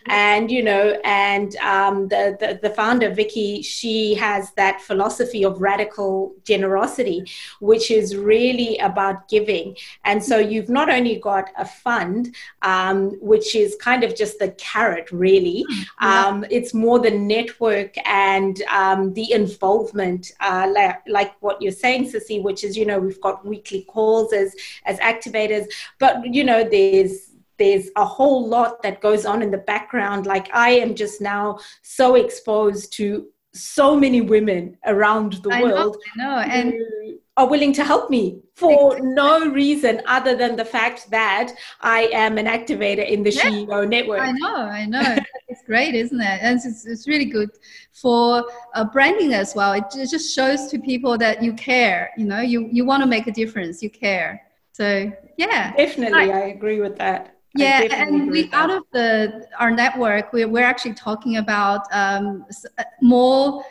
And 0.06 0.52
you 0.52 0.62
know, 0.62 0.96
and 1.04 1.56
um, 1.58 2.08
the, 2.08 2.38
the, 2.40 2.60
the 2.62 2.70
founder 2.70 3.10
Vicki, 3.12 3.64
she 3.64 4.14
has 4.14 4.52
that 4.52 4.80
philosophy 4.82 5.44
of 5.44 5.60
radical 5.60 6.36
generosity, 6.44 7.24
which 7.60 7.90
is 7.90 8.16
really 8.16 8.78
about 8.78 9.28
giving. 9.28 9.76
And 10.06 10.24
so 10.24 10.38
you've 10.38 10.70
not 10.70 10.90
only 10.92 11.16
got 11.16 11.50
a 11.58 11.66
fund, 11.66 12.36
um, 12.62 13.10
which 13.22 13.56
is 13.56 13.76
kind 13.82 14.04
of 14.04 14.16
just 14.16 14.38
the 14.38 14.52
carrot, 14.52 15.12
really. 15.12 15.66
Yeah. 16.00 16.28
Um, 16.28 16.46
it's 16.52 16.76
more 16.76 17.00
the 17.00 17.12
network 17.12 17.96
and 18.06 18.62
um, 18.72 19.14
the 19.16 19.32
involvement, 19.32 20.32
uh, 20.42 20.70
like, 20.72 21.02
like 21.08 21.34
what 21.40 21.60
you're 21.60 21.72
saying, 21.72 22.12
Sissy, 22.12 22.44
which 22.44 22.64
is 22.64 22.78
you 22.78 22.86
know 22.86 22.99
we've 23.00 23.22
got 23.22 23.46
weekly 23.46 23.84
calls 23.84 24.34
as 24.34 24.56
as 24.86 25.00
activators 25.00 25.66
but 26.00 26.24
you 26.26 26.44
know 26.44 26.64
there's 26.64 27.32
there's 27.58 27.90
a 27.98 28.06
whole 28.06 28.48
lot 28.48 28.82
that 28.82 29.02
goes 29.02 29.26
on 29.26 29.42
in 29.42 29.52
the 29.52 29.58
background 29.58 30.26
like 30.26 30.50
i 30.54 30.70
am 30.70 30.96
just 30.96 31.22
now 31.22 31.58
so 31.82 32.16
exposed 32.16 32.94
to 32.94 33.28
so 33.54 33.96
many 33.96 34.22
women 34.22 34.78
around 34.86 35.34
the 35.44 35.50
I 35.52 35.64
world 35.64 35.98
know, 36.16 36.30
I 36.30 36.46
know. 36.46 36.52
and 36.52 37.19
are 37.40 37.48
willing 37.48 37.72
to 37.72 37.86
help 37.86 38.10
me 38.10 38.42
for 38.54 39.00
no 39.00 39.50
reason 39.50 40.02
other 40.06 40.36
than 40.36 40.58
the 40.58 40.66
fact 40.66 41.10
that 41.10 41.54
I 41.80 42.10
am 42.12 42.38
an 42.38 42.48
activator 42.48 43.08
in 43.08 43.24
the 43.24 43.32
yeah, 43.32 43.44
SheEO 43.44 43.88
network. 43.88 44.20
I 44.20 44.32
know, 44.34 44.58
I 44.58 44.86
know. 44.86 45.18
it's 45.48 45.64
great, 45.66 45.96
isn't 45.96 46.20
it? 46.20 46.40
And 46.42 46.60
it's, 46.60 46.86
it's 46.86 47.08
really 47.08 47.30
good 47.38 47.50
for 47.94 48.46
uh, 48.76 48.84
branding 48.84 49.34
as 49.34 49.56
well. 49.56 49.72
It, 49.72 49.86
it 49.96 50.10
just 50.10 50.36
shows 50.36 50.68
to 50.68 50.80
people 50.80 51.18
that 51.20 51.42
you 51.42 51.54
care. 51.54 52.10
You 52.18 52.26
know, 52.26 52.42
you 52.42 52.68
you 52.74 52.84
want 52.84 53.04
to 53.04 53.08
make 53.08 53.26
a 53.28 53.32
difference. 53.32 53.82
You 53.82 53.90
care. 53.90 54.42
So 54.74 55.10
yeah, 55.38 55.74
definitely, 55.78 56.34
I, 56.34 56.40
I 56.42 56.46
agree 56.58 56.82
with 56.82 56.98
that. 56.98 57.38
Yeah, 57.56 57.88
and 57.92 58.30
we 58.30 58.50
out 58.52 58.70
of 58.70 58.84
the 58.92 59.48
our 59.58 59.72
network, 59.72 60.34
we're 60.34 60.50
we're 60.50 60.70
actually 60.74 60.96
talking 60.96 61.38
about 61.38 61.82
um, 61.94 62.46
uh, 62.78 62.84
more 63.02 63.64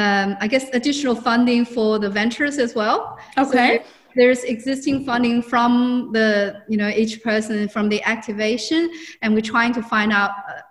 um, 0.00 0.28
I 0.44 0.46
guess, 0.52 0.66
additional 0.78 1.16
funding 1.28 1.62
for 1.74 1.98
the 2.04 2.10
ventures 2.20 2.56
as 2.58 2.74
well. 2.80 2.98
Okay. 3.44 3.78
So 3.78 3.84
there's 4.18 4.42
existing 4.44 4.96
funding 5.08 5.42
from 5.52 6.10
the, 6.16 6.62
you 6.72 6.78
know, 6.80 6.90
each 7.02 7.14
person 7.22 7.68
from 7.74 7.88
the 7.88 8.00
activation, 8.14 8.80
and 9.20 9.28
we're 9.34 9.50
trying 9.56 9.74
to 9.78 9.82
find 9.94 10.10
out 10.20 10.30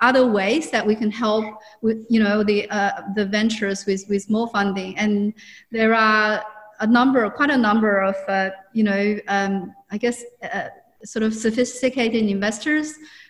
other 0.10 0.26
ways 0.40 0.64
that 0.72 0.84
we 0.90 0.96
can 1.02 1.12
help 1.12 1.46
with, 1.86 1.98
you 2.14 2.22
know, 2.26 2.38
the 2.52 2.60
uh, 2.78 2.92
the 3.18 3.26
ventures 3.38 3.80
with 3.88 4.02
with 4.12 4.24
more 4.30 4.48
funding. 4.58 4.92
And 5.04 5.34
there 5.78 5.94
are 5.94 6.44
a 6.86 6.88
number, 6.88 7.30
quite 7.30 7.52
a 7.60 7.62
number 7.70 7.94
of, 8.10 8.16
uh, 8.28 8.50
you 8.78 8.84
know, 8.90 9.02
um, 9.28 9.54
I 9.92 9.98
guess, 10.04 10.18
uh, 10.56 10.70
sort 11.04 11.24
of 11.24 11.32
sophisticated 11.34 12.24
investors 12.36 12.88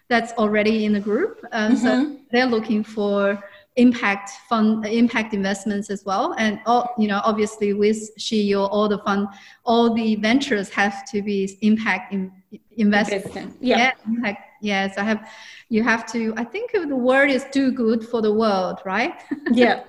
that's 0.08 0.32
already 0.34 0.86
in 0.86 0.94
the 0.94 1.04
group. 1.10 1.34
Um, 1.52 1.76
mm-hmm. 1.76 1.86
So 1.86 2.18
they're 2.32 2.52
looking 2.58 2.84
for 2.84 3.44
impact 3.78 4.32
fund 4.48 4.86
impact 4.86 5.34
investments 5.34 5.90
as 5.90 6.06
well. 6.06 6.34
And 6.38 6.60
all 6.66 6.94
you 6.98 7.08
know 7.08 7.22
obviously 7.24 7.74
with 7.74 7.98
SheEO 8.18 8.70
all 8.72 8.88
the 8.88 9.00
fund 9.00 9.28
all 9.66 9.94
the 9.94 10.16
ventures 10.16 10.70
have 10.70 11.06
to 11.12 11.22
be 11.22 11.58
impact 11.62 12.14
in, 12.14 12.32
investment 12.78 13.56
yeah. 13.60 13.78
yeah 13.78 13.92
impact 14.08 14.50
yes 14.62 14.98
i 14.98 15.04
have 15.04 15.28
you 15.70 15.84
have 15.84 16.06
to 16.06 16.34
i 16.38 16.44
think 16.44 16.72
the 16.72 16.96
word 16.96 17.30
is 17.30 17.46
do 17.52 17.72
good 17.72 18.08
for 18.08 18.22
the 18.22 18.32
world 18.32 18.80
right? 18.86 19.22
Yeah. 19.52 19.84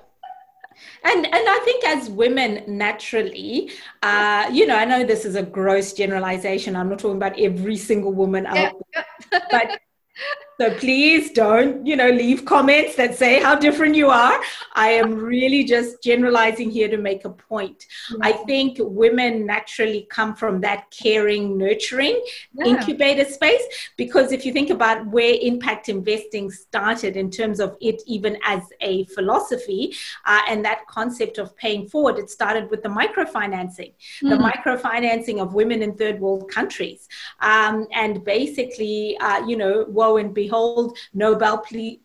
And 1.03 1.25
and 1.25 1.33
i 1.49 1.59
think 1.65 1.83
as 1.85 2.09
women 2.09 2.63
naturally 2.67 3.71
uh, 4.03 4.47
you 4.51 4.67
know 4.67 4.75
i 4.75 4.85
know 4.85 5.03
this 5.03 5.25
is 5.25 5.35
a 5.35 5.41
gross 5.41 5.93
generalization. 5.93 6.75
I'm 6.75 6.89
not 6.89 6.99
talking 6.99 7.17
about 7.17 7.39
every 7.39 7.77
single 7.77 8.13
woman 8.13 8.45
out 8.45 8.73
yeah. 8.93 9.39
but 9.49 9.79
so 10.59 10.73
please 10.73 11.31
don't, 11.31 11.85
you 11.85 11.95
know, 11.95 12.09
leave 12.09 12.43
comments 12.43 12.95
that 12.95 13.15
say 13.15 13.39
how 13.39 13.53
different 13.53 13.93
you 13.95 14.09
are. 14.09 14.41
I 14.73 14.89
am 14.89 15.13
really 15.13 15.63
just 15.63 16.01
generalizing 16.01 16.71
here 16.71 16.87
to 16.87 16.97
make 16.97 17.25
a 17.25 17.29
point. 17.29 17.85
Yeah. 18.09 18.17
I 18.21 18.31
think 18.31 18.77
women 18.79 19.45
naturally 19.45 20.07
come 20.09 20.35
from 20.35 20.61
that 20.61 20.89
caring, 20.89 21.59
nurturing 21.59 22.19
yeah. 22.53 22.65
incubator 22.65 23.25
space 23.25 23.61
because 23.97 24.31
if 24.31 24.47
you 24.47 24.51
think 24.51 24.71
about 24.71 25.05
where 25.07 25.35
impact 25.41 25.89
investing 25.89 26.49
started 26.49 27.15
in 27.17 27.29
terms 27.29 27.59
of 27.59 27.77
it 27.79 28.01
even 28.07 28.37
as 28.43 28.63
a 28.81 29.03
philosophy 29.05 29.95
uh, 30.25 30.41
and 30.49 30.65
that 30.65 30.87
concept 30.87 31.37
of 31.37 31.55
paying 31.55 31.87
forward, 31.87 32.17
it 32.17 32.31
started 32.31 32.71
with 32.71 32.81
the 32.81 32.89
microfinancing, 32.89 33.93
mm-hmm. 34.23 34.29
the 34.29 34.37
microfinancing 34.37 35.39
of 35.39 35.53
women 35.53 35.83
in 35.83 35.93
third 35.93 36.19
world 36.19 36.49
countries. 36.49 37.07
Um, 37.41 37.87
and 37.93 38.23
basically, 38.23 39.17
uh, 39.19 39.45
you 39.45 39.55
know, 39.55 39.85
woe 39.87 40.17
and 40.17 40.33
be 40.33 40.46
behold, 40.47 40.97
Nobel 41.13 41.63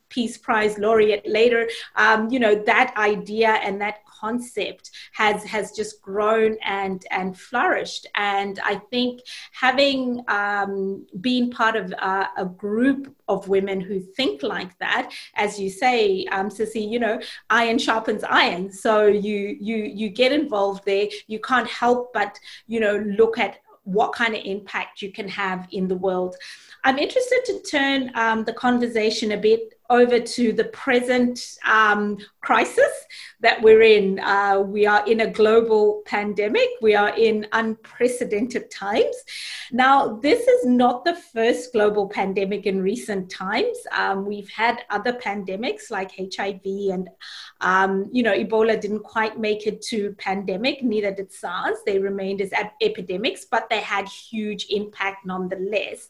Peace 0.09 0.37
Prize 0.37 0.78
laureate 0.78 1.26
later. 1.26 1.68
Um, 1.96 2.31
you 2.31 2.38
know, 2.38 2.55
that 2.55 2.92
idea 2.96 3.48
and 3.48 3.81
that 3.81 4.05
concept 4.07 4.90
has 5.12 5.42
has 5.44 5.72
just 5.72 6.02
grown 6.02 6.57
and 6.64 7.05
and 7.11 7.38
flourished. 7.38 8.07
And 8.14 8.61
I 8.64 8.74
think 8.90 9.20
having 9.52 10.22
um, 10.28 11.07
been 11.20 11.50
part 11.50 11.76
of 11.76 11.94
uh, 11.98 12.26
a 12.37 12.44
group 12.44 13.14
of 13.28 13.48
women 13.48 13.81
who 13.81 14.00
think 14.00 14.42
like 14.42 14.78
that, 14.78 15.12
as 15.35 15.59
you 15.59 15.70
say, 15.70 16.26
um, 16.26 16.50
Cissy, 16.50 16.85
you 16.94 17.00
know, 17.00 17.20
iron 17.50 17.78
sharpens 17.78 18.24
iron. 18.24 18.70
So 18.72 19.07
you 19.07 19.57
you 19.68 19.76
you 20.00 20.09
get 20.09 20.33
involved 20.33 20.85
there. 20.85 21.09
You 21.26 21.40
can't 21.40 21.68
help 21.68 22.12
but 22.12 22.38
you 22.66 22.81
know 22.81 22.96
look 23.20 23.38
at 23.38 23.59
what 23.85 24.12
kind 24.12 24.35
of 24.35 24.42
impact 24.45 25.03
you 25.03 25.12
can 25.12 25.29
have 25.29 25.66
in 25.73 25.88
the 25.88 25.97
world. 25.97 26.37
I'm 26.85 26.99
interested 26.99 27.40
to 27.47 27.62
turn 27.62 28.11
um, 28.14 28.45
the 28.45 28.53
conversation 28.53 29.33
a 29.33 29.37
bit 29.37 29.75
over 29.92 30.18
to 30.18 30.52
the 30.55 30.64
present 30.64 31.59
um, 31.68 32.16
crisis 32.40 32.92
that 33.40 33.61
we're 33.61 33.83
in. 33.83 34.18
Uh, 34.20 34.59
we 34.61 34.87
are 34.87 35.07
in 35.07 35.20
a 35.20 35.31
global 35.31 36.02
pandemic, 36.07 36.68
we 36.81 36.94
are 36.94 37.14
in 37.16 37.46
unprecedented 37.52 38.70
times. 38.70 39.14
Now, 39.70 40.16
this 40.16 40.48
is 40.48 40.64
not 40.64 41.05
the 41.05 41.14
first 41.14 41.72
global 41.72 42.09
pandemic 42.09 42.64
in 42.64 42.81
recent 42.81 43.31
times. 43.31 43.76
Um, 43.92 44.24
we've 44.24 44.48
had 44.48 44.78
other 44.88 45.12
pandemics 45.12 45.90
like 45.90 46.12
HIV 46.16 46.62
and, 46.64 47.11
um, 47.61 48.09
you 48.12 48.22
know, 48.22 48.33
Ebola 48.33 48.81
didn't 48.81 49.02
quite 49.02 49.38
make 49.38 49.66
it 49.66 49.83
to 49.83 50.14
pandemic, 50.14 50.83
neither 50.83 51.12
did 51.12 51.33
SARS. 51.33 51.76
They 51.85 51.98
remained 51.98 52.40
as 52.40 52.52
epidemics, 52.81 53.44
but 53.44 53.68
they 53.68 53.81
had 53.81 54.09
huge 54.09 54.66
impact 54.70 55.26
nonetheless. 55.26 56.09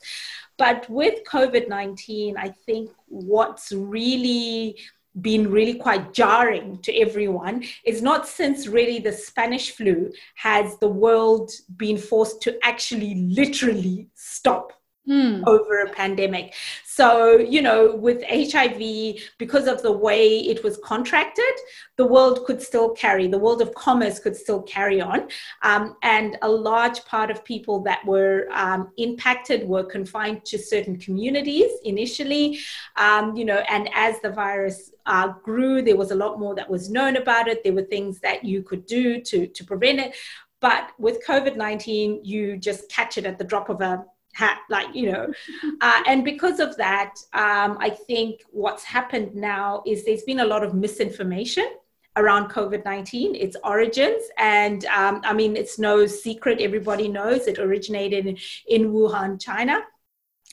But 0.59 0.89
with 0.89 1.25
COVID 1.25 1.69
19, 1.69 2.37
I 2.37 2.49
think 2.49 2.91
what's 3.07 3.73
really 3.73 4.79
been 5.21 5.51
really 5.51 5.75
quite 5.75 6.15
jarring 6.15 6.79
to 6.79 6.95
everyone 6.97 7.65
is 7.85 8.01
not 8.01 8.27
since 8.27 8.67
really 8.67 8.99
the 8.99 9.13
Spanish 9.13 9.73
flu 9.73 10.11
has 10.37 10.79
the 10.79 10.89
world 10.89 11.51
been 11.77 11.99
forced 11.99 12.41
to 12.43 12.59
actually 12.65 13.15
literally 13.15 14.09
stop 14.15 14.73
mm. 15.09 15.43
over 15.47 15.81
a 15.81 15.91
pandemic. 15.91 16.55
So, 16.85 17.39
you 17.39 17.63
know, 17.63 17.95
with 17.95 18.23
HIV, 18.29 19.23
because 19.39 19.67
of 19.67 19.83
the 19.83 19.93
way 19.93 20.41
it 20.41 20.63
was 20.63 20.79
contracted, 20.85 21.55
the 21.97 22.07
world 22.07 22.45
could 22.45 22.61
still 22.61 22.91
carry, 22.91 23.27
the 23.29 23.39
world 23.39 23.63
of 23.63 23.75
commerce 23.75 24.19
could 24.19 24.37
still 24.37 24.63
carry 24.63 25.01
on. 25.01 25.29
Um, 25.63 25.97
and 26.03 26.37
a 26.43 26.49
large 26.49 27.05
part 27.05 27.31
of 27.31 27.45
people 27.45 27.83
that 27.85 28.05
were 28.05 28.47
um, 28.53 28.91
impacted 28.99 29.67
were 29.67 29.85
confined 29.85 30.45
to 30.47 30.59
certain 30.59 30.99
communities 30.99 31.71
initially, 31.85 32.59
um, 32.97 33.35
you 33.37 33.45
know, 33.45 33.63
and 33.69 33.89
as 33.95 34.21
the 34.21 34.31
virus 34.31 34.93
uh, 35.07 35.29
grew, 35.43 35.83
there 35.83 35.97
was 35.97 36.11
a 36.11 36.15
lot 36.15 36.39
more 36.39 36.55
that 36.55 36.69
was 36.69 36.91
known 36.91 37.17
about 37.17 37.49
it. 37.49 37.65
There 37.65 37.73
were 37.73 37.83
things 37.83 38.21
that 38.21 38.45
you 38.45 38.63
could 38.63 38.87
do 38.87 39.21
to, 39.23 39.47
to 39.47 39.65
prevent 39.65 39.99
it. 39.99 40.15
But 40.61 40.91
with 40.97 41.27
COVID 41.27 41.57
19, 41.57 42.25
you 42.25 42.57
just 42.57 42.89
catch 42.89 43.19
it 43.19 43.27
at 43.27 43.37
the 43.37 43.45
drop 43.45 43.69
of 43.69 43.81
a 43.81 44.05
hat 44.35 44.61
like 44.71 44.95
you 44.95 45.11
know 45.11 45.33
uh, 45.81 46.03
and 46.07 46.25
because 46.25 46.61
of 46.61 46.77
that 46.77 47.15
um, 47.35 47.77
i 47.81 47.91
think 47.91 48.43
what's 48.51 48.85
happened 48.85 49.35
now 49.35 49.83
is 49.87 50.05
there's 50.05 50.23
been 50.23 50.41
a 50.41 50.45
lot 50.45 50.63
of 50.63 50.75
misinformation 50.75 51.69
around 52.17 52.51
COVID 52.51 52.85
19, 52.85 53.35
its 53.35 53.57
origins. 53.65 54.23
And 54.39 54.85
um, 54.87 55.23
I 55.25 55.33
mean, 55.33 55.57
it's 55.57 55.79
no 55.79 56.07
secret, 56.07 56.61
everybody 56.61 57.09
knows 57.09 57.47
it 57.47 57.59
originated 57.59 58.27
in, 58.27 58.37
in 58.69 58.93
Wuhan, 58.93 59.41
China 59.41 59.83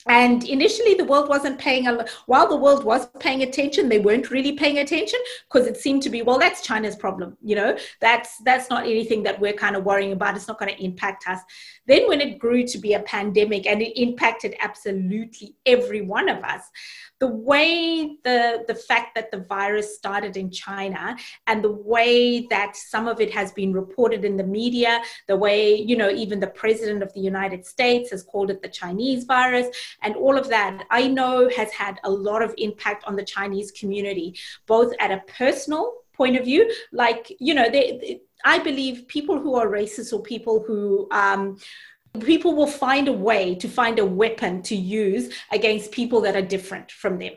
and 0.06 0.44
initially 0.44 0.94
the 0.94 1.04
world 1.04 1.28
wasn't 1.28 1.58
paying 1.58 1.86
a 1.86 2.06
while 2.26 2.48
the 2.48 2.56
world 2.56 2.84
was 2.84 3.06
paying 3.18 3.42
attention 3.42 3.88
they 3.88 3.98
weren't 3.98 4.30
really 4.30 4.52
paying 4.52 4.78
attention 4.78 5.18
because 5.50 5.66
it 5.66 5.76
seemed 5.76 6.02
to 6.02 6.10
be 6.10 6.22
well 6.22 6.38
that's 6.38 6.62
china's 6.62 6.96
problem 6.96 7.36
you 7.42 7.56
know? 7.56 7.76
That's 8.00 8.38
that's 8.38 8.70
not 8.70 8.84
anything 8.84 9.22
that 9.24 9.40
we're 9.40 9.52
kind 9.52 9.76
of 9.76 9.84
worrying 9.84 10.12
about 10.12 10.36
it's 10.36 10.48
not 10.48 10.58
going 10.58 10.74
to 10.74 10.84
impact 10.84 11.26
us. 11.28 11.40
Then 11.86 12.06
when 12.06 12.20
it 12.20 12.38
grew 12.38 12.64
to 12.66 12.78
be 12.78 12.94
a 12.94 13.00
pandemic 13.00 13.66
and 13.66 13.82
it 13.82 14.00
impacted 14.00 14.54
absolutely 14.60 15.56
every 15.66 16.02
one 16.02 16.28
of 16.28 16.42
us 16.44 16.62
the 17.20 17.26
way 17.26 18.16
the 18.24 18.64
the 18.66 18.74
fact 18.74 19.14
that 19.14 19.30
the 19.30 19.38
virus 19.38 19.94
started 19.94 20.36
in 20.36 20.50
China 20.50 21.16
and 21.46 21.62
the 21.62 21.70
way 21.70 22.46
that 22.48 22.74
some 22.74 23.06
of 23.06 23.20
it 23.20 23.30
has 23.30 23.52
been 23.52 23.72
reported 23.72 24.24
in 24.24 24.36
the 24.36 24.44
media, 24.44 25.02
the 25.28 25.36
way 25.36 25.74
you 25.74 25.96
know 25.96 26.10
even 26.10 26.40
the 26.40 26.46
president 26.46 27.02
of 27.02 27.12
the 27.12 27.20
United 27.20 27.64
States 27.66 28.10
has 28.10 28.22
called 28.22 28.50
it 28.50 28.62
the 28.62 28.68
Chinese 28.68 29.24
virus, 29.24 29.68
and 30.02 30.16
all 30.16 30.36
of 30.36 30.48
that, 30.48 30.84
I 30.90 31.08
know 31.08 31.48
has 31.50 31.70
had 31.72 32.00
a 32.04 32.10
lot 32.10 32.42
of 32.42 32.54
impact 32.56 33.04
on 33.04 33.16
the 33.16 33.24
Chinese 33.24 33.70
community, 33.70 34.38
both 34.66 34.92
at 34.98 35.10
a 35.10 35.22
personal 35.26 35.92
point 36.14 36.36
of 36.36 36.44
view, 36.44 36.70
like 36.92 37.36
you 37.38 37.54
know 37.54 37.68
they, 37.70 37.98
they 38.00 38.20
I 38.44 38.58
believe 38.58 39.08
people 39.08 39.38
who 39.38 39.54
are 39.56 39.68
racist 39.68 40.14
or 40.14 40.22
people 40.22 40.64
who 40.66 41.06
um, 41.10 41.58
people 42.20 42.54
will 42.54 42.66
find 42.66 43.08
a 43.08 43.12
way 43.12 43.54
to 43.54 43.68
find 43.68 43.98
a 43.98 44.04
weapon 44.04 44.62
to 44.62 44.74
use 44.74 45.32
against 45.52 45.92
people 45.92 46.20
that 46.20 46.34
are 46.34 46.42
different 46.42 46.90
from 46.90 47.18
them 47.18 47.32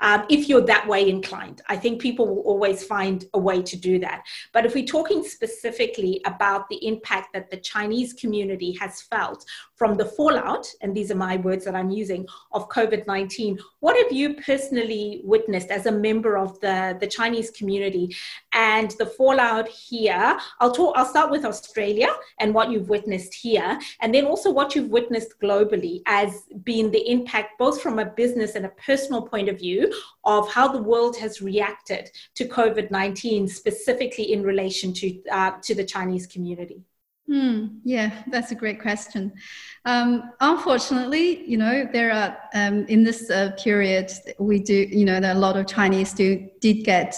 um, 0.00 0.26
if 0.28 0.48
you're 0.48 0.60
that 0.60 0.86
way 0.86 1.08
inclined. 1.08 1.62
I 1.68 1.76
think 1.76 2.00
people 2.00 2.26
will 2.26 2.42
always 2.42 2.84
find 2.84 3.24
a 3.34 3.38
way 3.38 3.62
to 3.62 3.76
do 3.76 3.98
that. 4.00 4.22
But 4.52 4.66
if 4.66 4.74
we're 4.74 4.84
talking 4.84 5.24
specifically 5.24 6.20
about 6.26 6.68
the 6.68 6.86
impact 6.86 7.32
that 7.32 7.50
the 7.50 7.56
chinese 7.56 8.12
community 8.12 8.72
has 8.72 9.02
felt 9.02 9.44
from 9.76 9.94
the 9.94 10.04
fallout 10.04 10.66
and 10.82 10.94
these 10.94 11.10
are 11.10 11.16
my 11.16 11.36
words 11.36 11.64
that 11.64 11.74
i'm 11.74 11.90
using 11.90 12.26
of 12.52 12.68
covid-19 12.68 13.58
what 13.80 13.96
have 13.96 14.12
you 14.12 14.34
personally 14.34 15.20
witnessed 15.24 15.70
as 15.70 15.86
a 15.86 15.92
member 15.92 16.36
of 16.36 16.58
the, 16.60 16.96
the 17.00 17.06
chinese 17.06 17.50
community 17.50 18.14
and 18.52 18.90
the 18.92 19.06
fallout 19.06 19.68
here? 19.68 20.36
I'll 20.60 20.72
talk 20.72 20.94
i'll 20.96 21.06
start 21.06 21.30
with 21.30 21.44
australia 21.44 22.08
and 22.40 22.54
what 22.54 22.70
you've 22.70 22.88
witnessed 22.88 23.34
here 23.34 23.78
and 24.00 24.14
then 24.14 24.17
then 24.18 24.26
also 24.26 24.50
what 24.50 24.74
you've 24.74 24.90
witnessed 24.90 25.38
globally 25.40 26.02
as 26.06 26.42
being 26.64 26.90
the 26.90 27.08
impact, 27.08 27.56
both 27.56 27.80
from 27.80 28.00
a 28.00 28.04
business 28.04 28.56
and 28.56 28.66
a 28.66 28.70
personal 28.70 29.22
point 29.22 29.48
of 29.48 29.58
view, 29.58 29.92
of 30.24 30.52
how 30.52 30.66
the 30.66 30.82
world 30.82 31.16
has 31.16 31.40
reacted 31.40 32.10
to 32.34 32.44
COVID 32.48 32.90
19, 32.90 33.46
specifically 33.46 34.32
in 34.32 34.42
relation 34.42 34.92
to, 34.94 35.22
uh, 35.30 35.52
to 35.62 35.74
the 35.74 35.84
Chinese 35.84 36.26
community. 36.26 36.82
Hmm, 37.28 37.66
yeah, 37.84 38.24
that's 38.28 38.52
a 38.52 38.54
great 38.54 38.80
question. 38.80 39.32
Um, 39.84 40.32
unfortunately, 40.40 41.44
you 41.44 41.58
know, 41.58 41.86
there 41.92 42.10
are 42.10 42.36
um, 42.54 42.86
in 42.86 43.04
this 43.04 43.30
uh, 43.30 43.52
period 43.62 44.10
we 44.38 44.58
do, 44.58 44.74
you 44.74 45.04
know, 45.04 45.20
that 45.20 45.36
a 45.36 45.38
lot 45.38 45.56
of 45.56 45.66
Chinese 45.66 46.12
do 46.14 46.48
did 46.60 46.84
get 46.84 47.14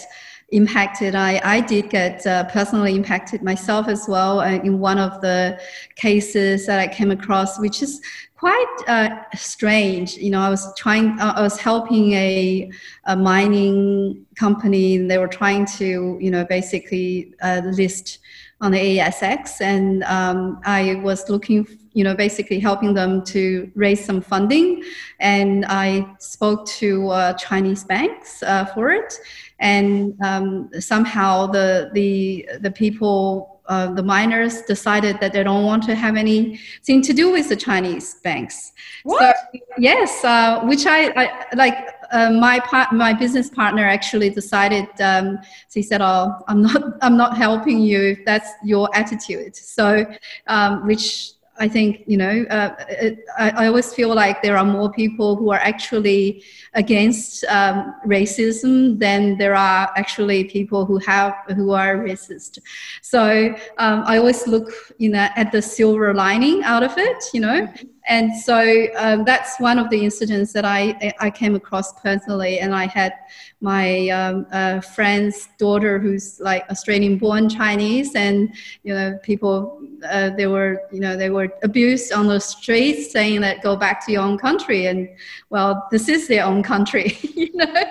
impacted. 0.52 1.14
I, 1.14 1.40
I 1.44 1.60
did 1.60 1.90
get 1.90 2.26
uh, 2.26 2.44
personally 2.44 2.94
impacted 2.94 3.42
myself 3.42 3.88
as 3.88 4.06
well 4.08 4.40
uh, 4.40 4.50
in 4.50 4.80
one 4.80 4.98
of 4.98 5.20
the 5.20 5.60
cases 5.96 6.66
that 6.66 6.78
I 6.78 6.88
came 6.88 7.10
across, 7.10 7.58
which 7.60 7.82
is 7.82 8.00
quite 8.40 8.76
uh, 8.88 9.10
strange. 9.34 10.16
You 10.16 10.30
know, 10.30 10.40
I 10.40 10.48
was 10.48 10.66
trying, 10.76 11.18
uh, 11.20 11.34
I 11.36 11.42
was 11.42 11.58
helping 11.58 12.12
a, 12.12 12.70
a, 13.04 13.14
mining 13.14 14.24
company, 14.34 14.96
and 14.96 15.10
they 15.10 15.18
were 15.18 15.28
trying 15.28 15.66
to, 15.78 16.16
you 16.20 16.30
know, 16.30 16.44
basically 16.46 17.34
uh, 17.42 17.60
list 17.64 18.18
on 18.62 18.72
the 18.72 18.78
ASX, 18.78 19.60
and 19.60 20.02
um, 20.04 20.60
I 20.64 21.00
was 21.02 21.28
looking, 21.28 21.66
you 21.92 22.04
know, 22.04 22.14
basically 22.14 22.60
helping 22.60 22.94
them 22.94 23.24
to 23.26 23.70
raise 23.74 24.04
some 24.04 24.20
funding, 24.22 24.84
and 25.18 25.66
I 25.66 26.06
spoke 26.18 26.66
to 26.80 27.08
uh, 27.08 27.32
Chinese 27.34 27.84
banks 27.84 28.42
uh, 28.42 28.64
for 28.66 28.90
it, 28.90 29.14
and 29.60 30.14
um, 30.22 30.70
somehow 30.80 31.46
the 31.46 31.90
the 31.94 32.48
the 32.60 32.70
people 32.70 33.60
uh, 33.70 33.92
the 33.92 34.02
miners 34.02 34.62
decided 34.62 35.20
that 35.20 35.32
they 35.32 35.44
don't 35.44 35.64
want 35.64 35.84
to 35.84 35.94
have 35.94 36.16
anything 36.16 37.00
to 37.00 37.12
do 37.12 37.30
with 37.30 37.48
the 37.48 37.54
Chinese 37.54 38.16
banks. 38.24 38.72
What? 39.04 39.36
So, 39.36 39.60
yes, 39.78 40.24
uh, 40.24 40.60
which 40.64 40.86
I, 40.86 41.10
I 41.14 41.46
like. 41.54 41.74
Uh, 42.12 42.32
my 42.32 42.58
part, 42.58 42.92
my 42.92 43.12
business 43.12 43.48
partner 43.48 43.86
actually 43.86 44.30
decided. 44.30 44.88
Um, 45.00 45.38
so 45.68 45.74
he 45.74 45.82
said, 45.82 46.00
"Oh, 46.00 46.34
I'm 46.48 46.62
not, 46.62 46.82
I'm 47.02 47.16
not 47.16 47.36
helping 47.36 47.80
you 47.80 48.00
if 48.00 48.24
that's 48.24 48.50
your 48.64 48.88
attitude." 48.96 49.54
So, 49.54 50.04
um, 50.48 50.84
which 50.84 51.34
I 51.60 51.68
think 51.68 52.04
you 52.06 52.16
know, 52.16 52.44
uh, 52.50 52.74
it, 52.88 53.18
I, 53.38 53.50
I, 53.50 53.66
always 53.66 53.92
feel 53.92 54.14
like 54.14 54.42
there 54.42 54.56
are 54.56 54.64
more 54.64 54.90
people 54.90 55.36
who 55.36 55.52
are 55.52 55.58
actually 55.58 56.42
against 56.72 57.44
um, 57.44 57.94
racism 58.06 58.98
than 58.98 59.36
there 59.36 59.54
are 59.54 59.90
actually 59.94 60.44
people 60.44 60.86
who 60.86 60.96
have 60.98 61.34
who 61.54 61.72
are 61.72 61.98
racist. 61.98 62.58
So 63.02 63.54
um, 63.76 64.02
I 64.06 64.16
always 64.16 64.46
look, 64.46 64.72
you 64.96 65.10
know, 65.10 65.28
at 65.36 65.52
the 65.52 65.60
silver 65.60 66.14
lining 66.14 66.64
out 66.64 66.82
of 66.82 66.96
it, 66.96 67.22
you 67.34 67.40
know. 67.40 67.66
Mm-hmm 67.66 67.99
and 68.10 68.36
so 68.36 68.88
um, 68.96 69.24
that's 69.24 69.60
one 69.60 69.78
of 69.78 69.88
the 69.88 70.04
incidents 70.04 70.52
that 70.52 70.64
I, 70.64 71.14
I 71.20 71.30
came 71.30 71.54
across 71.54 71.92
personally. 71.92 72.58
And 72.58 72.74
I 72.74 72.86
had 72.86 73.12
my 73.60 74.08
um, 74.08 74.46
uh, 74.50 74.80
friend's 74.80 75.48
daughter 75.58 76.00
who's 76.00 76.40
like 76.40 76.68
Australian 76.70 77.18
born 77.18 77.48
Chinese 77.48 78.16
and, 78.16 78.52
you 78.82 78.92
know, 78.92 79.16
people, 79.22 79.80
uh, 80.10 80.30
they 80.30 80.48
were, 80.48 80.82
you 80.90 80.98
know, 80.98 81.16
they 81.16 81.30
were 81.30 81.50
abused 81.62 82.12
on 82.12 82.26
the 82.26 82.40
streets 82.40 83.12
saying 83.12 83.42
that 83.42 83.62
go 83.62 83.76
back 83.76 84.04
to 84.06 84.12
your 84.12 84.22
own 84.22 84.38
country. 84.38 84.86
And 84.86 85.08
well, 85.50 85.86
this 85.92 86.08
is 86.08 86.26
their 86.26 86.44
own 86.44 86.64
country, 86.64 87.16
you 87.36 87.54
know. 87.54 87.84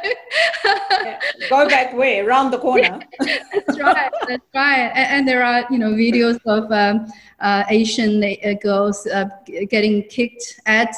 Go 1.49 1.67
back 1.67 1.93
way 1.93 2.19
Around 2.19 2.51
the 2.51 2.59
corner. 2.59 2.99
That's 3.19 3.79
right. 3.79 4.11
That's 4.27 4.45
right. 4.53 4.91
And, 4.93 5.07
and, 5.13 5.27
there 5.27 5.43
are, 5.43 5.65
you 5.69 5.77
know, 5.77 5.91
videos 5.91 6.39
of, 6.45 6.71
um, 6.71 7.11
uh, 7.39 7.63
Asian 7.69 8.23
uh, 8.23 8.53
girls 8.61 9.07
uh, 9.07 9.25
getting 9.69 10.03
kicked 10.03 10.59
at 10.65 10.93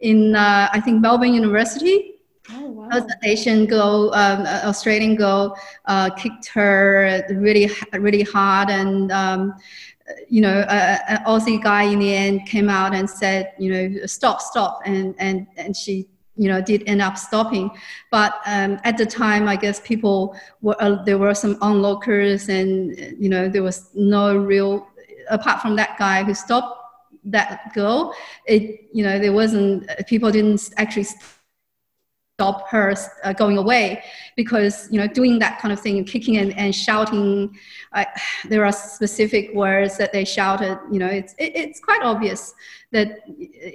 in 0.00 0.34
I 0.36 0.80
think 0.80 1.00
Melbourne 1.00 1.34
University. 1.34 2.14
Oh, 2.52 2.66
wow. 2.66 2.88
An 2.90 3.06
Asian 3.22 3.66
girl, 3.66 4.12
um, 4.14 4.46
Australian 4.46 5.14
girl, 5.14 5.56
kicked 6.16 6.48
her 6.48 7.22
really, 7.30 7.70
really 7.92 8.22
hard, 8.22 8.70
and 8.70 9.12
um, 9.12 9.54
you 10.28 10.40
know, 10.40 10.64
an 10.68 11.22
Aussie 11.24 11.62
guy 11.62 11.84
in 11.84 12.00
the 12.00 12.12
end 12.12 12.46
came 12.46 12.68
out 12.68 12.94
and 12.94 13.08
said, 13.08 13.52
you 13.58 13.70
know, 13.72 14.06
stop, 14.06 14.40
stop, 14.40 14.80
and 14.84 15.14
and 15.18 15.46
and 15.56 15.76
she 15.76 16.08
you 16.40 16.48
know 16.50 16.60
did 16.70 16.82
end 16.86 17.02
up 17.02 17.16
stopping. 17.16 17.70
But 18.10 18.32
um, 18.46 18.80
at 18.88 18.96
the 18.96 19.06
time 19.06 19.44
i 19.54 19.56
guess 19.56 19.78
people 19.92 20.18
were 20.62 20.78
uh, 20.84 21.02
there 21.04 21.18
were 21.24 21.34
some 21.34 21.54
onlookers 21.60 22.48
and 22.48 22.96
you 23.24 23.28
know 23.28 23.48
there 23.48 23.62
was 23.62 23.90
no 23.94 24.36
real 24.36 24.72
apart 25.28 25.60
from 25.62 25.76
that 25.76 25.98
guy 25.98 26.24
who 26.24 26.34
stopped 26.34 26.80
that 27.24 27.72
girl, 27.74 28.14
it 28.46 28.88
you 28.92 29.04
know 29.04 29.18
there 29.18 29.32
wasn't 29.32 29.88
people 30.06 30.30
didn't 30.30 30.70
actually 30.76 31.06
stop 32.40 32.68
her 32.70 32.94
uh, 33.24 33.32
going 33.34 33.58
away 33.58 34.02
because 34.34 34.88
you 34.90 34.98
know 34.98 35.06
doing 35.06 35.38
that 35.38 35.58
kind 35.60 35.72
of 35.72 35.80
thing, 35.80 36.02
kicking 36.04 36.38
and, 36.38 36.56
and 36.56 36.74
shouting. 36.74 37.56
Uh, 37.92 38.04
there 38.48 38.64
are 38.64 38.72
specific 38.72 39.54
words 39.54 39.98
that 39.98 40.10
they 40.12 40.24
shouted. 40.24 40.78
You 40.90 41.00
know, 41.00 41.12
it's 41.20 41.34
it, 41.34 41.52
it's 41.62 41.80
quite 41.80 42.02
obvious 42.02 42.54
that 42.92 43.08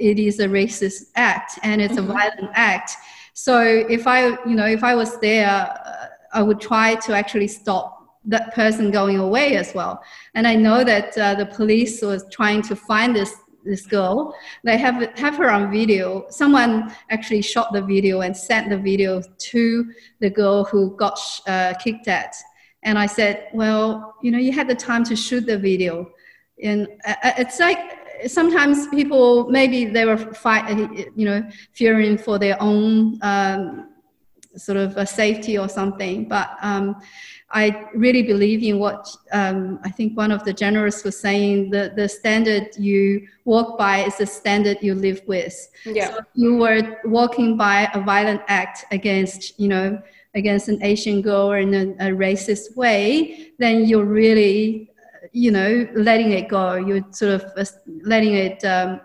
it 0.07 0.17
is 0.19 0.39
a 0.39 0.47
racist 0.47 1.11
act 1.15 1.59
and 1.63 1.81
it's 1.81 1.95
mm-hmm. 1.95 2.09
a 2.09 2.13
violent 2.13 2.51
act. 2.53 2.91
So 3.33 3.59
if 3.97 4.07
I 4.07 4.19
you 4.49 4.55
know 4.59 4.69
if 4.77 4.83
I 4.83 4.95
was 4.95 5.19
there, 5.19 5.49
uh, 5.49 6.07
I 6.33 6.41
would 6.41 6.59
try 6.59 6.95
to 7.05 7.13
actually 7.13 7.47
stop 7.47 7.91
that 8.27 8.55
person 8.55 8.89
going 8.89 9.19
away 9.19 9.55
as 9.55 9.75
well. 9.75 10.01
And 10.33 10.47
I 10.47 10.55
know 10.55 10.83
that 10.83 11.15
uh, 11.15 11.35
the 11.35 11.45
police 11.45 12.01
was 12.01 12.25
trying 12.31 12.63
to 12.63 12.75
find 12.75 13.15
this 13.15 13.33
this 13.65 13.85
girl. 13.85 14.35
They 14.63 14.77
have 14.77 15.17
have 15.17 15.35
her 15.37 15.49
on 15.49 15.71
video. 15.71 16.25
Someone 16.29 16.93
actually 17.09 17.41
shot 17.41 17.73
the 17.73 17.81
video 17.81 18.21
and 18.21 18.35
sent 18.35 18.69
the 18.69 18.77
video 18.77 19.21
to 19.21 19.91
the 20.19 20.29
girl 20.29 20.63
who 20.63 20.95
got 20.95 21.19
uh, 21.47 21.73
kicked 21.83 22.07
at. 22.07 22.35
And 22.83 22.99
I 22.99 23.07
said, 23.07 23.47
well, 23.53 24.15
you 24.21 24.31
know, 24.31 24.37
you 24.37 24.51
had 24.51 24.67
the 24.67 24.75
time 24.75 25.03
to 25.05 25.15
shoot 25.15 25.45
the 25.45 25.57
video, 25.57 26.11
and 26.63 26.87
uh, 27.05 27.15
uh 27.23 27.31
it's 27.37 27.59
like 27.59 27.79
sometimes 28.27 28.87
people 28.87 29.49
maybe 29.49 29.85
they 29.85 30.05
were 30.05 30.17
fight, 30.17 30.65
you 31.15 31.25
know, 31.25 31.43
fearing 31.73 32.17
for 32.17 32.39
their 32.39 32.57
own. 32.61 33.19
Um, 33.21 33.89
sort 34.57 34.77
of 34.77 34.95
a 34.97 35.05
safety 35.05 35.57
or 35.57 35.67
something. 35.67 36.27
But 36.27 36.55
um, 36.61 36.95
I 37.55 37.87
really 37.95 38.21
believe 38.21 38.63
in 38.63 38.79
what 38.79 39.07
um, 39.31 39.79
I 39.85 39.89
think 39.89 40.17
one 40.17 40.33
of 40.33 40.43
the 40.43 40.51
generals 40.51 41.05
was 41.05 41.17
saying 41.17 41.69
the, 41.69 41.93
the 41.95 42.09
standard 42.09 42.75
you 42.77 43.25
walk 43.45 43.77
by 43.77 43.99
is 44.03 44.17
the 44.17 44.25
standard 44.25 44.79
you 44.81 44.93
live 44.93 45.21
with. 45.25 45.55
Yeah. 45.85 46.09
So 46.09 46.17
if 46.17 46.25
you 46.33 46.57
were 46.57 46.99
walking 47.05 47.55
by 47.55 47.89
a 47.93 48.01
violent 48.01 48.41
act 48.49 48.83
against, 48.91 49.57
you 49.57 49.69
know, 49.69 50.01
against 50.33 50.67
an 50.67 50.83
Asian 50.83 51.21
girl 51.21 51.53
in 51.53 51.73
a, 51.73 52.09
a 52.09 52.11
racist 52.11 52.75
way, 52.75 53.53
then 53.57 53.85
you're 53.85 54.03
really, 54.03 54.91
you 55.31 55.51
know, 55.51 55.87
letting 55.95 56.33
it 56.33 56.49
go. 56.49 56.75
You're 56.75 57.05
sort 57.11 57.41
of 57.41 57.69
letting 58.03 58.33
it 58.33 58.65
um, 58.65 58.99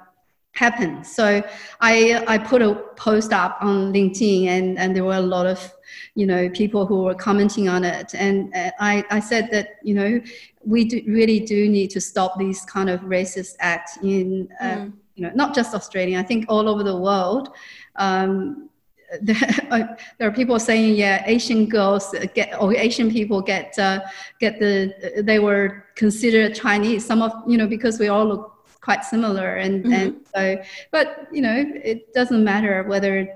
happen. 0.55 1.05
So 1.05 1.41
I 1.81 2.25
I 2.27 2.37
put 2.39 2.63
a 2.63 2.75
post 2.97 3.33
up 3.33 3.59
on 3.61 3.93
LinkedIn, 3.93 4.47
and 4.47 4.77
and 4.77 4.97
there 4.97 5.05
were 5.05 5.15
a 5.15 5.29
lot 5.37 5.47
of 5.47 5.73
you 6.15 6.27
know 6.27 6.49
people 6.51 6.87
who 6.87 7.03
were 7.05 7.15
commenting 7.15 7.69
on 7.69 7.85
it, 7.85 8.15
and 8.15 8.55
uh, 8.55 8.71
I 8.79 9.05
I 9.11 9.21
said 9.21 9.51
that 9.53 9.77
you 9.83 9.95
know 9.95 10.21
we 10.65 10.85
do, 10.85 11.03
really 11.07 11.41
do 11.41 11.69
need 11.69 11.89
to 11.91 12.01
stop 12.01 12.39
these 12.39 12.63
kind 12.63 12.91
of 12.91 13.01
racist 13.01 13.57
acts 13.61 13.99
in. 14.03 14.49
Uh, 14.61 14.65
mm. 14.65 14.93
You 15.17 15.27
know, 15.27 15.33
not 15.35 15.55
just 15.55 15.75
Australia. 15.75 16.19
I 16.19 16.23
think 16.23 16.47
all 16.49 16.67
over 16.67 16.83
the 16.83 16.97
world. 16.97 17.51
Um, 17.97 18.71
there, 19.23 19.97
there 20.19 20.29
are 20.29 20.33
people 20.33 20.59
saying, 20.61 20.95
yeah, 20.95 21.25
Asian 21.27 21.67
girls 21.67 22.15
get 22.33 22.55
or 22.61 22.75
Asian 22.77 23.11
people 23.11 23.43
get 23.43 23.77
uh, 23.79 24.01
get 24.39 24.61
the 24.61 25.23
they 25.25 25.41
were 25.41 25.85
considered 25.97 26.55
Chinese. 26.55 27.05
Some 27.05 27.21
of 27.21 27.33
you 27.47 27.59
know 27.59 27.67
because 27.67 27.99
we 27.99 28.09
all 28.09 28.25
look 28.25 28.60
quite 28.81 29.05
similar 29.05 29.57
and 29.57 29.85
mm-hmm. 29.85 29.93
and 29.93 30.17
so 30.35 30.63
but 30.91 31.27
you 31.33 31.43
know 31.43 31.65
it 31.85 32.13
doesn't 32.15 32.43
matter 32.43 32.83
whether 32.85 33.29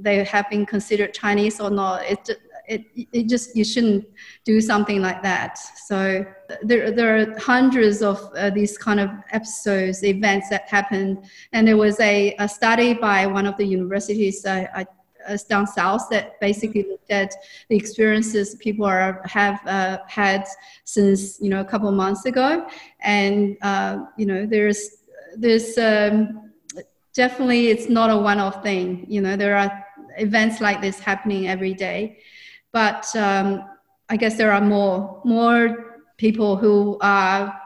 they 0.00 0.22
have 0.24 0.48
been 0.50 0.64
considered 0.64 1.12
Chinese 1.12 1.60
or 1.60 1.70
not. 1.70 2.04
It 2.04 2.30
it, 2.68 2.84
it 3.12 3.28
just 3.28 3.56
you 3.56 3.64
shouldn't 3.64 4.06
do 4.44 4.60
something 4.60 5.02
like 5.02 5.20
that 5.22 5.58
so 5.58 6.24
there, 6.62 6.92
there 6.92 7.16
are 7.16 7.38
hundreds 7.38 8.02
of 8.02 8.18
uh, 8.36 8.50
these 8.50 8.78
kind 8.78 9.00
of 9.00 9.10
episodes 9.32 10.04
events 10.04 10.48
that 10.48 10.68
happened 10.68 11.24
and 11.52 11.66
there 11.66 11.76
was 11.76 11.98
a, 11.98 12.34
a 12.38 12.48
study 12.48 12.94
by 12.94 13.26
one 13.26 13.46
of 13.46 13.56
the 13.56 13.64
universities 13.64 14.46
I, 14.46 14.68
I 14.74 14.82
uh, 14.82 14.84
down 15.48 15.66
south 15.66 16.08
that 16.10 16.38
basically 16.40 16.84
looked 16.88 17.10
at 17.10 17.34
the 17.68 17.76
experiences 17.76 18.54
people 18.56 18.84
are 18.84 19.22
have 19.24 19.60
uh, 19.66 19.98
had 20.06 20.46
since 20.84 21.40
you 21.40 21.50
know 21.50 21.60
a 21.60 21.64
couple 21.64 21.88
of 21.88 21.94
months 21.94 22.24
ago, 22.24 22.66
and 23.00 23.56
uh, 23.62 24.04
you 24.16 24.26
know 24.26 24.46
there's 24.46 24.90
there's 25.36 25.78
um, 25.78 26.52
definitely 27.14 27.68
it's 27.68 27.88
not 27.88 28.10
a 28.10 28.16
one-off 28.16 28.62
thing. 28.62 29.06
You 29.08 29.20
know 29.20 29.36
there 29.36 29.56
are 29.56 29.84
events 30.18 30.60
like 30.60 30.80
this 30.80 30.98
happening 30.98 31.48
every 31.48 31.74
day, 31.74 32.18
but 32.72 33.04
um, 33.16 33.64
I 34.08 34.16
guess 34.16 34.36
there 34.36 34.52
are 34.52 34.60
more 34.60 35.20
more 35.24 36.02
people 36.16 36.56
who 36.56 36.98
are 37.00 37.60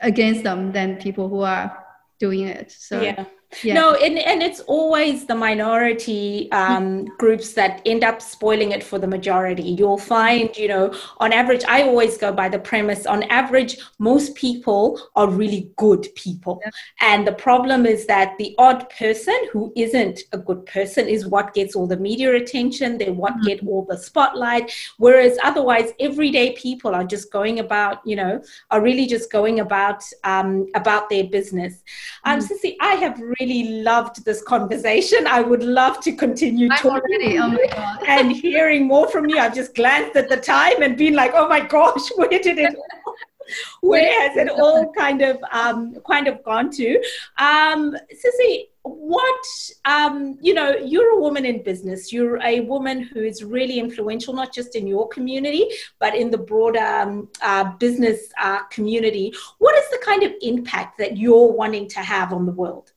against 0.00 0.42
them 0.42 0.72
than 0.72 0.96
people 0.96 1.28
who 1.28 1.40
are 1.40 1.84
doing 2.18 2.48
it. 2.48 2.72
So 2.72 3.00
yeah 3.00 3.24
yeah. 3.62 3.74
No, 3.74 3.94
and, 3.94 4.18
and 4.18 4.42
it's 4.42 4.60
always 4.60 5.26
the 5.26 5.34
minority 5.34 6.50
um, 6.52 7.04
groups 7.18 7.52
that 7.54 7.82
end 7.84 8.04
up 8.04 8.22
spoiling 8.22 8.72
it 8.72 8.82
for 8.82 8.98
the 8.98 9.06
majority. 9.06 9.62
You'll 9.62 9.98
find, 9.98 10.56
you 10.56 10.68
know, 10.68 10.94
on 11.18 11.32
average, 11.32 11.64
I 11.68 11.82
always 11.82 12.16
go 12.16 12.32
by 12.32 12.48
the 12.48 12.58
premise 12.58 13.06
on 13.06 13.24
average, 13.24 13.78
most 13.98 14.34
people 14.34 15.00
are 15.16 15.28
really 15.28 15.70
good 15.76 16.08
people. 16.14 16.60
Yeah. 16.64 16.70
And 17.00 17.26
the 17.26 17.32
problem 17.32 17.86
is 17.86 18.06
that 18.06 18.36
the 18.38 18.54
odd 18.58 18.88
person 18.90 19.38
who 19.52 19.72
isn't 19.76 20.20
a 20.32 20.38
good 20.38 20.64
person 20.66 21.08
is 21.08 21.26
what 21.26 21.54
gets 21.54 21.76
all 21.76 21.86
the 21.86 21.96
media 21.96 22.34
attention, 22.34 22.98
they 22.98 23.10
what 23.10 23.34
mm-hmm. 23.34 23.46
get 23.46 23.66
all 23.66 23.84
the 23.88 23.98
spotlight. 23.98 24.72
Whereas 24.98 25.38
otherwise, 25.42 25.90
everyday 26.00 26.52
people 26.52 26.94
are 26.94 27.04
just 27.04 27.30
going 27.32 27.58
about, 27.58 28.00
you 28.06 28.16
know, 28.16 28.42
are 28.70 28.80
really 28.80 29.06
just 29.06 29.30
going 29.30 29.60
about 29.60 30.02
um, 30.24 30.66
about 30.74 31.10
their 31.10 31.24
business. 31.24 31.82
Um, 32.24 32.38
mm-hmm. 32.38 32.46
Cissy, 32.46 32.76
I 32.80 32.94
have 32.94 33.20
really 33.20 33.41
really 33.42 33.82
loved 33.82 34.24
this 34.24 34.42
conversation. 34.42 35.26
I 35.26 35.40
would 35.40 35.62
love 35.62 36.00
to 36.00 36.12
continue 36.12 36.68
I'm 36.70 36.78
talking 36.78 37.38
oh 37.40 38.02
and 38.08 38.32
hearing 38.32 38.86
more 38.86 39.08
from 39.08 39.28
you. 39.28 39.38
I've 39.38 39.54
just 39.54 39.74
glanced 39.74 40.16
at 40.16 40.28
the 40.28 40.36
time 40.36 40.82
and 40.82 40.96
been 40.96 41.14
like, 41.14 41.32
oh 41.34 41.48
my 41.48 41.60
gosh, 41.60 42.08
where 42.16 42.28
did 42.28 42.58
it 42.58 42.74
where 43.80 44.20
has 44.20 44.36
it 44.36 44.48
all 44.48 44.92
kind 44.92 45.20
of 45.20 45.38
um, 45.50 45.96
kind 46.08 46.28
of 46.28 46.42
gone 46.44 46.70
to? 46.70 47.02
Um, 47.38 47.96
Cissy, 48.10 48.68
what 48.84 49.44
um, 49.84 50.38
you 50.40 50.54
know 50.54 50.74
you're 50.76 51.12
a 51.16 51.20
woman 51.20 51.44
in 51.44 51.62
business 51.62 52.12
you're 52.12 52.42
a 52.42 52.60
woman 52.60 53.00
who 53.00 53.20
is 53.20 53.44
really 53.44 53.78
influential 53.78 54.34
not 54.34 54.52
just 54.52 54.74
in 54.74 54.86
your 54.86 55.08
community 55.08 55.68
but 56.00 56.14
in 56.14 56.30
the 56.30 56.38
broader 56.38 56.80
um, 56.80 57.28
uh, 57.42 57.64
business 57.76 58.32
uh, 58.40 58.62
community 58.64 59.32
what 59.58 59.76
is 59.76 59.88
the 59.90 60.00
kind 60.04 60.24
of 60.24 60.32
impact 60.42 60.98
that 60.98 61.16
you're 61.16 61.52
wanting 61.52 61.88
to 61.88 62.00
have 62.00 62.32
on 62.32 62.44
the 62.44 62.52
world 62.52 62.91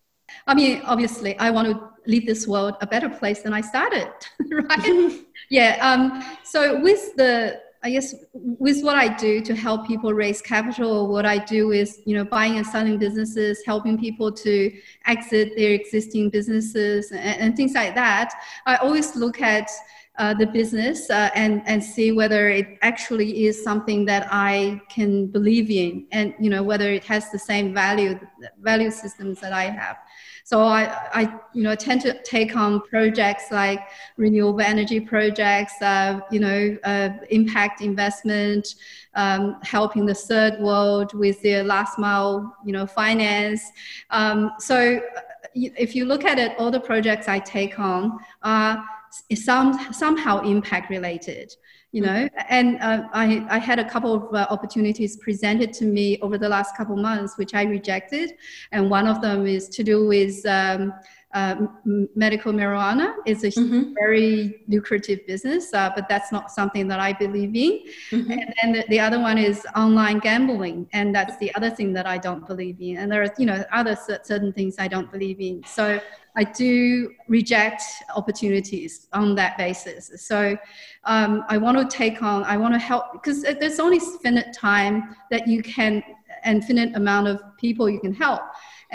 I 0.47 0.53
mean, 0.53 0.81
obviously, 0.85 1.37
I 1.39 1.49
want 1.49 1.67
to 1.69 1.89
leave 2.07 2.25
this 2.25 2.47
world 2.47 2.75
a 2.81 2.87
better 2.87 3.09
place 3.09 3.41
than 3.41 3.53
I 3.53 3.61
started, 3.61 4.09
right? 4.51 5.21
yeah. 5.49 5.77
Um, 5.81 6.23
so 6.43 6.79
with 6.79 7.15
the, 7.15 7.61
I 7.83 7.91
guess, 7.91 8.15
with 8.33 8.83
what 8.83 8.95
I 8.95 9.07
do 9.07 9.41
to 9.41 9.55
help 9.55 9.87
people 9.87 10.13
raise 10.13 10.41
capital, 10.41 11.07
what 11.07 11.25
I 11.25 11.37
do 11.37 11.71
is, 11.71 12.01
you 12.05 12.15
know, 12.15 12.25
buying 12.25 12.57
and 12.57 12.65
selling 12.65 12.97
businesses, 12.97 13.61
helping 13.65 13.97
people 13.97 14.31
to 14.31 14.71
exit 15.05 15.53
their 15.55 15.71
existing 15.71 16.29
businesses 16.29 17.11
and, 17.11 17.41
and 17.41 17.55
things 17.55 17.73
like 17.73 17.95
that. 17.95 18.33
I 18.65 18.77
always 18.77 19.15
look 19.15 19.41
at 19.41 19.69
uh, 20.17 20.33
the 20.33 20.47
business 20.47 21.09
uh, 21.09 21.29
and 21.35 21.61
and 21.65 21.83
see 21.83 22.11
whether 22.11 22.49
it 22.49 22.77
actually 22.81 23.45
is 23.45 23.61
something 23.61 24.05
that 24.05 24.27
I 24.31 24.81
can 24.89 25.27
believe 25.27 25.69
in, 25.69 26.07
and 26.11 26.33
you 26.39 26.49
know 26.49 26.63
whether 26.63 26.89
it 26.89 27.03
has 27.03 27.31
the 27.31 27.39
same 27.39 27.73
value 27.73 28.17
value 28.61 28.91
systems 28.91 29.41
that 29.41 29.51
I 29.51 29.63
have. 29.63 29.97
So 30.45 30.61
I, 30.61 30.95
I 31.11 31.21
you 31.55 31.63
know 31.63 31.73
tend 31.73 32.01
to 32.01 32.21
take 32.21 32.55
on 32.55 32.81
projects 32.81 33.45
like 33.49 33.79
renewable 34.15 34.61
energy 34.61 34.99
projects, 34.99 35.73
uh, 35.81 36.19
you 36.31 36.39
know, 36.39 36.77
uh, 36.83 37.09
impact 37.31 37.81
investment, 37.81 38.75
um, 39.15 39.57
helping 39.63 40.05
the 40.05 40.13
third 40.13 40.59
world 40.59 41.15
with 41.15 41.41
their 41.41 41.63
last 41.63 41.97
mile, 41.97 42.55
you 42.63 42.73
know, 42.73 42.85
finance. 42.85 43.71
Um, 44.11 44.51
so 44.59 44.97
uh, 45.17 45.21
if 45.55 45.95
you 45.95 46.05
look 46.05 46.25
at 46.25 46.37
it, 46.37 46.53
all 46.59 46.69
the 46.69 46.79
projects 46.79 47.27
I 47.27 47.39
take 47.39 47.79
on 47.79 48.19
are 48.43 48.85
some, 49.33 49.91
somehow 49.91 50.41
impact 50.43 50.91
related 50.91 51.55
you 51.95 52.01
know 52.01 52.27
and 52.49 52.77
uh, 52.81 53.03
I, 53.13 53.45
I 53.49 53.57
had 53.57 53.79
a 53.79 53.89
couple 53.89 54.13
of 54.13 54.23
uh, 54.33 54.47
opportunities 54.49 55.15
presented 55.15 55.71
to 55.79 55.85
me 55.85 56.19
over 56.21 56.37
the 56.37 56.49
last 56.49 56.75
couple 56.75 56.97
months 56.97 57.37
which 57.37 57.53
i 57.53 57.63
rejected. 57.63 58.33
And 58.71 58.89
one 58.89 59.07
of 59.07 59.21
them 59.21 59.47
is 59.47 59.69
to 59.69 59.83
do 59.83 60.07
with 60.07 60.45
um, 60.45 60.93
uh, 61.35 61.67
medical 62.15 62.53
marijuana 62.53 63.13
is 63.25 63.43
a 63.43 63.51
mm-hmm. 63.51 63.93
very 63.93 64.63
lucrative 64.69 65.27
business, 65.27 65.73
uh, 65.73 65.91
but 65.93 66.07
that's 66.07 66.31
not 66.31 66.49
something 66.49 66.87
that 66.87 67.01
I 67.01 67.11
believe 67.11 67.53
in. 67.53 67.81
Mm-hmm. 68.09 68.31
And 68.31 68.53
then 68.61 68.71
the, 68.71 68.85
the, 68.87 68.99
other 69.01 69.19
one 69.19 69.37
is 69.37 69.67
online 69.75 70.19
gambling, 70.19 70.87
and 70.93 71.13
that's 71.13 71.35
the 71.37 71.53
other 71.55 71.69
thing 71.69 71.91
that 71.91 72.07
I 72.07 72.17
don't 72.17 72.47
believe 72.47 72.77
in. 72.79 72.95
And 72.97 73.11
there 73.11 73.21
are, 73.21 73.33
you 73.37 73.45
know, 73.45 73.65
other 73.73 73.97
certain 73.97 74.53
things 74.53 74.77
I 74.79 74.87
don't 74.87 75.11
believe 75.11 75.41
in. 75.41 75.61
So 75.65 75.99
I 76.37 76.45
do 76.45 77.11
reject 77.27 77.83
opportunities 78.15 79.07
on 79.11 79.35
that 79.35 79.57
basis. 79.57 80.11
So 80.15 80.57
um, 81.03 81.43
I 81.49 81.57
want 81.57 81.77
to 81.77 81.97
take 81.97 82.23
on, 82.23 82.45
I 82.45 82.55
want 82.55 82.73
to 82.75 82.79
help 82.79 83.11
because 83.11 83.41
there's 83.41 83.81
only 83.81 83.99
finite 83.99 84.53
time 84.53 85.17
that 85.31 85.49
you 85.49 85.61
can, 85.61 86.01
infinite 86.45 86.95
amount 86.95 87.27
of 87.27 87.41
people 87.57 87.89
you 87.89 87.99
can 87.99 88.13
help. 88.13 88.41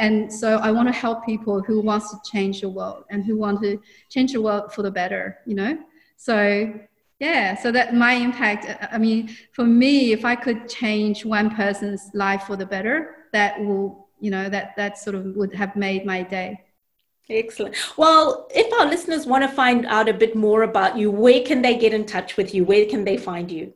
And 0.01 0.32
so 0.32 0.57
I 0.57 0.70
want 0.72 0.88
to 0.88 0.92
help 0.92 1.24
people 1.26 1.61
who 1.61 1.80
wants 1.80 2.11
to 2.11 2.18
change 2.32 2.62
the 2.62 2.68
world 2.68 3.05
and 3.11 3.24
who 3.24 3.36
want 3.36 3.62
to 3.62 3.80
change 4.09 4.32
the 4.32 4.40
world 4.40 4.72
for 4.72 4.82
the 4.82 4.90
better, 4.90 5.38
you 5.46 5.55
know? 5.55 5.78
So 6.16 6.72
yeah, 7.20 7.55
so 7.55 7.70
that 7.70 7.94
my 7.94 8.14
impact, 8.14 8.66
I 8.90 8.96
mean, 8.96 9.36
for 9.53 9.64
me, 9.64 10.12
if 10.12 10.24
I 10.24 10.34
could 10.34 10.68
change 10.70 11.24
one 11.26 11.55
person's 11.55 12.11
life 12.14 12.44
for 12.44 12.57
the 12.57 12.64
better, 12.64 13.26
that 13.32 13.61
will, 13.61 14.09
you 14.18 14.30
know, 14.30 14.48
that, 14.48 14.74
that 14.76 14.98
sort 14.98 15.14
of 15.16 15.36
would 15.36 15.53
have 15.55 15.76
made 15.76 16.07
my 16.07 16.22
day. 16.22 16.59
Excellent. 17.28 17.76
Well, 17.98 18.48
if 18.55 18.72
our 18.80 18.86
listeners 18.86 19.26
want 19.26 19.44
to 19.44 19.48
find 19.48 19.84
out 19.86 20.09
a 20.09 20.14
bit 20.14 20.34
more 20.34 20.62
about 20.62 20.96
you, 20.96 21.11
where 21.11 21.42
can 21.42 21.61
they 21.61 21.76
get 21.76 21.92
in 21.92 22.07
touch 22.07 22.38
with 22.38 22.55
you? 22.55 22.64
Where 22.64 22.86
can 22.86 23.05
they 23.05 23.18
find 23.18 23.53
you? 23.53 23.74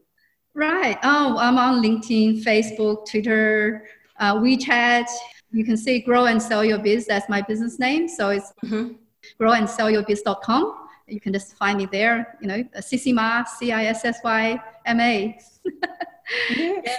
Right. 0.54 0.98
Oh, 1.02 1.36
I'm 1.38 1.58
on 1.58 1.82
LinkedIn, 1.82 2.42
Facebook, 2.42 3.08
Twitter, 3.10 3.86
uh, 4.18 4.36
WeChat. 4.36 5.06
You 5.54 5.64
can 5.64 5.76
see 5.76 6.00
Grow 6.00 6.24
and 6.24 6.42
Sell 6.42 6.64
Your 6.64 6.78
Biz. 6.78 7.06
That's 7.06 7.28
my 7.28 7.40
business 7.40 7.78
name. 7.78 8.08
So 8.08 8.30
it's 8.30 8.52
mm-hmm. 8.64 8.94
growandsellyourbiz.com. 9.40 10.74
You 11.06 11.20
can 11.20 11.32
just 11.32 11.56
find 11.56 11.78
me 11.78 11.86
there. 11.86 12.36
You 12.40 12.48
know, 12.48 12.64
Cissy 12.80 13.12
Ma, 13.12 13.44
C 13.44 13.70
I 13.70 13.84
S 13.84 14.04
S 14.04 14.18
Y 14.24 14.60
M 14.86 15.00
A. 15.00 15.38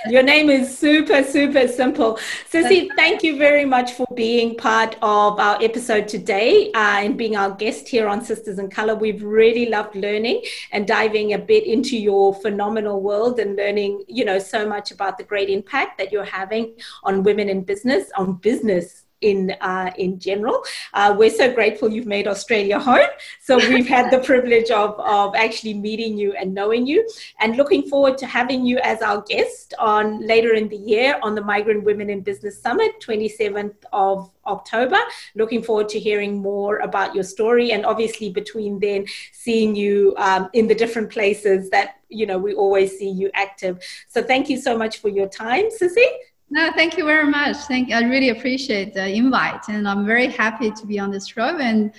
Your 0.09 0.23
name 0.23 0.49
is 0.49 0.78
super, 0.78 1.23
super 1.23 1.67
simple. 1.67 2.19
Cissy, 2.47 2.89
thank 2.95 3.23
you 3.23 3.38
very 3.38 3.65
much 3.65 3.93
for 3.93 4.05
being 4.13 4.55
part 4.55 4.95
of 5.01 5.39
our 5.39 5.61
episode 5.63 6.07
today 6.07 6.71
uh, 6.73 6.99
and 6.99 7.17
being 7.17 7.36
our 7.36 7.51
guest 7.51 7.88
here 7.88 8.07
on 8.07 8.23
Sisters 8.23 8.59
in 8.59 8.69
Color. 8.69 8.95
We've 8.95 9.23
really 9.23 9.67
loved 9.67 9.95
learning 9.95 10.43
and 10.71 10.88
diving 10.88 11.34
a 11.34 11.39
bit 11.39 11.65
into 11.65 11.97
your 11.97 12.36
phenomenal 12.36 13.01
world 13.01 13.39
and 13.39 13.55
learning, 13.55 14.05
you 14.07 14.26
know, 14.26 14.38
so 14.38 14.67
much 14.67 14.91
about 14.91 15.17
the 15.17 15.23
great 15.23 15.49
impact 15.49 15.97
that 15.97 16.11
you're 16.11 16.23
having 16.23 16.76
on 17.03 17.23
women 17.23 17.49
in 17.49 17.63
business, 17.63 18.11
on 18.17 18.34
business 18.34 19.05
in 19.26 19.51
uh, 19.59 19.91
in 19.97 20.19
general. 20.19 20.63
Uh, 20.93 21.13
we're 21.17 21.36
so 21.41 21.51
grateful 21.51 21.89
you've 21.89 22.13
made 22.17 22.28
Australia 22.28 22.80
home. 22.80 23.09
So 23.41 23.57
we've 23.57 23.88
had 23.88 24.11
the 24.11 24.19
privilege 24.19 24.69
of, 24.71 24.99
of 24.99 25.36
actually 25.36 25.73
meeting 25.73 26.17
you 26.17 26.34
and 26.34 26.53
knowing 26.53 26.86
you, 26.86 27.07
and 27.39 27.57
looking 27.57 27.89
forward 27.89 28.17
to 28.19 28.26
having 28.26 28.65
you 28.65 28.78
as 28.84 29.01
our 29.01 29.21
guest 29.21 29.73
on 29.80 30.26
later 30.26 30.53
in 30.53 30.69
the 30.69 30.78
year 30.78 31.19
on 31.23 31.36
the 31.36 31.41
Migrant 31.41 31.84
Women 31.84 32.09
in 32.09 32.21
Business 32.21 32.61
Summit, 32.61 32.91
27th 33.01 33.76
of 33.91 34.30
October. 34.45 34.99
Looking 35.36 35.63
forward 35.63 35.89
to 35.89 35.99
hearing 35.99 36.38
more 36.38 36.78
about 36.78 37.15
your 37.15 37.23
story, 37.23 37.71
and 37.71 37.86
obviously 37.86 38.30
between 38.30 38.80
then, 38.80 39.05
seeing 39.34 39.76
you 39.76 40.13
um, 40.17 40.49
in 40.53 40.67
the 40.67 40.76
different 40.76 41.09
places 41.09 41.69
that 41.71 41.95
you 42.09 42.26
know 42.28 42.38
we 42.38 42.53
always 42.53 42.97
see 42.99 43.09
you 43.09 43.32
active. 43.34 43.80
So 44.07 44.21
thank 44.21 44.49
you 44.49 44.57
so 44.61 44.78
much 44.78 44.99
for 44.99 45.09
your 45.09 45.28
time, 45.28 45.71
Cissy. 45.71 46.09
No, 46.50 46.72
thank 46.74 46.98
you 46.98 47.06
very 47.06 47.30
much. 47.30 47.58
Thank 47.58 47.91
I 47.91 48.04
really 48.04 48.30
appreciate 48.30 48.93
the 48.93 49.08
invite, 49.08 49.68
and 49.68 49.88
I'm 49.88 50.06
very 50.06 50.28
happy 50.28 50.72
to 50.72 50.86
be 50.86 51.00
on 51.00 51.12
this 51.12 51.28
show 51.28 51.58
and 51.58 51.91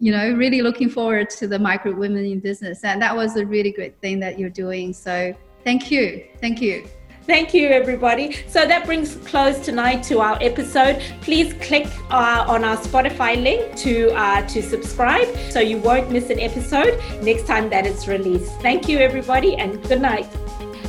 you 0.00 0.10
know 0.10 0.32
really 0.32 0.60
looking 0.60 0.88
forward 0.88 1.30
to 1.30 1.46
the 1.46 1.58
micro 1.58 1.94
women 1.94 2.24
in 2.24 2.40
business 2.40 2.82
and 2.82 3.00
that 3.00 3.14
was 3.14 3.36
a 3.36 3.46
really 3.46 3.70
great 3.70 3.96
thing 4.00 4.18
that 4.18 4.38
you're 4.38 4.50
doing 4.50 4.92
so 4.92 5.32
thank 5.62 5.88
you 5.90 6.26
thank 6.40 6.60
you 6.60 6.84
Thank 7.26 7.54
you, 7.54 7.68
everybody. 7.68 8.36
So 8.48 8.66
that 8.66 8.84
brings 8.84 9.16
close 9.16 9.58
tonight 9.58 10.02
to 10.04 10.20
our 10.20 10.36
episode. 10.42 11.00
Please 11.22 11.54
click 11.54 11.86
uh, 12.10 12.44
on 12.46 12.64
our 12.64 12.76
Spotify 12.76 13.42
link 13.42 13.74
to 13.76 14.10
uh, 14.10 14.46
to 14.48 14.62
subscribe 14.62 15.34
so 15.50 15.60
you 15.60 15.78
won't 15.78 16.10
miss 16.10 16.28
an 16.28 16.38
episode 16.38 17.00
next 17.22 17.46
time 17.46 17.70
that 17.70 17.86
it's 17.86 18.06
released. 18.06 18.52
Thank 18.60 18.90
you, 18.90 18.98
everybody, 18.98 19.56
and 19.56 19.82
good 19.88 20.02
night. 20.02 20.28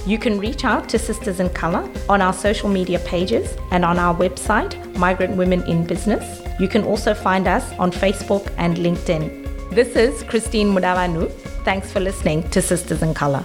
You 0.06 0.20
can 0.20 0.40
reach 0.40 0.64
out 0.64 0.88
to 0.90 1.00
Sisters 1.00 1.40
in 1.40 1.50
Color 1.50 1.90
on 2.08 2.22
our 2.22 2.32
social 2.32 2.70
media 2.70 3.00
pages 3.00 3.58
and 3.72 3.84
on 3.84 3.98
our 3.98 4.14
website, 4.14 4.76
Migrant 4.98 5.36
Women 5.36 5.64
in 5.64 5.84
Business. 5.84 6.44
You 6.60 6.68
can 6.68 6.84
also 6.84 7.16
find 7.16 7.48
us 7.48 7.74
on 7.80 7.92
Facebook 7.92 8.54
and 8.58 8.78
LinkedIn. 8.78 9.72
This 9.72 9.96
is 9.96 10.22
Christine 10.22 10.68
Mudavanu. 10.68 11.32
Thanks 11.64 11.92
for 11.92 12.00
listening 12.00 12.48
to 12.52 12.62
Sisters 12.62 13.02
in 13.02 13.16
Color. 13.16 13.44